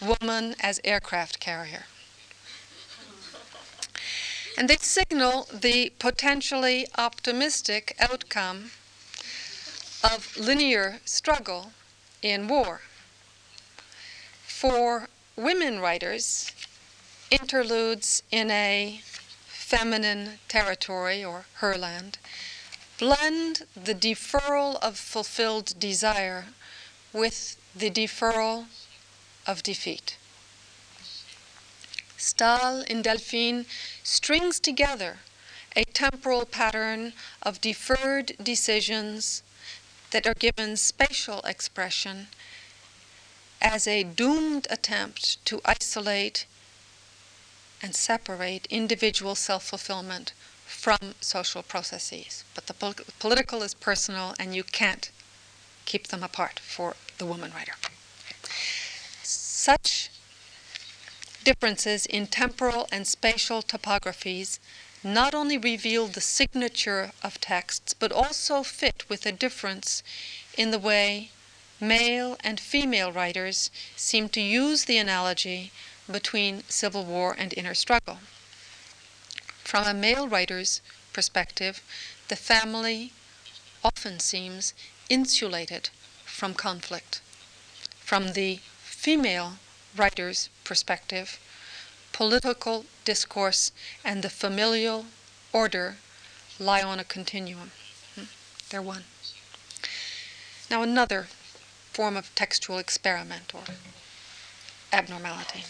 Woman 0.00 0.56
as 0.60 0.80
aircraft 0.84 1.40
carrier 1.40 1.84
and 4.56 4.68
they 4.68 4.76
signal 4.76 5.48
the 5.52 5.92
potentially 5.98 6.86
optimistic 6.96 7.96
outcome 7.98 8.70
of 10.02 10.36
linear 10.36 11.00
struggle 11.04 11.72
in 12.22 12.48
war. 12.48 12.80
For 14.46 15.08
women 15.36 15.80
writers, 15.80 16.52
interludes 17.30 18.22
in 18.30 18.50
a 18.50 19.00
feminine 19.46 20.38
territory 20.48 21.24
or 21.24 21.46
herland 21.60 22.18
blend 22.98 23.62
the 23.74 23.94
deferral 23.94 24.78
of 24.82 24.98
fulfilled 24.98 25.74
desire 25.78 26.44
with 27.12 27.56
the 27.74 27.90
deferral 27.90 28.66
of 29.46 29.62
defeat. 29.62 30.16
Stael 32.22 32.82
in 32.82 33.02
Delphine 33.02 33.66
strings 34.04 34.60
together 34.60 35.18
a 35.74 35.82
temporal 35.82 36.46
pattern 36.46 37.14
of 37.42 37.60
deferred 37.60 38.36
decisions 38.40 39.42
that 40.12 40.24
are 40.24 40.34
given 40.34 40.76
spatial 40.76 41.40
expression 41.40 42.28
as 43.60 43.88
a 43.88 44.04
doomed 44.04 44.68
attempt 44.70 45.44
to 45.46 45.60
isolate 45.64 46.46
and 47.82 47.96
separate 47.96 48.66
individual 48.70 49.34
self 49.34 49.64
fulfillment 49.64 50.32
from 50.64 51.16
social 51.20 51.64
processes. 51.64 52.44
But 52.54 52.68
the 52.68 52.74
pol- 52.74 52.94
political 53.18 53.64
is 53.64 53.74
personal, 53.74 54.36
and 54.38 54.54
you 54.54 54.62
can't 54.62 55.10
keep 55.86 56.06
them 56.06 56.22
apart 56.22 56.60
for 56.60 56.94
the 57.18 57.26
woman 57.26 57.52
writer. 57.52 57.74
Such 59.24 60.10
differences 61.44 62.06
in 62.06 62.26
temporal 62.26 62.88
and 62.92 63.06
spatial 63.06 63.62
topographies 63.62 64.58
not 65.04 65.34
only 65.34 65.58
reveal 65.58 66.06
the 66.06 66.20
signature 66.20 67.12
of 67.22 67.40
texts, 67.40 67.92
but 67.94 68.12
also 68.12 68.62
fit 68.62 69.08
with 69.08 69.26
a 69.26 69.32
difference 69.32 70.02
in 70.56 70.70
the 70.70 70.78
way 70.78 71.30
male 71.80 72.36
and 72.40 72.60
female 72.60 73.10
writers 73.10 73.70
seem 73.96 74.28
to 74.28 74.40
use 74.40 74.84
the 74.84 74.98
analogy 74.98 75.72
between 76.10 76.62
civil 76.68 77.04
war 77.04 77.34
and 77.36 77.52
inner 77.56 77.74
struggle. 77.74 78.18
From 79.64 79.86
a 79.86 79.94
male 79.94 80.28
writer's 80.28 80.80
perspective, 81.12 81.82
the 82.28 82.36
family 82.36 83.12
often 83.84 84.20
seems 84.20 84.74
insulated 85.08 85.90
from 86.24 86.54
conflict. 86.54 87.20
From 87.98 88.34
the 88.34 88.60
female 88.82 89.54
writer's 89.96 90.48
perspective, 90.64 91.38
political 92.12 92.84
discourse 93.04 93.72
and 94.04 94.22
the 94.22 94.30
familial 94.30 95.06
order 95.52 95.96
lie 96.58 96.82
on 96.82 96.98
a 96.98 97.04
continuum. 97.04 97.72
Hmm? 98.14 98.24
They're 98.70 98.82
one. 98.82 99.04
Now, 100.70 100.82
another 100.82 101.28
form 101.92 102.16
of 102.16 102.34
textual 102.34 102.78
experiment 102.78 103.54
or 103.54 103.64
abnormality. 104.92 105.64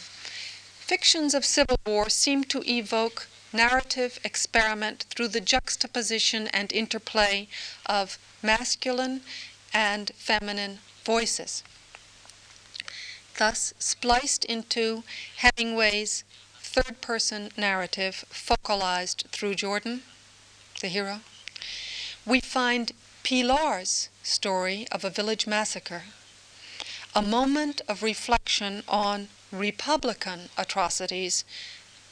Fictions 0.78 1.34
of 1.34 1.44
civil 1.44 1.78
war 1.86 2.08
seem 2.08 2.44
to 2.44 2.62
evoke 2.70 3.28
narrative 3.52 4.18
experiment 4.24 5.06
through 5.10 5.28
the 5.28 5.40
juxtaposition 5.40 6.48
and 6.48 6.72
interplay 6.72 7.48
of 7.86 8.18
masculine 8.42 9.22
and 9.72 10.10
feminine 10.16 10.78
voices. 11.04 11.62
Thus, 13.38 13.72
spliced 13.78 14.44
into 14.44 15.04
Hemingway's 15.38 16.24
third 16.60 17.00
person 17.00 17.50
narrative, 17.56 18.24
focalized 18.28 19.24
through 19.32 19.54
Jordan, 19.54 20.02
the 20.80 20.88
hero, 20.88 21.20
we 22.24 22.40
find 22.40 22.92
Pilar's 23.22 24.08
story 24.22 24.86
of 24.92 25.04
a 25.04 25.10
village 25.10 25.46
massacre, 25.46 26.04
a 27.14 27.22
moment 27.22 27.80
of 27.88 28.02
reflection 28.02 28.82
on 28.88 29.28
Republican 29.50 30.48
atrocities 30.56 31.44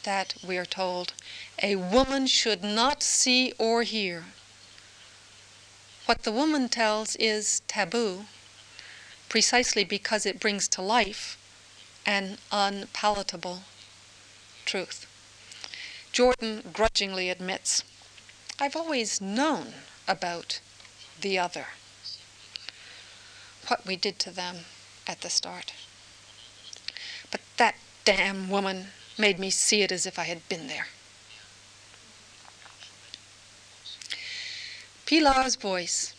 that, 0.02 0.34
we 0.46 0.56
are 0.56 0.66
told, 0.66 1.12
a 1.62 1.76
woman 1.76 2.26
should 2.26 2.62
not 2.62 3.02
see 3.02 3.52
or 3.58 3.82
hear. 3.82 4.24
What 6.06 6.22
the 6.22 6.32
woman 6.32 6.68
tells 6.68 7.16
is 7.16 7.60
taboo 7.68 8.26
precisely 9.30 9.84
because 9.84 10.26
it 10.26 10.40
brings 10.40 10.68
to 10.68 10.82
life 10.82 11.38
an 12.04 12.36
unpalatable 12.52 13.62
truth. 14.66 15.06
Jordan 16.12 16.64
grudgingly 16.72 17.30
admits, 17.30 17.84
I've 18.58 18.76
always 18.76 19.20
known 19.20 19.68
about 20.08 20.60
the 21.20 21.38
other, 21.38 21.66
what 23.68 23.86
we 23.86 23.94
did 23.96 24.18
to 24.18 24.30
them 24.30 24.64
at 25.06 25.20
the 25.20 25.30
start. 25.30 25.72
But 27.30 27.40
that 27.56 27.76
damn 28.04 28.50
woman 28.50 28.88
made 29.16 29.38
me 29.38 29.50
see 29.50 29.82
it 29.82 29.92
as 29.92 30.06
if 30.06 30.18
I 30.18 30.24
had 30.24 30.46
been 30.48 30.66
there. 30.66 30.88
Pilar's 35.06 35.54
voice 35.54 36.14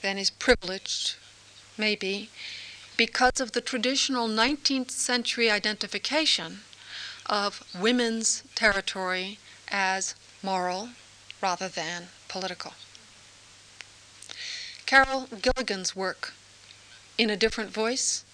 then 0.00 0.16
is 0.18 0.30
privileged, 0.30 1.16
maybe, 1.76 2.30
because 2.96 3.40
of 3.40 3.52
the 3.52 3.60
traditional 3.60 4.28
19th 4.28 4.90
century 4.90 5.50
identification 5.50 6.60
of 7.26 7.62
women's 7.78 8.42
territory 8.54 9.38
as 9.68 10.14
moral 10.42 10.90
rather 11.42 11.68
than 11.68 12.08
political. 12.28 12.72
Carol 14.86 15.28
Gilligan's 15.42 15.96
work, 15.96 16.32
In 17.18 17.28
a 17.28 17.36
Different 17.36 17.70
Voice, 17.70 18.24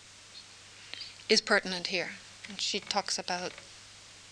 is 1.29 1.41
pertinent 1.41 1.87
here. 1.89 2.11
And 2.49 2.61
she 2.61 2.79
talks 2.79 3.19
about 3.19 3.53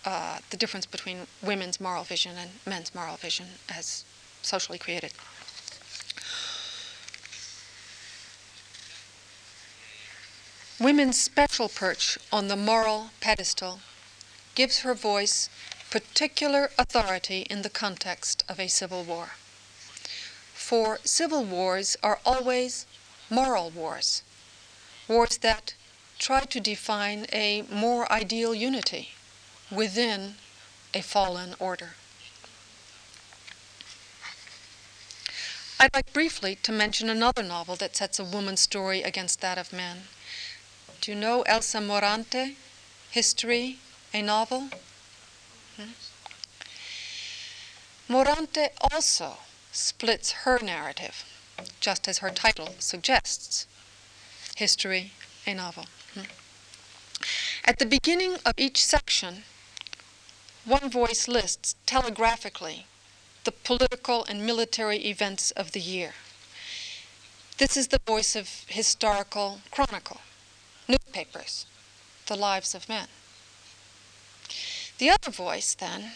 uh, 0.04 0.38
the 0.50 0.56
difference 0.56 0.86
between 0.86 1.26
women's 1.42 1.80
moral 1.80 2.04
vision 2.04 2.36
and 2.36 2.50
men's 2.66 2.94
moral 2.94 3.16
vision 3.16 3.46
as 3.68 4.04
socially 4.42 4.78
created. 4.78 5.12
Women's 10.80 11.20
special 11.20 11.68
perch 11.68 12.16
on 12.32 12.48
the 12.48 12.56
moral 12.56 13.10
pedestal 13.20 13.80
gives 14.54 14.78
her 14.78 14.94
voice 14.94 15.50
particular 15.90 16.70
authority 16.78 17.42
in 17.50 17.60
the 17.60 17.68
context 17.68 18.42
of 18.48 18.58
a 18.58 18.66
civil 18.66 19.04
war. 19.04 19.32
For 20.54 20.98
civil 21.04 21.44
wars 21.44 21.98
are 22.02 22.18
always 22.24 22.86
moral 23.28 23.68
wars, 23.68 24.22
wars 25.06 25.36
that 25.42 25.74
try 26.18 26.46
to 26.46 26.60
define 26.60 27.26
a 27.30 27.60
more 27.70 28.10
ideal 28.10 28.54
unity 28.54 29.10
within 29.70 30.36
a 30.94 31.02
fallen 31.02 31.56
order. 31.58 31.90
I'd 35.78 35.92
like 35.92 36.14
briefly 36.14 36.54
to 36.62 36.72
mention 36.72 37.10
another 37.10 37.42
novel 37.42 37.76
that 37.76 37.96
sets 37.96 38.18
a 38.18 38.24
woman's 38.24 38.60
story 38.60 39.02
against 39.02 39.42
that 39.42 39.58
of 39.58 39.74
men. 39.74 40.04
Do 41.00 41.12
you 41.12 41.16
know 41.16 41.40
Elsa 41.42 41.78
Morante, 41.78 42.56
History, 43.10 43.78
a 44.12 44.20
novel? 44.20 44.68
Hmm? 45.76 45.92
Morante 48.06 48.68
also 48.92 49.38
splits 49.72 50.32
her 50.44 50.58
narrative, 50.58 51.24
just 51.80 52.06
as 52.06 52.18
her 52.18 52.28
title 52.28 52.74
suggests 52.78 53.66
History, 54.56 55.12
a 55.46 55.54
novel. 55.54 55.86
Hmm? 56.12 56.28
At 57.64 57.78
the 57.78 57.86
beginning 57.86 58.34
of 58.44 58.52
each 58.58 58.84
section, 58.84 59.44
one 60.66 60.90
voice 60.90 61.26
lists 61.28 61.76
telegraphically 61.86 62.84
the 63.44 63.52
political 63.52 64.24
and 64.24 64.44
military 64.44 64.98
events 65.06 65.50
of 65.52 65.72
the 65.72 65.80
year. 65.80 66.12
This 67.56 67.76
is 67.76 67.88
the 67.88 68.00
voice 68.06 68.36
of 68.36 68.64
historical 68.68 69.60
chronicle, 69.70 70.20
newspapers, 70.90 71.66
the 72.26 72.36
lives 72.36 72.74
of 72.74 72.88
men. 72.88 73.08
The 74.98 75.10
other 75.10 75.30
voice, 75.30 75.74
then, 75.74 76.12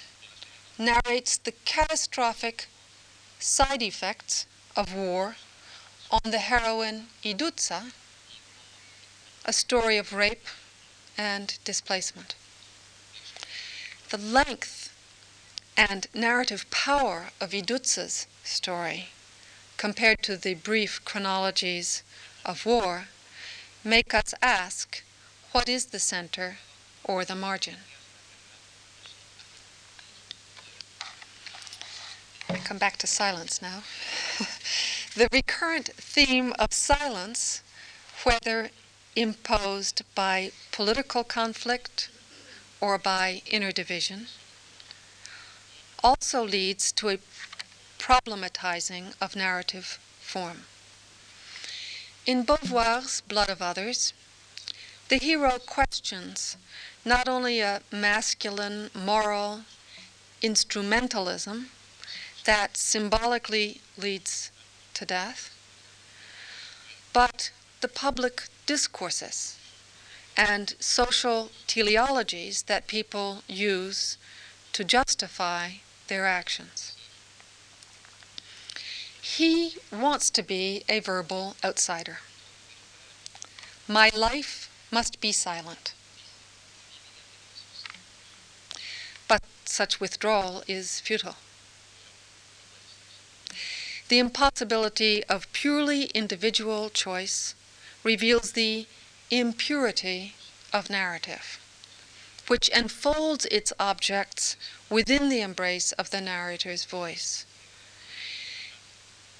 narrates 0.78 1.36
the 1.38 1.52
catastrophic 1.64 2.68
side 3.38 3.82
effects 3.82 4.46
of 4.76 4.94
war 4.94 5.36
on 6.10 6.30
the 6.30 6.38
heroine 6.38 7.06
Iduzza, 7.22 7.92
a 9.44 9.52
story 9.52 9.96
of 9.96 10.12
rape 10.12 10.46
and 11.16 11.58
displacement 11.64 12.34
the 14.10 14.18
length 14.18 14.94
and 15.76 16.06
narrative 16.14 16.70
power 16.70 17.30
of 17.40 17.50
Iduzza's 17.52 18.28
story 18.44 19.08
compared 19.76 20.22
to 20.22 20.36
the 20.36 20.54
brief 20.54 21.04
chronologies 21.04 22.04
of 22.44 22.64
war 22.64 23.08
make 23.84 24.14
us 24.14 24.32
ask 24.40 25.02
what 25.52 25.68
is 25.68 25.86
the 25.86 25.98
center 25.98 26.56
or 27.04 27.24
the 27.24 27.34
margin? 27.34 27.76
I 32.48 32.56
come 32.56 32.78
back 32.78 32.96
to 32.98 33.06
silence 33.06 33.60
now. 33.60 33.82
the 35.14 35.28
recurrent 35.30 35.88
theme 35.94 36.54
of 36.58 36.72
silence, 36.72 37.62
whether 38.24 38.70
imposed 39.14 40.02
by 40.14 40.52
political 40.72 41.22
conflict 41.22 42.08
or 42.80 42.96
by 42.96 43.42
inner 43.46 43.70
division, 43.70 44.28
also 46.02 46.42
leads 46.44 46.90
to 46.92 47.10
a 47.10 47.18
problematizing 47.98 49.14
of 49.20 49.36
narrative 49.36 49.98
form. 50.20 50.64
In 52.26 52.44
Beauvoir's 52.44 53.20
Blood 53.20 53.50
of 53.50 53.60
Others, 53.60 54.14
the 55.08 55.18
hero 55.18 55.58
questions 55.58 56.56
not 57.04 57.28
only 57.28 57.60
a 57.60 57.82
masculine 57.92 58.90
moral 58.94 59.64
instrumentalism 60.42 61.66
that 62.44 62.78
symbolically 62.78 63.82
leads 63.98 64.50
to 64.94 65.04
death, 65.04 65.50
but 67.12 67.50
the 67.82 67.88
public 67.88 68.44
discourses 68.64 69.58
and 70.34 70.76
social 70.80 71.50
teleologies 71.66 72.62
that 72.62 72.86
people 72.86 73.42
use 73.46 74.16
to 74.72 74.82
justify 74.82 75.72
their 76.08 76.24
actions. 76.24 76.96
He 79.24 79.78
wants 79.90 80.28
to 80.30 80.42
be 80.42 80.84
a 80.86 81.00
verbal 81.00 81.56
outsider. 81.64 82.18
My 83.88 84.10
life 84.10 84.68
must 84.90 85.18
be 85.18 85.32
silent. 85.32 85.94
But 89.26 89.42
such 89.64 89.98
withdrawal 89.98 90.62
is 90.68 91.00
futile. 91.00 91.36
The 94.08 94.18
impossibility 94.18 95.24
of 95.24 95.50
purely 95.54 96.04
individual 96.08 96.90
choice 96.90 97.54
reveals 98.02 98.52
the 98.52 98.86
impurity 99.30 100.34
of 100.70 100.90
narrative, 100.90 101.58
which 102.46 102.68
enfolds 102.68 103.46
its 103.46 103.72
objects 103.80 104.56
within 104.90 105.30
the 105.30 105.40
embrace 105.40 105.92
of 105.92 106.10
the 106.10 106.20
narrator's 106.20 106.84
voice 106.84 107.46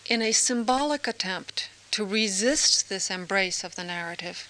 in 0.07 0.21
a 0.21 0.33
symbolic 0.33 1.07
attempt 1.07 1.71
to 1.93 2.05
resist 2.05 2.91
this 2.91 3.11
embrace 3.11 3.65
of 3.65 3.75
the 3.75 3.85
narrative, 3.85 4.49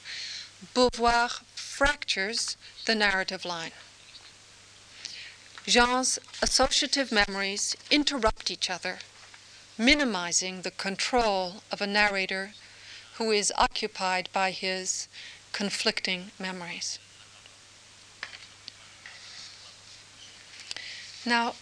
Beauvoir 0.74 1.30
fractures 1.54 2.56
the 2.86 2.96
narrative 2.96 3.44
line. 3.44 3.70
Jean's 5.64 6.18
associative 6.42 7.12
memories 7.12 7.76
interrupt 7.88 8.50
each 8.50 8.68
other, 8.68 8.98
minimizing 9.78 10.62
the 10.62 10.72
control 10.72 11.62
of 11.70 11.80
a 11.80 11.86
narrator 11.86 12.54
who 13.14 13.30
is 13.30 13.52
occupied 13.56 14.28
by 14.32 14.50
his 14.50 15.06
conflicting 15.52 16.32
memories. 16.36 16.98
Now, 21.24 21.54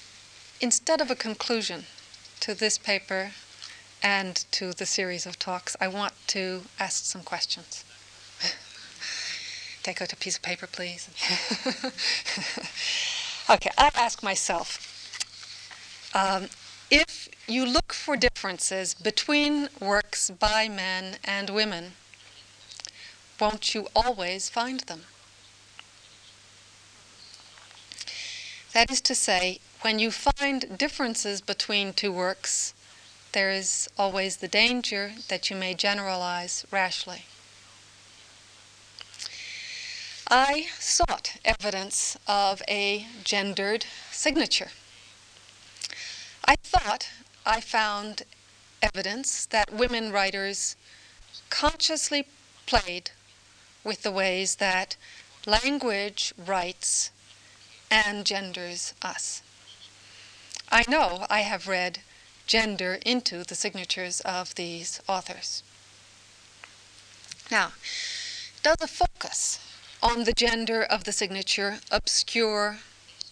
instead 0.63 1.03
of 1.03 1.11
a 1.11 1.15
conclusion 1.15 1.85
to 2.41 2.55
this 2.55 2.79
paper 2.79 3.33
and 4.03 4.45
to 4.53 4.73
the 4.73 4.87
series 4.87 5.27
of 5.27 5.39
talks, 5.39 5.77
I 5.81 5.89
want 5.89 6.13
to 6.29 6.63
ask 6.79 7.05
some 7.05 7.23
questions. 7.23 7.85
Take 9.83 10.01
out 10.01 10.13
a 10.13 10.17
piece 10.17 10.37
of 10.37 10.43
paper, 10.43 10.67
please. 10.67 11.09
okay, 13.51 13.71
I 13.77 13.91
ask 13.95 14.23
myself 14.23 14.89
um, 16.15 16.49
if 16.91 17.29
you 17.49 17.65
look 17.65 17.93
for 17.93 18.17
differences 18.17 18.95
between 18.95 19.69
works 19.81 20.31
by 20.31 20.69
men 20.69 21.17
and 21.25 21.51
women, 21.51 21.93
won't 23.41 23.75
you 23.75 23.89
always 23.97 24.51
find 24.51 24.81
them? 24.81 25.05
That 28.75 28.91
is 28.91 29.01
to 29.03 29.15
say, 29.15 29.61
when 29.81 29.99
you 29.99 30.11
find 30.11 30.79
differences 30.79 31.41
between 31.41 31.93
two 31.93 32.13
works, 32.13 32.75
there 33.33 33.51
is 33.51 33.89
always 33.99 34.37
the 34.37 34.49
danger 34.49 35.13
that 35.29 35.51
you 35.51 35.57
may 35.57 35.75
generalize 35.75 36.65
rashly. 36.71 37.25
I 40.31 40.69
sought 40.79 41.37
evidence 41.45 42.17
of 42.27 42.63
a 42.69 43.07
gendered 43.25 43.87
signature. 44.11 44.71
I 46.45 46.57
thought 46.57 47.09
I 47.45 47.61
found 47.61 48.23
evidence 48.83 49.47
that 49.47 49.73
women 49.73 50.13
writers 50.13 50.77
consciously 51.51 52.27
played 52.67 53.11
with 53.85 54.03
the 54.03 54.11
ways 54.11 54.57
that 54.57 54.97
language 55.47 56.33
writes 56.39 57.11
and 57.91 58.25
genders 58.25 58.95
us. 59.03 59.43
I 60.71 60.85
know 60.89 61.27
I 61.29 61.41
have 61.41 61.69
read 61.69 62.01
gender 62.53 62.99
into 63.07 63.45
the 63.45 63.55
signatures 63.55 64.21
of 64.27 64.55
these 64.57 65.01
authors. 65.09 65.63
Now, 67.51 67.73
does 68.63 68.77
a 68.83 68.87
focus 68.87 69.59
on 70.03 70.25
the 70.25 70.35
gender 70.35 70.83
of 70.83 71.05
the 71.05 71.13
signature 71.13 71.79
obscure 71.91 72.81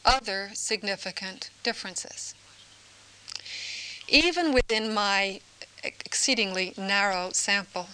other 0.07 0.53
significant 0.55 1.51
differences? 1.63 2.35
Even 4.09 4.55
within 4.55 4.95
my 4.95 5.41
exceedingly 5.85 6.73
narrow 6.79 7.29
sample, 7.33 7.89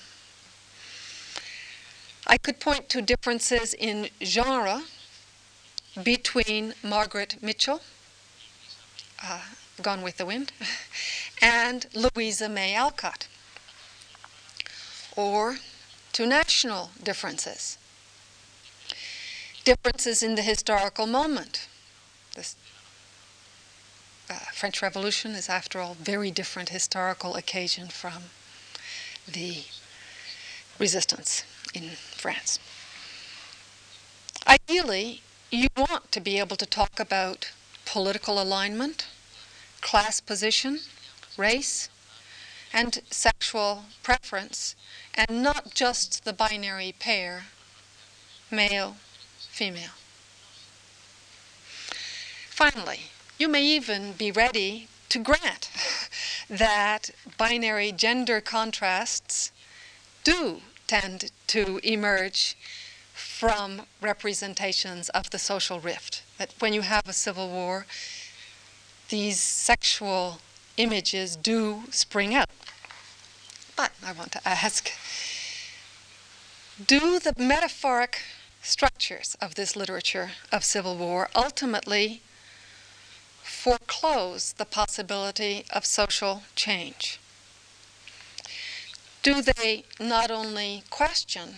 I 2.24 2.38
could 2.38 2.60
point 2.60 2.88
to 2.90 3.02
differences 3.02 3.74
in 3.74 4.10
genre 4.22 4.84
between 6.00 6.74
Margaret 6.84 7.42
Mitchell, 7.42 7.80
uh, 9.20 9.40
Gone 9.82 10.02
with 10.02 10.16
the 10.16 10.26
Wind, 10.26 10.52
and 11.42 11.86
Louisa 11.94 12.48
May 12.48 12.74
Alcott, 12.74 13.28
or 15.16 15.58
to 16.12 16.26
national 16.26 16.90
differences. 17.02 17.78
Differences 19.64 20.22
in 20.22 20.34
the 20.34 20.42
historical 20.42 21.06
moment. 21.06 21.68
The 22.34 22.46
uh, 24.30 24.34
French 24.52 24.80
Revolution 24.80 25.32
is, 25.32 25.48
after 25.48 25.80
all, 25.80 25.94
very 25.94 26.30
different 26.30 26.70
historical 26.70 27.34
occasion 27.34 27.88
from 27.88 28.24
the 29.26 29.64
resistance 30.78 31.44
in 31.74 31.90
France. 31.90 32.58
Ideally, 34.46 35.22
you 35.50 35.68
want 35.76 36.12
to 36.12 36.20
be 36.20 36.38
able 36.38 36.56
to 36.56 36.66
talk 36.66 37.00
about 37.00 37.50
political 37.84 38.40
alignment, 38.40 39.06
class 39.80 40.20
position, 40.20 40.80
race, 41.36 41.88
and 42.72 43.00
sexual 43.10 43.84
preference, 44.02 44.74
and 45.14 45.42
not 45.42 45.74
just 45.74 46.24
the 46.24 46.32
binary 46.32 46.94
pair 46.98 47.44
male, 48.50 48.96
female. 49.50 49.96
Finally, 52.50 53.00
you 53.38 53.48
may 53.48 53.64
even 53.64 54.12
be 54.12 54.30
ready 54.30 54.88
to 55.08 55.18
grant 55.18 55.70
that 56.48 57.10
binary 57.36 57.92
gender 57.92 58.40
contrasts 58.40 59.52
do 60.24 60.62
tend 60.86 61.30
to 61.46 61.78
emerge 61.82 62.56
from 63.12 63.82
representations 64.00 65.08
of 65.10 65.30
the 65.30 65.38
social 65.38 65.80
rift. 65.80 66.22
That 66.38 66.54
when 66.58 66.72
you 66.72 66.82
have 66.82 67.08
a 67.08 67.12
civil 67.12 67.48
war, 67.48 67.86
these 69.08 69.40
sexual 69.40 70.40
images 70.76 71.36
do 71.36 71.84
spring 71.90 72.34
up. 72.34 72.50
But 73.76 73.92
I 74.04 74.12
want 74.12 74.32
to 74.32 74.48
ask 74.48 74.90
do 76.84 77.18
the 77.18 77.34
metaphoric 77.38 78.20
structures 78.60 79.36
of 79.40 79.54
this 79.54 79.76
literature 79.76 80.32
of 80.52 80.64
civil 80.64 80.96
war 80.96 81.30
ultimately 81.34 82.20
foreclose 83.42 84.52
the 84.54 84.64
possibility 84.64 85.64
of 85.70 85.86
social 85.86 86.42
change? 86.54 87.18
Do 89.22 89.40
they 89.40 89.84
not 89.98 90.30
only 90.30 90.82
question, 90.90 91.56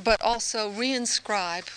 but 0.00 0.20
also 0.20 0.70
reinscribe 0.70 1.68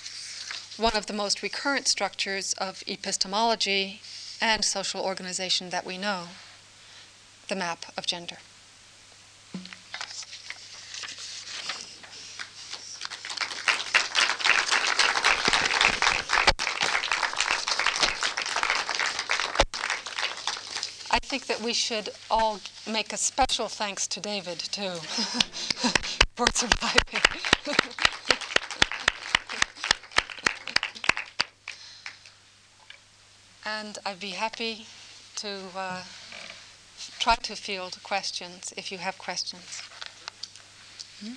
one 0.77 0.95
of 0.95 1.05
the 1.05 1.13
most 1.13 1.41
recurrent 1.41 1.87
structures 1.87 2.53
of 2.53 2.83
epistemology 2.87 4.01
and 4.41 4.63
social 4.63 5.01
organization 5.01 5.69
that 5.69 5.85
we 5.85 5.97
know 5.97 6.23
the 7.47 7.55
map 7.55 7.85
of 7.97 8.05
gender. 8.05 8.37
I 21.09 21.19
think 21.19 21.47
that 21.47 21.61
we 21.61 21.73
should 21.73 22.09
all 22.29 22.59
make 22.89 23.11
a 23.11 23.17
special 23.17 23.67
thanks 23.67 24.07
to 24.07 24.19
David, 24.19 24.59
too, 24.59 24.91
for 26.35 26.45
surviving. 26.53 27.21
and 33.67 33.99
I'd 34.05 34.19
be 34.19 34.29
happy 34.29 34.85
to 35.37 35.59
uh, 35.75 36.03
try 37.19 37.35
to 37.35 37.55
field 37.55 37.97
questions 38.01 38.73
if 38.77 38.91
you 38.91 38.97
have 38.97 39.17
questions. 39.17 39.81
Hmm? 41.21 41.33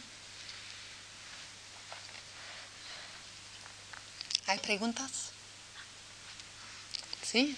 ¿Hay 4.46 4.58
preguntas? 4.58 5.32
Sí, 7.22 7.56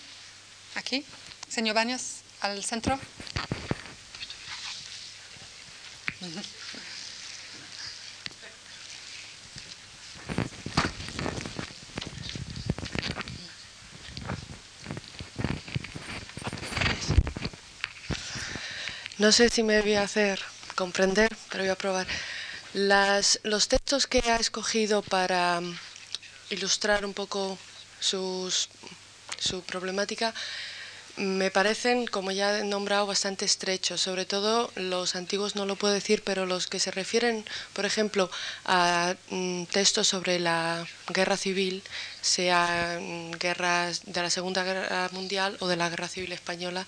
aquí. 0.74 1.04
Señor 1.48 1.74
Baños, 1.74 2.22
al 2.40 2.62
centro. 2.64 2.98
No 19.22 19.30
sé 19.30 19.50
si 19.50 19.62
me 19.62 19.80
voy 19.80 19.94
a 19.94 20.02
hacer 20.02 20.40
comprender, 20.74 21.30
pero 21.48 21.62
voy 21.62 21.70
a 21.70 21.76
probar. 21.76 22.08
Las, 22.74 23.38
los 23.44 23.68
textos 23.68 24.08
que 24.08 24.18
ha 24.18 24.34
escogido 24.34 25.00
para 25.00 25.60
ilustrar 26.50 27.06
un 27.06 27.14
poco 27.14 27.56
sus, 28.00 28.68
su 29.38 29.62
problemática 29.62 30.34
me 31.16 31.52
parecen, 31.52 32.08
como 32.08 32.32
ya 32.32 32.58
he 32.58 32.64
nombrado, 32.64 33.06
bastante 33.06 33.44
estrechos. 33.44 34.00
Sobre 34.00 34.24
todo 34.24 34.72
los 34.74 35.14
antiguos 35.14 35.54
no 35.54 35.66
lo 35.66 35.76
puedo 35.76 35.94
decir, 35.94 36.24
pero 36.24 36.44
los 36.44 36.66
que 36.66 36.80
se 36.80 36.90
refieren, 36.90 37.44
por 37.74 37.84
ejemplo, 37.84 38.28
a 38.64 39.14
mm, 39.30 39.66
textos 39.66 40.08
sobre 40.08 40.40
la 40.40 40.84
guerra 41.14 41.36
civil, 41.36 41.84
sea 42.22 42.98
mm, 43.00 43.32
guerras 43.38 44.02
de 44.04 44.20
la 44.20 44.30
Segunda 44.30 44.64
Guerra 44.64 45.10
Mundial 45.12 45.56
o 45.60 45.68
de 45.68 45.76
la 45.76 45.90
Guerra 45.90 46.08
Civil 46.08 46.32
Española, 46.32 46.84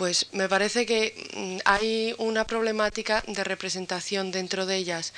pues 0.00 0.28
me 0.32 0.48
parece 0.48 0.86
que 0.86 1.12
mm, 1.36 1.58
hay 1.66 2.14
una 2.16 2.46
problemática 2.46 3.22
de 3.26 3.44
representación 3.44 4.30
dentro 4.30 4.64
de 4.64 4.76
ellas. 4.76 5.12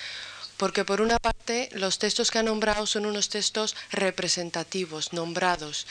Porque 0.56 0.84
por 0.84 1.00
una 1.00 1.20
parte 1.20 1.68
los 1.70 2.00
textos 2.00 2.32
que 2.32 2.40
ha 2.40 2.42
nombrado 2.42 2.84
son 2.86 3.06
unos 3.06 3.28
textos 3.28 3.76
representativos, 3.92 5.12
nombrados, 5.12 5.86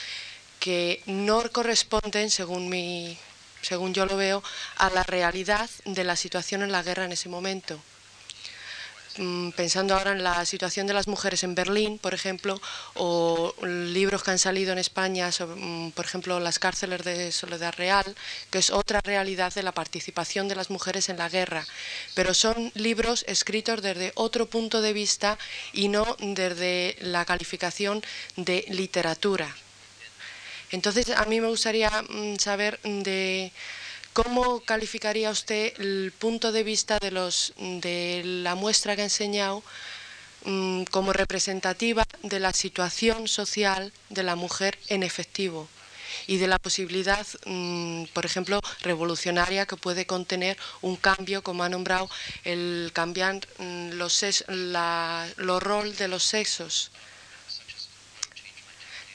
que 0.59 1.01
no 1.05 1.41
corresponden, 1.53 2.29
según, 2.29 2.67
mi, 2.67 3.17
según 3.61 3.93
yo 3.93 4.05
lo 4.05 4.17
veo, 4.17 4.43
a 4.75 4.89
la 4.89 5.03
realidad 5.03 5.69
de 5.85 6.03
la 6.03 6.17
situación 6.17 6.61
en 6.61 6.73
la 6.73 6.83
guerra 6.83 7.05
en 7.05 7.13
ese 7.13 7.29
momento. 7.29 7.79
Mm, 9.17 9.49
pensando 9.51 9.93
ahora 9.93 10.13
en 10.13 10.23
la 10.23 10.45
situación 10.45 10.87
de 10.87 10.93
las 10.93 11.09
mujeres 11.09 11.43
en 11.43 11.53
Berlín, 11.53 11.99
por 11.99 12.13
ejemplo, 12.13 12.61
o 12.95 13.53
libros 13.65 14.23
que 14.23 14.31
han 14.31 14.39
salido 14.39 14.71
en 14.71 14.77
España, 14.79 15.31
sobre, 15.33 15.59
mm, 15.59 15.91
por 15.91 16.05
ejemplo, 16.05 16.39
las 16.39 16.59
cárceles 16.59 17.03
de 17.03 17.31
Soledad 17.33 17.73
Real, 17.77 18.15
que 18.49 18.59
es 18.59 18.69
otra 18.69 19.01
realidad 19.03 19.53
de 19.53 19.63
la 19.63 19.73
participación 19.73 20.47
de 20.47 20.55
las 20.55 20.69
mujeres 20.69 21.09
en 21.09 21.17
la 21.17 21.27
guerra. 21.27 21.65
Pero 22.15 22.33
son 22.33 22.71
libros 22.73 23.25
escritos 23.27 23.81
desde 23.81 24.13
otro 24.15 24.45
punto 24.45 24.81
de 24.81 24.93
vista 24.93 25.37
y 25.73 25.89
no 25.89 26.15
desde 26.19 26.95
la 27.01 27.25
calificación 27.25 28.01
de 28.37 28.65
literatura. 28.69 29.53
Entonces, 30.71 31.09
a 31.09 31.25
mí 31.25 31.41
me 31.41 31.47
gustaría 31.47 31.89
mm, 32.09 32.37
saber 32.37 32.79
de 32.83 33.51
cómo 34.13 34.61
calificaría 34.61 35.29
usted 35.29 35.73
el 35.79 36.11
punto 36.17 36.51
de 36.51 36.63
vista 36.63 36.99
de, 36.99 37.11
los, 37.11 37.53
de 37.57 38.21
la 38.23 38.55
muestra 38.55 38.95
que 38.95 39.01
ha 39.01 39.05
enseñado 39.05 39.63
mm, 40.45 40.83
como 40.85 41.13
representativa 41.13 42.05
de 42.23 42.39
la 42.39 42.53
situación 42.53 43.27
social 43.27 43.93
de 44.09 44.23
la 44.23 44.35
mujer 44.35 44.77
en 44.87 45.03
efectivo 45.03 45.67
y 46.27 46.37
de 46.37 46.47
la 46.47 46.59
posibilidad, 46.59 47.25
mm, 47.45 48.05
por 48.13 48.25
ejemplo, 48.25 48.61
revolucionaria 48.81 49.65
que 49.65 49.77
puede 49.77 50.05
contener 50.05 50.57
un 50.81 50.97
cambio, 50.97 51.41
como 51.41 51.63
ha 51.63 51.69
nombrado, 51.69 52.09
el 52.43 52.91
cambiar 52.93 53.39
los, 53.93 54.45
la, 54.47 55.27
los 55.37 55.63
rol 55.63 55.95
de 55.95 56.07
los 56.09 56.23
sexos, 56.23 56.91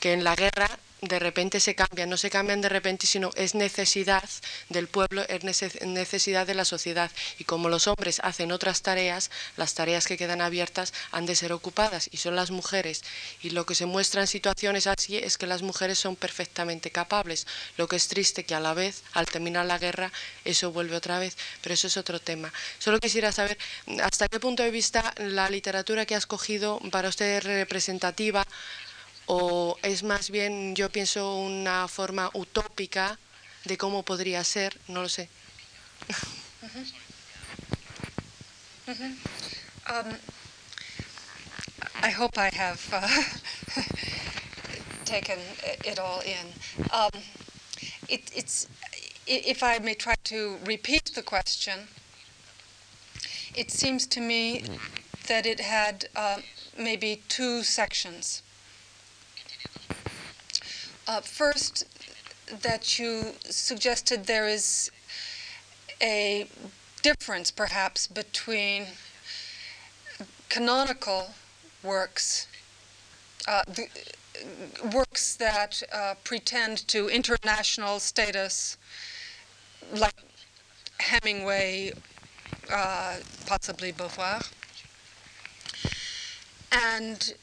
que 0.00 0.12
en 0.12 0.24
la 0.24 0.34
guerra 0.34 0.78
de 1.02 1.18
repente 1.18 1.60
se 1.60 1.74
cambian, 1.74 2.08
no 2.08 2.16
se 2.16 2.30
cambian 2.30 2.60
de 2.60 2.68
repente, 2.68 3.06
sino 3.06 3.30
es 3.34 3.54
necesidad 3.54 4.24
del 4.68 4.88
pueblo, 4.88 5.22
es 5.28 5.44
necesidad 5.44 6.46
de 6.46 6.54
la 6.54 6.64
sociedad. 6.64 7.10
Y 7.38 7.44
como 7.44 7.68
los 7.68 7.86
hombres 7.86 8.20
hacen 8.22 8.52
otras 8.52 8.82
tareas, 8.82 9.30
las 9.56 9.74
tareas 9.74 10.06
que 10.06 10.16
quedan 10.16 10.40
abiertas 10.40 10.94
han 11.12 11.26
de 11.26 11.36
ser 11.36 11.52
ocupadas 11.52 12.08
y 12.10 12.16
son 12.16 12.34
las 12.34 12.50
mujeres. 12.50 13.02
Y 13.42 13.50
lo 13.50 13.66
que 13.66 13.74
se 13.74 13.86
muestra 13.86 14.22
en 14.22 14.26
situaciones 14.26 14.86
así 14.86 15.18
es 15.18 15.36
que 15.38 15.46
las 15.46 15.62
mujeres 15.62 15.98
son 15.98 16.16
perfectamente 16.16 16.90
capables. 16.90 17.46
Lo 17.76 17.88
que 17.88 17.96
es 17.96 18.08
triste 18.08 18.44
que 18.44 18.54
a 18.54 18.60
la 18.60 18.74
vez, 18.74 19.02
al 19.12 19.26
terminar 19.26 19.66
la 19.66 19.78
guerra, 19.78 20.12
eso 20.44 20.72
vuelve 20.72 20.96
otra 20.96 21.18
vez. 21.18 21.36
Pero 21.60 21.74
eso 21.74 21.88
es 21.88 21.96
otro 21.96 22.20
tema. 22.20 22.52
Solo 22.78 22.98
quisiera 22.98 23.32
saber 23.32 23.58
hasta 24.02 24.28
qué 24.28 24.40
punto 24.40 24.62
de 24.62 24.70
vista 24.70 25.14
la 25.18 25.50
literatura 25.50 26.06
que 26.06 26.14
ha 26.14 26.18
escogido 26.18 26.80
para 26.90 27.08
usted 27.08 27.36
es 27.36 27.44
representativa 27.44 28.46
o 29.26 29.78
es 29.82 30.02
más 30.02 30.30
bien, 30.30 30.74
yo 30.74 30.90
pienso, 30.90 31.36
una 31.36 31.88
forma 31.88 32.30
utópica 32.34 33.18
de 33.64 33.76
cómo 33.76 34.02
podría 34.02 34.42
ser, 34.44 34.78
no 34.88 35.02
lo 35.02 35.08
sé. 35.08 35.28
Um, 39.88 40.16
I 42.02 42.10
hope 42.10 42.38
I 42.38 42.50
have 42.54 42.88
uh, 42.92 43.82
taken 45.04 45.38
it 45.84 45.98
all 45.98 46.20
in. 46.20 46.52
Um, 46.92 47.10
it, 48.08 48.30
it's, 48.34 48.68
if 49.26 49.62
I 49.62 49.78
may 49.78 49.94
try 49.94 50.14
to 50.24 50.58
repeat 50.64 51.12
the 51.14 51.22
question, 51.22 51.88
it 53.54 53.70
seems 53.70 54.06
to 54.08 54.20
me 54.20 54.64
that 55.28 55.46
it 55.46 55.60
had 55.60 56.08
uh, 56.14 56.38
maybe 56.78 57.22
two 57.28 57.62
sections. 57.62 58.42
Uh, 61.08 61.20
first, 61.20 61.86
that 62.62 62.98
you 62.98 63.32
suggested 63.44 64.26
there 64.26 64.48
is 64.48 64.90
a 66.02 66.48
difference, 67.02 67.52
perhaps, 67.52 68.08
between 68.08 68.86
canonical 70.48 71.30
works, 71.84 72.48
uh, 73.46 73.62
the, 73.68 73.86
works 74.92 75.36
that 75.36 75.80
uh, 75.94 76.14
pretend 76.24 76.86
to 76.88 77.08
international 77.08 78.00
status, 78.00 78.76
like 79.94 80.24
Hemingway, 80.98 81.92
uh, 82.72 83.16
possibly 83.46 83.92
Beauvoir, 83.92 84.50
and 86.72 87.34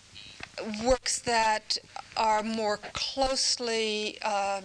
works 0.84 1.20
that 1.20 1.78
are 2.16 2.44
more 2.44 2.78
closely 2.78 4.22
um, 4.22 4.64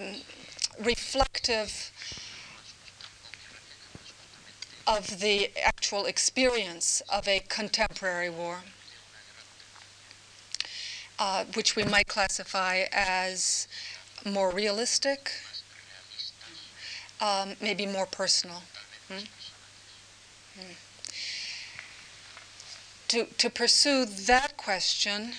reflective 0.78 1.90
of 4.86 5.20
the 5.20 5.50
actual 5.62 6.06
experience 6.06 7.02
of 7.12 7.28
a 7.28 7.40
contemporary 7.48 8.30
war, 8.30 8.60
uh, 11.18 11.44
which 11.54 11.76
we 11.76 11.84
might 11.84 12.08
classify 12.08 12.84
as 12.92 13.68
more 14.24 14.50
realistic, 14.50 15.32
um, 17.20 17.54
maybe 17.60 17.84
more 17.86 18.06
personal. 18.06 18.62
Hmm? 19.08 19.24
Hmm. 20.58 20.72
To, 23.08 23.24
to 23.24 23.50
pursue 23.50 24.04
that 24.04 24.56
question, 24.56 25.32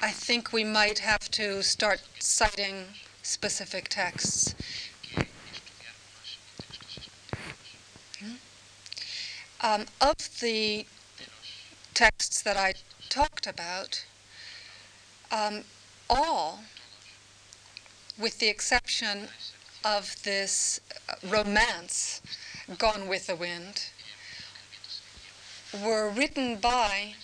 I 0.00 0.10
think 0.12 0.52
we 0.52 0.62
might 0.62 1.00
have 1.00 1.28
to 1.32 1.60
start 1.60 2.02
citing 2.20 2.84
specific 3.22 3.88
texts. 3.88 4.54
Um, 9.60 9.86
of 10.00 10.16
the 10.40 10.86
texts 11.94 12.42
that 12.42 12.56
I 12.56 12.74
talked 13.08 13.48
about, 13.48 14.04
um, 15.32 15.64
all, 16.08 16.60
with 18.16 18.38
the 18.38 18.48
exception 18.48 19.26
of 19.84 20.22
this 20.22 20.80
romance, 21.28 22.22
Gone 22.78 23.08
with 23.08 23.26
the 23.26 23.34
Wind, 23.34 23.90
were 25.82 26.08
written 26.08 26.54
by 26.54 27.14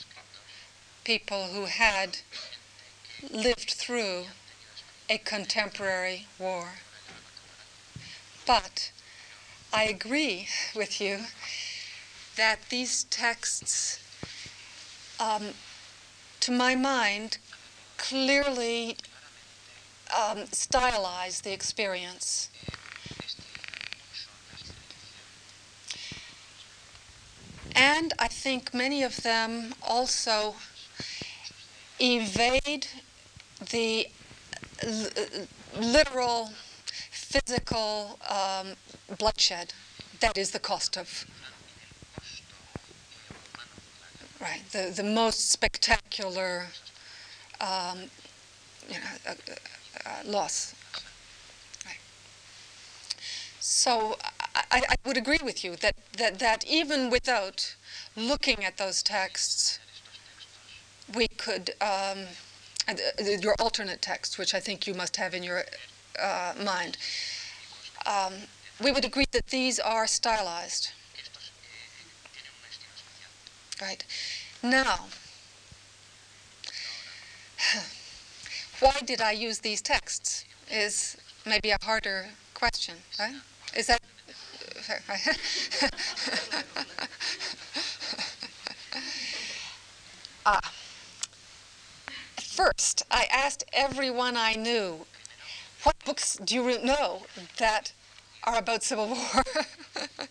people 1.04 1.48
who 1.52 1.66
had 1.66 2.18
lived 3.32 3.70
through 3.70 4.24
a 5.08 5.18
contemporary 5.18 6.26
war. 6.38 6.74
But 8.46 8.90
I 9.72 9.84
agree 9.84 10.48
with 10.74 11.00
you 11.00 11.20
that 12.36 12.58
these 12.70 13.04
texts, 13.04 13.98
um, 15.20 15.54
to 16.40 16.52
my 16.52 16.74
mind, 16.74 17.38
clearly 17.96 18.96
um, 20.16 20.44
stylize 20.48 21.42
the 21.42 21.52
experience. 21.52 22.50
And 27.74 28.12
I 28.18 28.28
think 28.28 28.72
many 28.72 29.02
of 29.02 29.22
them 29.22 29.74
also 29.82 30.54
evade 32.00 32.86
the 33.70 34.08
literal 35.78 36.50
physical 37.10 38.18
um, 38.28 38.68
bloodshed 39.18 39.72
that 40.20 40.38
is 40.38 40.50
the 40.52 40.58
cost 40.58 40.96
of 40.96 41.26
right 44.40 44.62
the, 44.72 44.92
the 44.94 45.02
most 45.02 45.50
spectacular 45.50 46.66
um, 47.60 47.98
you 48.88 48.94
know, 48.94 49.16
uh, 49.28 49.34
uh, 50.06 50.10
loss 50.24 50.74
right. 51.86 51.98
so 53.60 54.16
I, 54.54 54.82
I 54.88 54.94
would 55.06 55.16
agree 55.16 55.40
with 55.42 55.64
you 55.64 55.76
that, 55.76 55.94
that, 56.18 56.38
that 56.38 56.64
even 56.66 57.10
without 57.10 57.74
looking 58.16 58.64
at 58.64 58.78
those 58.78 59.02
texts 59.02 59.78
we 61.14 61.28
could 61.28 61.70
um, 61.80 61.88
uh, 61.88 62.24
your 63.40 63.54
alternate 63.58 64.02
text, 64.02 64.38
which 64.38 64.54
I 64.54 64.60
think 64.60 64.86
you 64.86 64.94
must 64.94 65.16
have 65.16 65.34
in 65.34 65.42
your 65.42 65.64
uh, 66.20 66.52
mind, 66.62 66.98
um, 68.06 68.34
we 68.82 68.92
would 68.92 69.04
agree 69.04 69.26
that 69.32 69.48
these 69.48 69.78
are 69.80 70.06
stylized. 70.06 70.90
Right. 73.80 74.04
Now, 74.62 75.06
why 78.80 79.00
did 79.04 79.20
I 79.20 79.32
use 79.32 79.58
these 79.60 79.82
texts 79.82 80.44
is 80.70 81.16
maybe 81.44 81.70
a 81.70 81.78
harder 81.82 82.28
question, 82.54 82.94
right? 83.18 83.34
Is 83.76 83.88
that 83.88 84.00
ah. 90.46 90.83
First, 92.54 93.02
I 93.10 93.26
asked 93.32 93.64
everyone 93.72 94.36
I 94.36 94.54
knew, 94.54 95.06
what 95.82 95.96
books 96.04 96.36
do 96.36 96.54
you 96.54 96.78
know 96.84 97.22
that 97.58 97.90
are 98.44 98.56
about 98.58 98.84
Civil 98.84 99.08
War? 99.08 99.42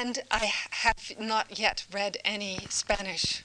and 0.00 0.18
I 0.32 0.50
have 0.70 1.12
not 1.20 1.60
yet 1.60 1.86
read 1.92 2.16
any 2.24 2.66
Spanish 2.70 3.44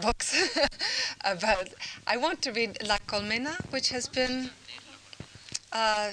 books 0.00 0.58
about. 1.22 1.68
I 2.06 2.16
want 2.16 2.40
to 2.42 2.50
read 2.50 2.78
La 2.82 2.96
Colmena, 3.06 3.56
which 3.70 3.90
has 3.90 4.08
been 4.08 4.48
uh, 5.72 6.12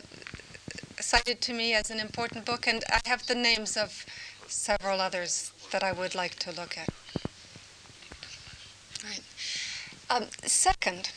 cited 0.99 1.39
to 1.39 1.53
me 1.53 1.73
as 1.73 1.89
an 1.89 2.01
important 2.01 2.43
book, 2.43 2.67
and 2.67 2.83
I 2.91 2.99
have 3.05 3.27
the 3.27 3.35
names 3.35 3.77
of 3.77 4.05
several 4.47 4.99
others 4.99 5.53
that 5.71 5.83
I 5.85 5.93
would 5.93 6.15
like 6.15 6.35
to 6.39 6.51
look 6.51 6.77
at. 6.77 6.89
Um, 10.09 10.25
second, 10.43 11.11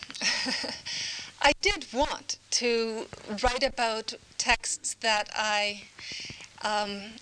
I 1.42 1.52
did 1.62 1.86
want 1.92 2.38
to 2.52 3.06
write 3.42 3.62
about 3.62 4.14
texts 4.36 4.96
that 5.00 5.30
I, 5.34 5.84
um, 6.62 7.14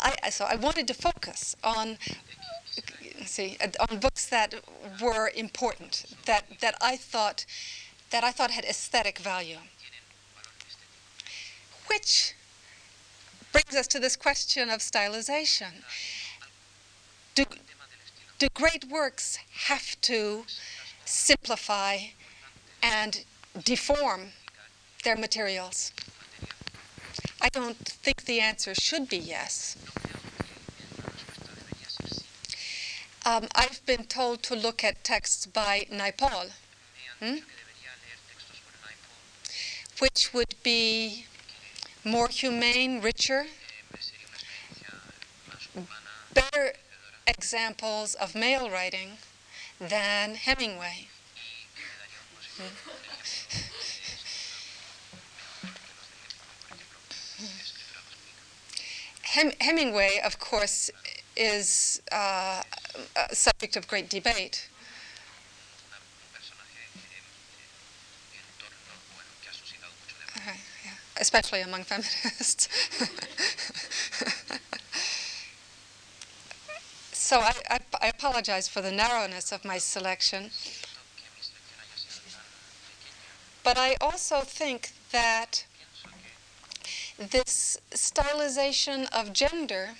I 0.00 0.30
so 0.30 0.44
I 0.44 0.56
wanted 0.56 0.88
to 0.88 0.94
focus 0.94 1.54
on 1.62 1.98
see 3.24 3.56
on 3.88 3.98
books 3.98 4.26
that 4.26 4.54
were 5.00 5.30
important 5.34 6.04
that 6.26 6.44
that 6.60 6.74
I 6.80 6.96
thought 6.96 7.46
that 8.10 8.24
I 8.24 8.32
thought 8.32 8.50
had 8.50 8.64
aesthetic 8.64 9.18
value 9.18 9.58
which 11.86 12.34
brings 13.52 13.76
us 13.76 13.86
to 13.86 14.00
this 14.00 14.16
question 14.16 14.68
of 14.68 14.80
stylization. 14.80 15.84
Do, 17.34 17.44
do 18.44 18.50
great 18.52 18.84
works 18.90 19.38
have 19.68 19.98
to 20.02 20.44
simplify 21.06 21.96
and 22.82 23.24
deform 23.64 24.32
their 25.02 25.16
materials? 25.16 25.92
I 27.40 27.48
don't 27.48 27.78
think 27.78 28.26
the 28.26 28.40
answer 28.40 28.74
should 28.74 29.08
be 29.08 29.16
yes. 29.16 29.78
Um, 33.24 33.46
I've 33.54 33.80
been 33.86 34.04
told 34.04 34.42
to 34.42 34.54
look 34.54 34.84
at 34.84 35.02
texts 35.02 35.46
by 35.46 35.86
Naipaul, 35.90 36.50
hmm? 37.20 37.36
which 40.00 40.34
would 40.34 40.54
be 40.62 41.24
more 42.04 42.28
humane, 42.28 43.00
richer, 43.00 43.46
better 46.34 46.74
examples 47.26 48.14
of 48.14 48.34
male 48.34 48.70
writing 48.70 49.18
than 49.80 50.34
Hemingway. 50.34 51.08
Hem- 59.22 59.52
Hemingway, 59.60 60.20
of 60.24 60.38
course, 60.38 60.90
is 61.36 62.00
uh, 62.12 62.62
a 63.16 63.34
subject 63.34 63.76
of 63.76 63.88
great 63.88 64.08
debate. 64.08 64.68
especially 71.16 71.60
among 71.60 71.84
feminists. 71.84 72.68
so 77.24 77.38
I, 77.38 77.52
I, 77.70 77.78
I, 78.02 78.08
apologize 78.08 78.68
for 78.68 78.82
the 78.82 78.92
narrowness 78.92 79.50
of 79.50 79.64
my 79.64 79.78
selection. 79.78 80.50
But 83.62 83.78
I 83.78 83.96
also 83.98 84.40
think 84.40 84.90
that 85.10 85.64
this 87.18 87.78
stylization 87.92 89.08
of 89.10 89.32
gender 89.32 89.92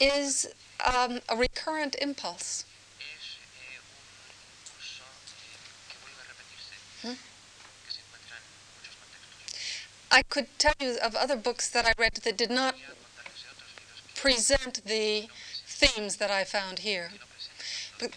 is 0.00 0.48
um, 0.82 1.20
a 1.28 1.36
recurrent 1.36 1.94
impulse. 2.00 2.64
Hmm? 7.02 7.12
I 10.10 10.22
could 10.22 10.46
tell 10.58 10.72
you 10.80 10.96
of 11.04 11.14
other 11.14 11.36
books 11.36 11.68
that 11.68 11.84
I 11.84 11.92
read 11.98 12.14
that 12.14 12.38
did 12.38 12.50
not 12.50 12.74
present 14.20 14.84
the 14.84 15.28
themes 15.66 16.16
that 16.16 16.30
I 16.30 16.42
found 16.44 16.80
here. 16.80 17.10
But 18.00 18.16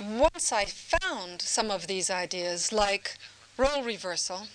once 0.00 0.52
I 0.52 0.64
found 0.64 1.40
some 1.40 1.70
of 1.70 1.86
these 1.86 2.10
ideas, 2.10 2.72
like 2.72 3.16
role 3.56 3.82
reversal, 3.84 4.48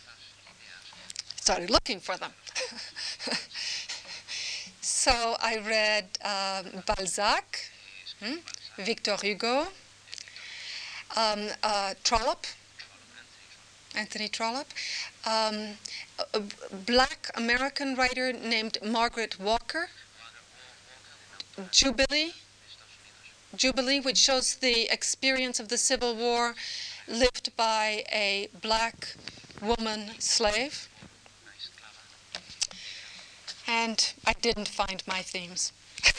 started 1.35 1.69
looking 1.69 1.99
for 1.99 2.17
them. 2.17 2.31
so 4.81 5.35
I 5.41 5.57
read 5.57 6.05
um, 6.23 6.83
Balzac, 6.85 7.71
hmm, 8.21 8.37
Victor 8.77 9.15
Hugo, 9.21 9.67
um, 11.15 11.49
uh, 11.63 11.93
Trollope, 12.03 12.47
Anthony 13.95 14.27
Trollope, 14.27 14.73
um, 15.25 15.77
a 16.33 16.41
black 16.85 17.29
American 17.35 17.95
writer 17.95 18.33
named 18.33 18.77
Margaret 18.83 19.39
Walker, 19.39 19.89
Jubilee, 21.71 22.33
Jubilee, 23.55 23.99
which 23.99 24.17
shows 24.17 24.55
the 24.55 24.91
experience 24.91 25.59
of 25.59 25.69
the 25.69 25.77
Civil 25.77 26.15
War 26.15 26.55
lived 27.07 27.55
by 27.55 28.03
a 28.11 28.49
black 28.61 29.15
woman 29.61 30.11
slave. 30.19 30.89
And 33.67 34.13
I 34.25 34.33
didn't 34.33 34.67
find 34.67 35.03
my 35.07 35.21
themes. 35.21 35.71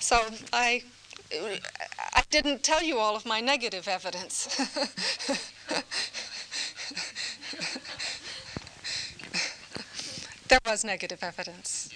so 0.00 0.20
I 0.52 0.82
I 1.32 2.22
didn't 2.30 2.62
tell 2.62 2.82
you 2.82 2.98
all 2.98 3.16
of 3.16 3.24
my 3.24 3.40
negative 3.40 3.88
evidence. 3.88 4.48
there 10.50 10.58
was 10.66 10.84
negative 10.84 11.22
evidence. 11.22 11.90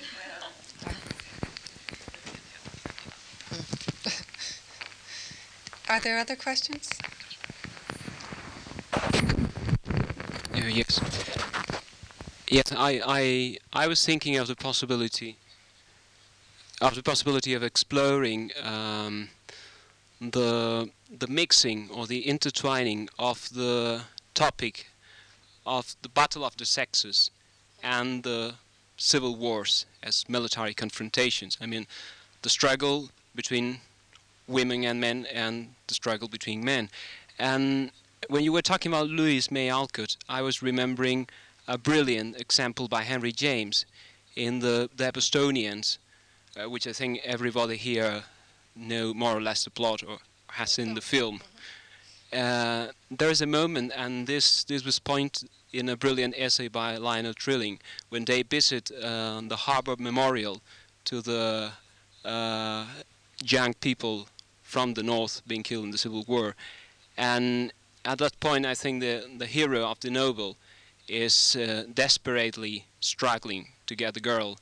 Are 5.88 6.00
there 6.00 6.18
other 6.18 6.36
questions? 6.36 6.88
Uh, 10.54 10.68
yes. 10.68 11.00
Yes, 12.48 12.72
I, 12.72 13.00
I, 13.04 13.58
I 13.72 13.88
was 13.88 14.06
thinking 14.06 14.36
of 14.36 14.46
the 14.46 14.54
possibility 14.54 15.36
of 16.80 16.94
the 16.94 17.02
possibility 17.02 17.54
of 17.54 17.62
exploring 17.62 18.50
um, 18.62 19.30
the 20.20 20.90
the 21.10 21.26
mixing 21.26 21.88
or 21.90 22.06
the 22.06 22.20
intertwining 22.26 23.08
of 23.18 23.48
the 23.50 24.02
topic 24.34 24.86
of 25.64 25.96
the 26.02 26.08
battle 26.08 26.44
of 26.44 26.56
the 26.56 26.64
sexes 26.64 27.30
and 27.84 28.22
the 28.22 28.54
civil 28.96 29.36
wars 29.36 29.86
as 30.02 30.24
military 30.28 30.74
confrontations. 30.74 31.58
I 31.60 31.66
mean, 31.66 31.86
the 32.42 32.48
struggle 32.48 33.10
between 33.34 33.78
women 34.48 34.84
and 34.84 35.00
men 35.00 35.26
and 35.32 35.74
the 35.86 35.94
struggle 35.94 36.28
between 36.28 36.64
men. 36.64 36.90
And 37.38 37.90
when 38.28 38.44
you 38.44 38.52
were 38.52 38.62
talking 38.62 38.90
about 38.90 39.08
Louis 39.08 39.50
May 39.50 39.68
Alcott, 39.68 40.16
I 40.28 40.42
was 40.42 40.62
remembering 40.62 41.28
a 41.68 41.78
brilliant 41.78 42.40
example 42.40 42.88
by 42.88 43.02
Henry 43.02 43.32
James 43.32 43.86
in 44.36 44.60
the, 44.60 44.90
the 44.96 45.10
Bostonians, 45.12 45.98
uh, 46.56 46.68
which 46.68 46.86
I 46.86 46.92
think 46.92 47.20
everybody 47.24 47.76
here 47.76 48.24
know 48.76 49.14
more 49.14 49.36
or 49.36 49.40
less 49.40 49.64
the 49.64 49.70
plot 49.70 50.02
or 50.02 50.18
has 50.48 50.72
seen 50.72 50.94
the 50.94 51.00
film. 51.00 51.40
Uh, 52.34 52.88
there 53.10 53.30
is 53.30 53.40
a 53.40 53.46
moment, 53.46 53.92
and 53.96 54.26
this 54.26 54.64
this 54.64 54.84
was 54.84 54.98
pointed 54.98 55.48
in 55.72 55.88
a 55.88 55.96
brilliant 55.96 56.34
essay 56.36 56.68
by 56.68 56.96
Lionel 56.96 57.34
Trilling 57.34 57.78
when 58.08 58.24
they 58.24 58.42
visit 58.42 58.90
uh, 58.90 59.40
the 59.48 59.56
Harvard 59.56 60.00
Memorial, 60.00 60.60
to 61.04 61.20
the 61.20 61.70
uh, 62.24 62.86
young 63.44 63.74
people 63.74 64.26
from 64.62 64.94
the 64.94 65.02
north 65.02 65.42
being 65.46 65.62
killed 65.62 65.84
in 65.84 65.90
the 65.92 65.98
civil 65.98 66.24
war, 66.26 66.56
and 67.16 67.72
at 68.04 68.18
that 68.18 68.40
point, 68.40 68.66
I 68.66 68.74
think 68.74 69.00
the 69.00 69.24
the 69.38 69.46
hero 69.46 69.84
of 69.84 70.00
the 70.00 70.10
novel 70.10 70.56
is 71.06 71.54
uh, 71.56 71.84
desperately 71.94 72.86
struggling 73.00 73.68
to 73.86 73.94
get 73.94 74.14
the 74.14 74.20
girl, 74.20 74.58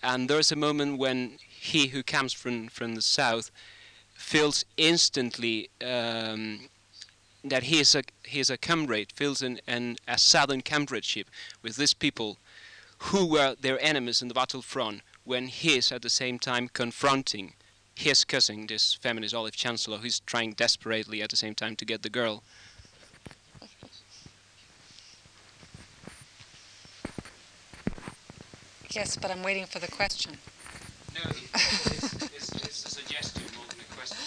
and 0.00 0.28
there's 0.28 0.52
a 0.52 0.56
moment 0.56 0.98
when 0.98 1.38
he 1.40 1.88
who 1.88 2.02
comes 2.04 2.32
from 2.32 2.68
from 2.68 2.94
the 2.94 3.02
south 3.02 3.50
feels 4.14 4.64
instantly 4.76 5.70
um, 5.82 6.68
that 7.44 7.64
he 7.64 7.80
is 7.80 7.94
a 7.94 8.02
he 8.24 8.40
is 8.40 8.50
a 8.50 8.58
comrade, 8.58 9.12
feels 9.12 9.42
an, 9.42 9.60
an 9.66 9.96
a 10.06 10.18
southern 10.18 10.60
comradeship 10.60 11.28
with 11.62 11.76
these 11.76 11.94
people 11.94 12.38
who 13.04 13.26
were 13.26 13.56
their 13.60 13.80
enemies 13.80 14.20
in 14.20 14.28
the 14.28 14.34
battlefront 14.34 15.00
when 15.24 15.48
he 15.48 15.76
is 15.76 15.90
at 15.92 16.02
the 16.02 16.10
same 16.10 16.38
time 16.38 16.68
confronting 16.68 17.54
his 17.94 18.24
cousin, 18.24 18.66
this 18.66 18.94
feminist 18.94 19.34
Olive 19.34 19.56
Chancellor, 19.56 19.98
who's 19.98 20.20
trying 20.20 20.52
desperately 20.52 21.22
at 21.22 21.30
the 21.30 21.36
same 21.36 21.54
time 21.54 21.76
to 21.76 21.84
get 21.84 22.02
the 22.02 22.10
girl. 22.10 22.42
Yes, 28.90 29.16
but 29.16 29.30
I'm 29.30 29.42
waiting 29.42 29.66
for 29.66 29.78
the 29.78 29.86
question. 29.86 30.32
No, 31.14 31.30
it's, 31.30 32.14
it's, 32.26 32.52
it's 32.54 32.84
a 32.86 32.88
suggestion 32.88 33.42
more 33.56 33.64
than 33.68 33.78
a 33.80 33.94
question. 33.94 34.18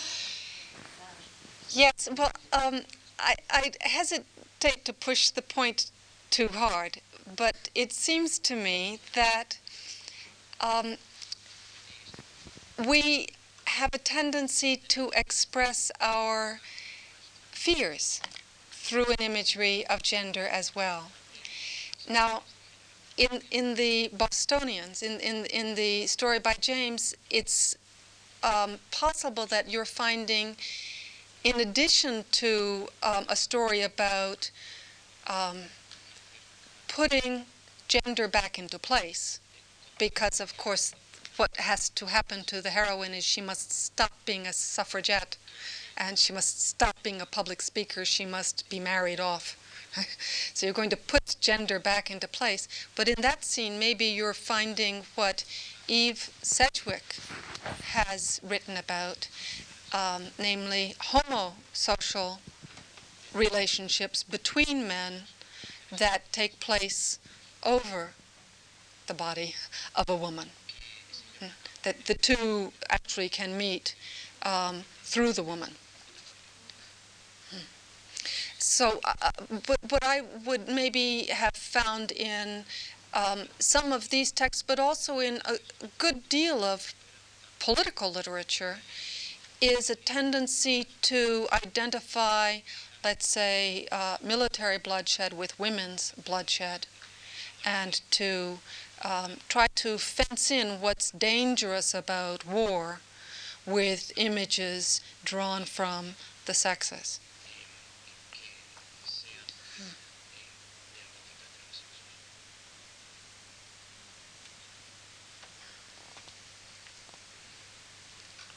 Yes, 1.71 2.07
well, 2.15 2.31
um, 2.53 2.81
I, 3.19 3.35
I 3.49 3.71
hesitate 3.81 4.85
to 4.85 4.93
push 4.93 5.29
the 5.29 5.41
point 5.41 5.91
too 6.29 6.49
hard, 6.49 6.99
but 7.35 7.69
it 7.75 7.93
seems 7.93 8.39
to 8.39 8.55
me 8.55 8.99
that 9.13 9.59
um, 10.61 10.97
we 12.87 13.27
have 13.65 13.93
a 13.93 13.97
tendency 13.97 14.77
to 14.77 15.11
express 15.15 15.91
our 16.01 16.59
fears 17.51 18.21
through 18.71 19.05
an 19.05 19.17
imagery 19.19 19.85
of 19.87 20.03
gender 20.03 20.47
as 20.47 20.75
well. 20.75 21.11
Now, 22.09 22.43
in, 23.17 23.41
in 23.51 23.75
the 23.75 24.09
Bostonians, 24.11 25.01
in, 25.03 25.19
in, 25.19 25.45
in 25.45 25.75
the 25.75 26.07
story 26.07 26.39
by 26.39 26.55
James, 26.59 27.15
it's 27.29 27.77
um, 28.43 28.79
possible 28.91 29.45
that 29.45 29.69
you're 29.69 29.85
finding, 29.85 30.57
in 31.43 31.59
addition 31.59 32.25
to 32.31 32.87
um, 33.01 33.25
a 33.27 33.35
story 33.35 33.81
about 33.81 34.49
um, 35.27 35.57
putting 36.87 37.45
gender 37.87 38.27
back 38.27 38.57
into 38.57 38.79
place, 38.79 39.39
because 39.99 40.39
of 40.39 40.55
course 40.57 40.93
what 41.35 41.55
has 41.57 41.89
to 41.89 42.05
happen 42.05 42.43
to 42.45 42.61
the 42.61 42.69
heroine 42.69 43.13
is 43.13 43.23
she 43.23 43.41
must 43.41 43.71
stop 43.71 44.11
being 44.25 44.45
a 44.45 44.53
suffragette 44.53 45.35
and 45.97 46.17
she 46.17 46.31
must 46.31 46.67
stop 46.67 46.95
being 47.03 47.21
a 47.21 47.25
public 47.25 47.61
speaker, 47.61 48.05
she 48.05 48.25
must 48.25 48.67
be 48.69 48.79
married 48.79 49.19
off. 49.19 49.57
so 50.53 50.65
you're 50.65 50.73
going 50.73 50.89
to 50.89 50.97
put 50.97 51.35
gender 51.39 51.79
back 51.79 52.09
into 52.09 52.27
place. 52.27 52.67
But 52.95 53.07
in 53.07 53.21
that 53.21 53.43
scene, 53.45 53.77
maybe 53.77 54.05
you're 54.05 54.33
finding 54.33 55.03
what 55.15 55.43
Eve 55.87 56.31
Sedgwick 56.41 57.17
has 57.91 58.39
written 58.43 58.75
about, 58.77 59.27
um, 59.93 60.27
namely 60.39 60.95
homosocial 60.99 62.39
relationships 63.33 64.23
between 64.23 64.87
men 64.87 65.23
that 65.91 66.31
take 66.31 66.59
place 66.59 67.19
over 67.63 68.11
the 69.07 69.13
body 69.13 69.55
of 69.95 70.09
a 70.09 70.15
woman. 70.15 70.49
Hmm. 71.39 71.47
That 71.83 72.05
the 72.05 72.15
two 72.15 72.73
actually 72.89 73.29
can 73.29 73.57
meet 73.57 73.95
um, 74.43 74.83
through 75.03 75.33
the 75.33 75.43
woman. 75.43 75.75
So, 78.63 79.01
uh, 79.03 79.13
uh, 79.21 79.31
what, 79.65 79.79
what 79.89 80.03
I 80.05 80.21
would 80.45 80.69
maybe 80.69 81.25
have 81.25 81.53
found 81.53 82.13
in 82.13 82.63
um, 83.13 83.49
some 83.59 83.91
of 83.91 84.09
these 84.09 84.31
texts, 84.31 84.63
but 84.63 84.79
also 84.79 85.19
in 85.19 85.41
a 85.43 85.57
good 85.97 86.29
deal 86.29 86.63
of 86.63 86.93
political 87.59 88.09
literature, 88.09 88.77
is 89.63 89.89
a 89.89 89.95
tendency 89.95 90.87
to 91.01 91.47
identify, 91.53 92.59
let's 93.01 93.25
say, 93.27 93.87
uh, 93.93 94.17
military 94.21 94.77
bloodshed 94.77 95.31
with 95.31 95.57
women's 95.57 96.11
bloodshed, 96.11 96.85
and 97.63 98.01
to 98.11 98.59
um, 99.05 99.37
try 99.47 99.67
to 99.75 99.97
fence 99.97 100.51
in 100.51 100.81
what's 100.81 101.11
dangerous 101.11 101.93
about 101.93 102.45
war 102.45 102.99
with 103.65 104.11
images 104.17 104.99
drawn 105.23 105.63
from 105.63 106.15
the 106.45 106.53
sexes. 106.53 107.21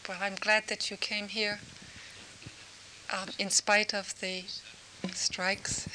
Well, 0.09 0.19
I'm 0.20 0.37
glad 0.37 0.69
that 0.69 0.89
you 0.89 0.97
came 0.97 1.28
here 1.28 1.59
um, 3.12 3.28
in 3.41 3.51
spite 3.51 3.93
of 3.93 4.19
the 4.20 4.45
strikes, 5.15 5.89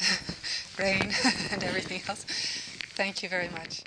rain, 0.77 1.13
and 1.51 1.63
everything 1.63 2.01
else. 2.09 2.25
Thank 2.95 3.23
you 3.23 3.29
very 3.29 3.47
much. 3.47 3.83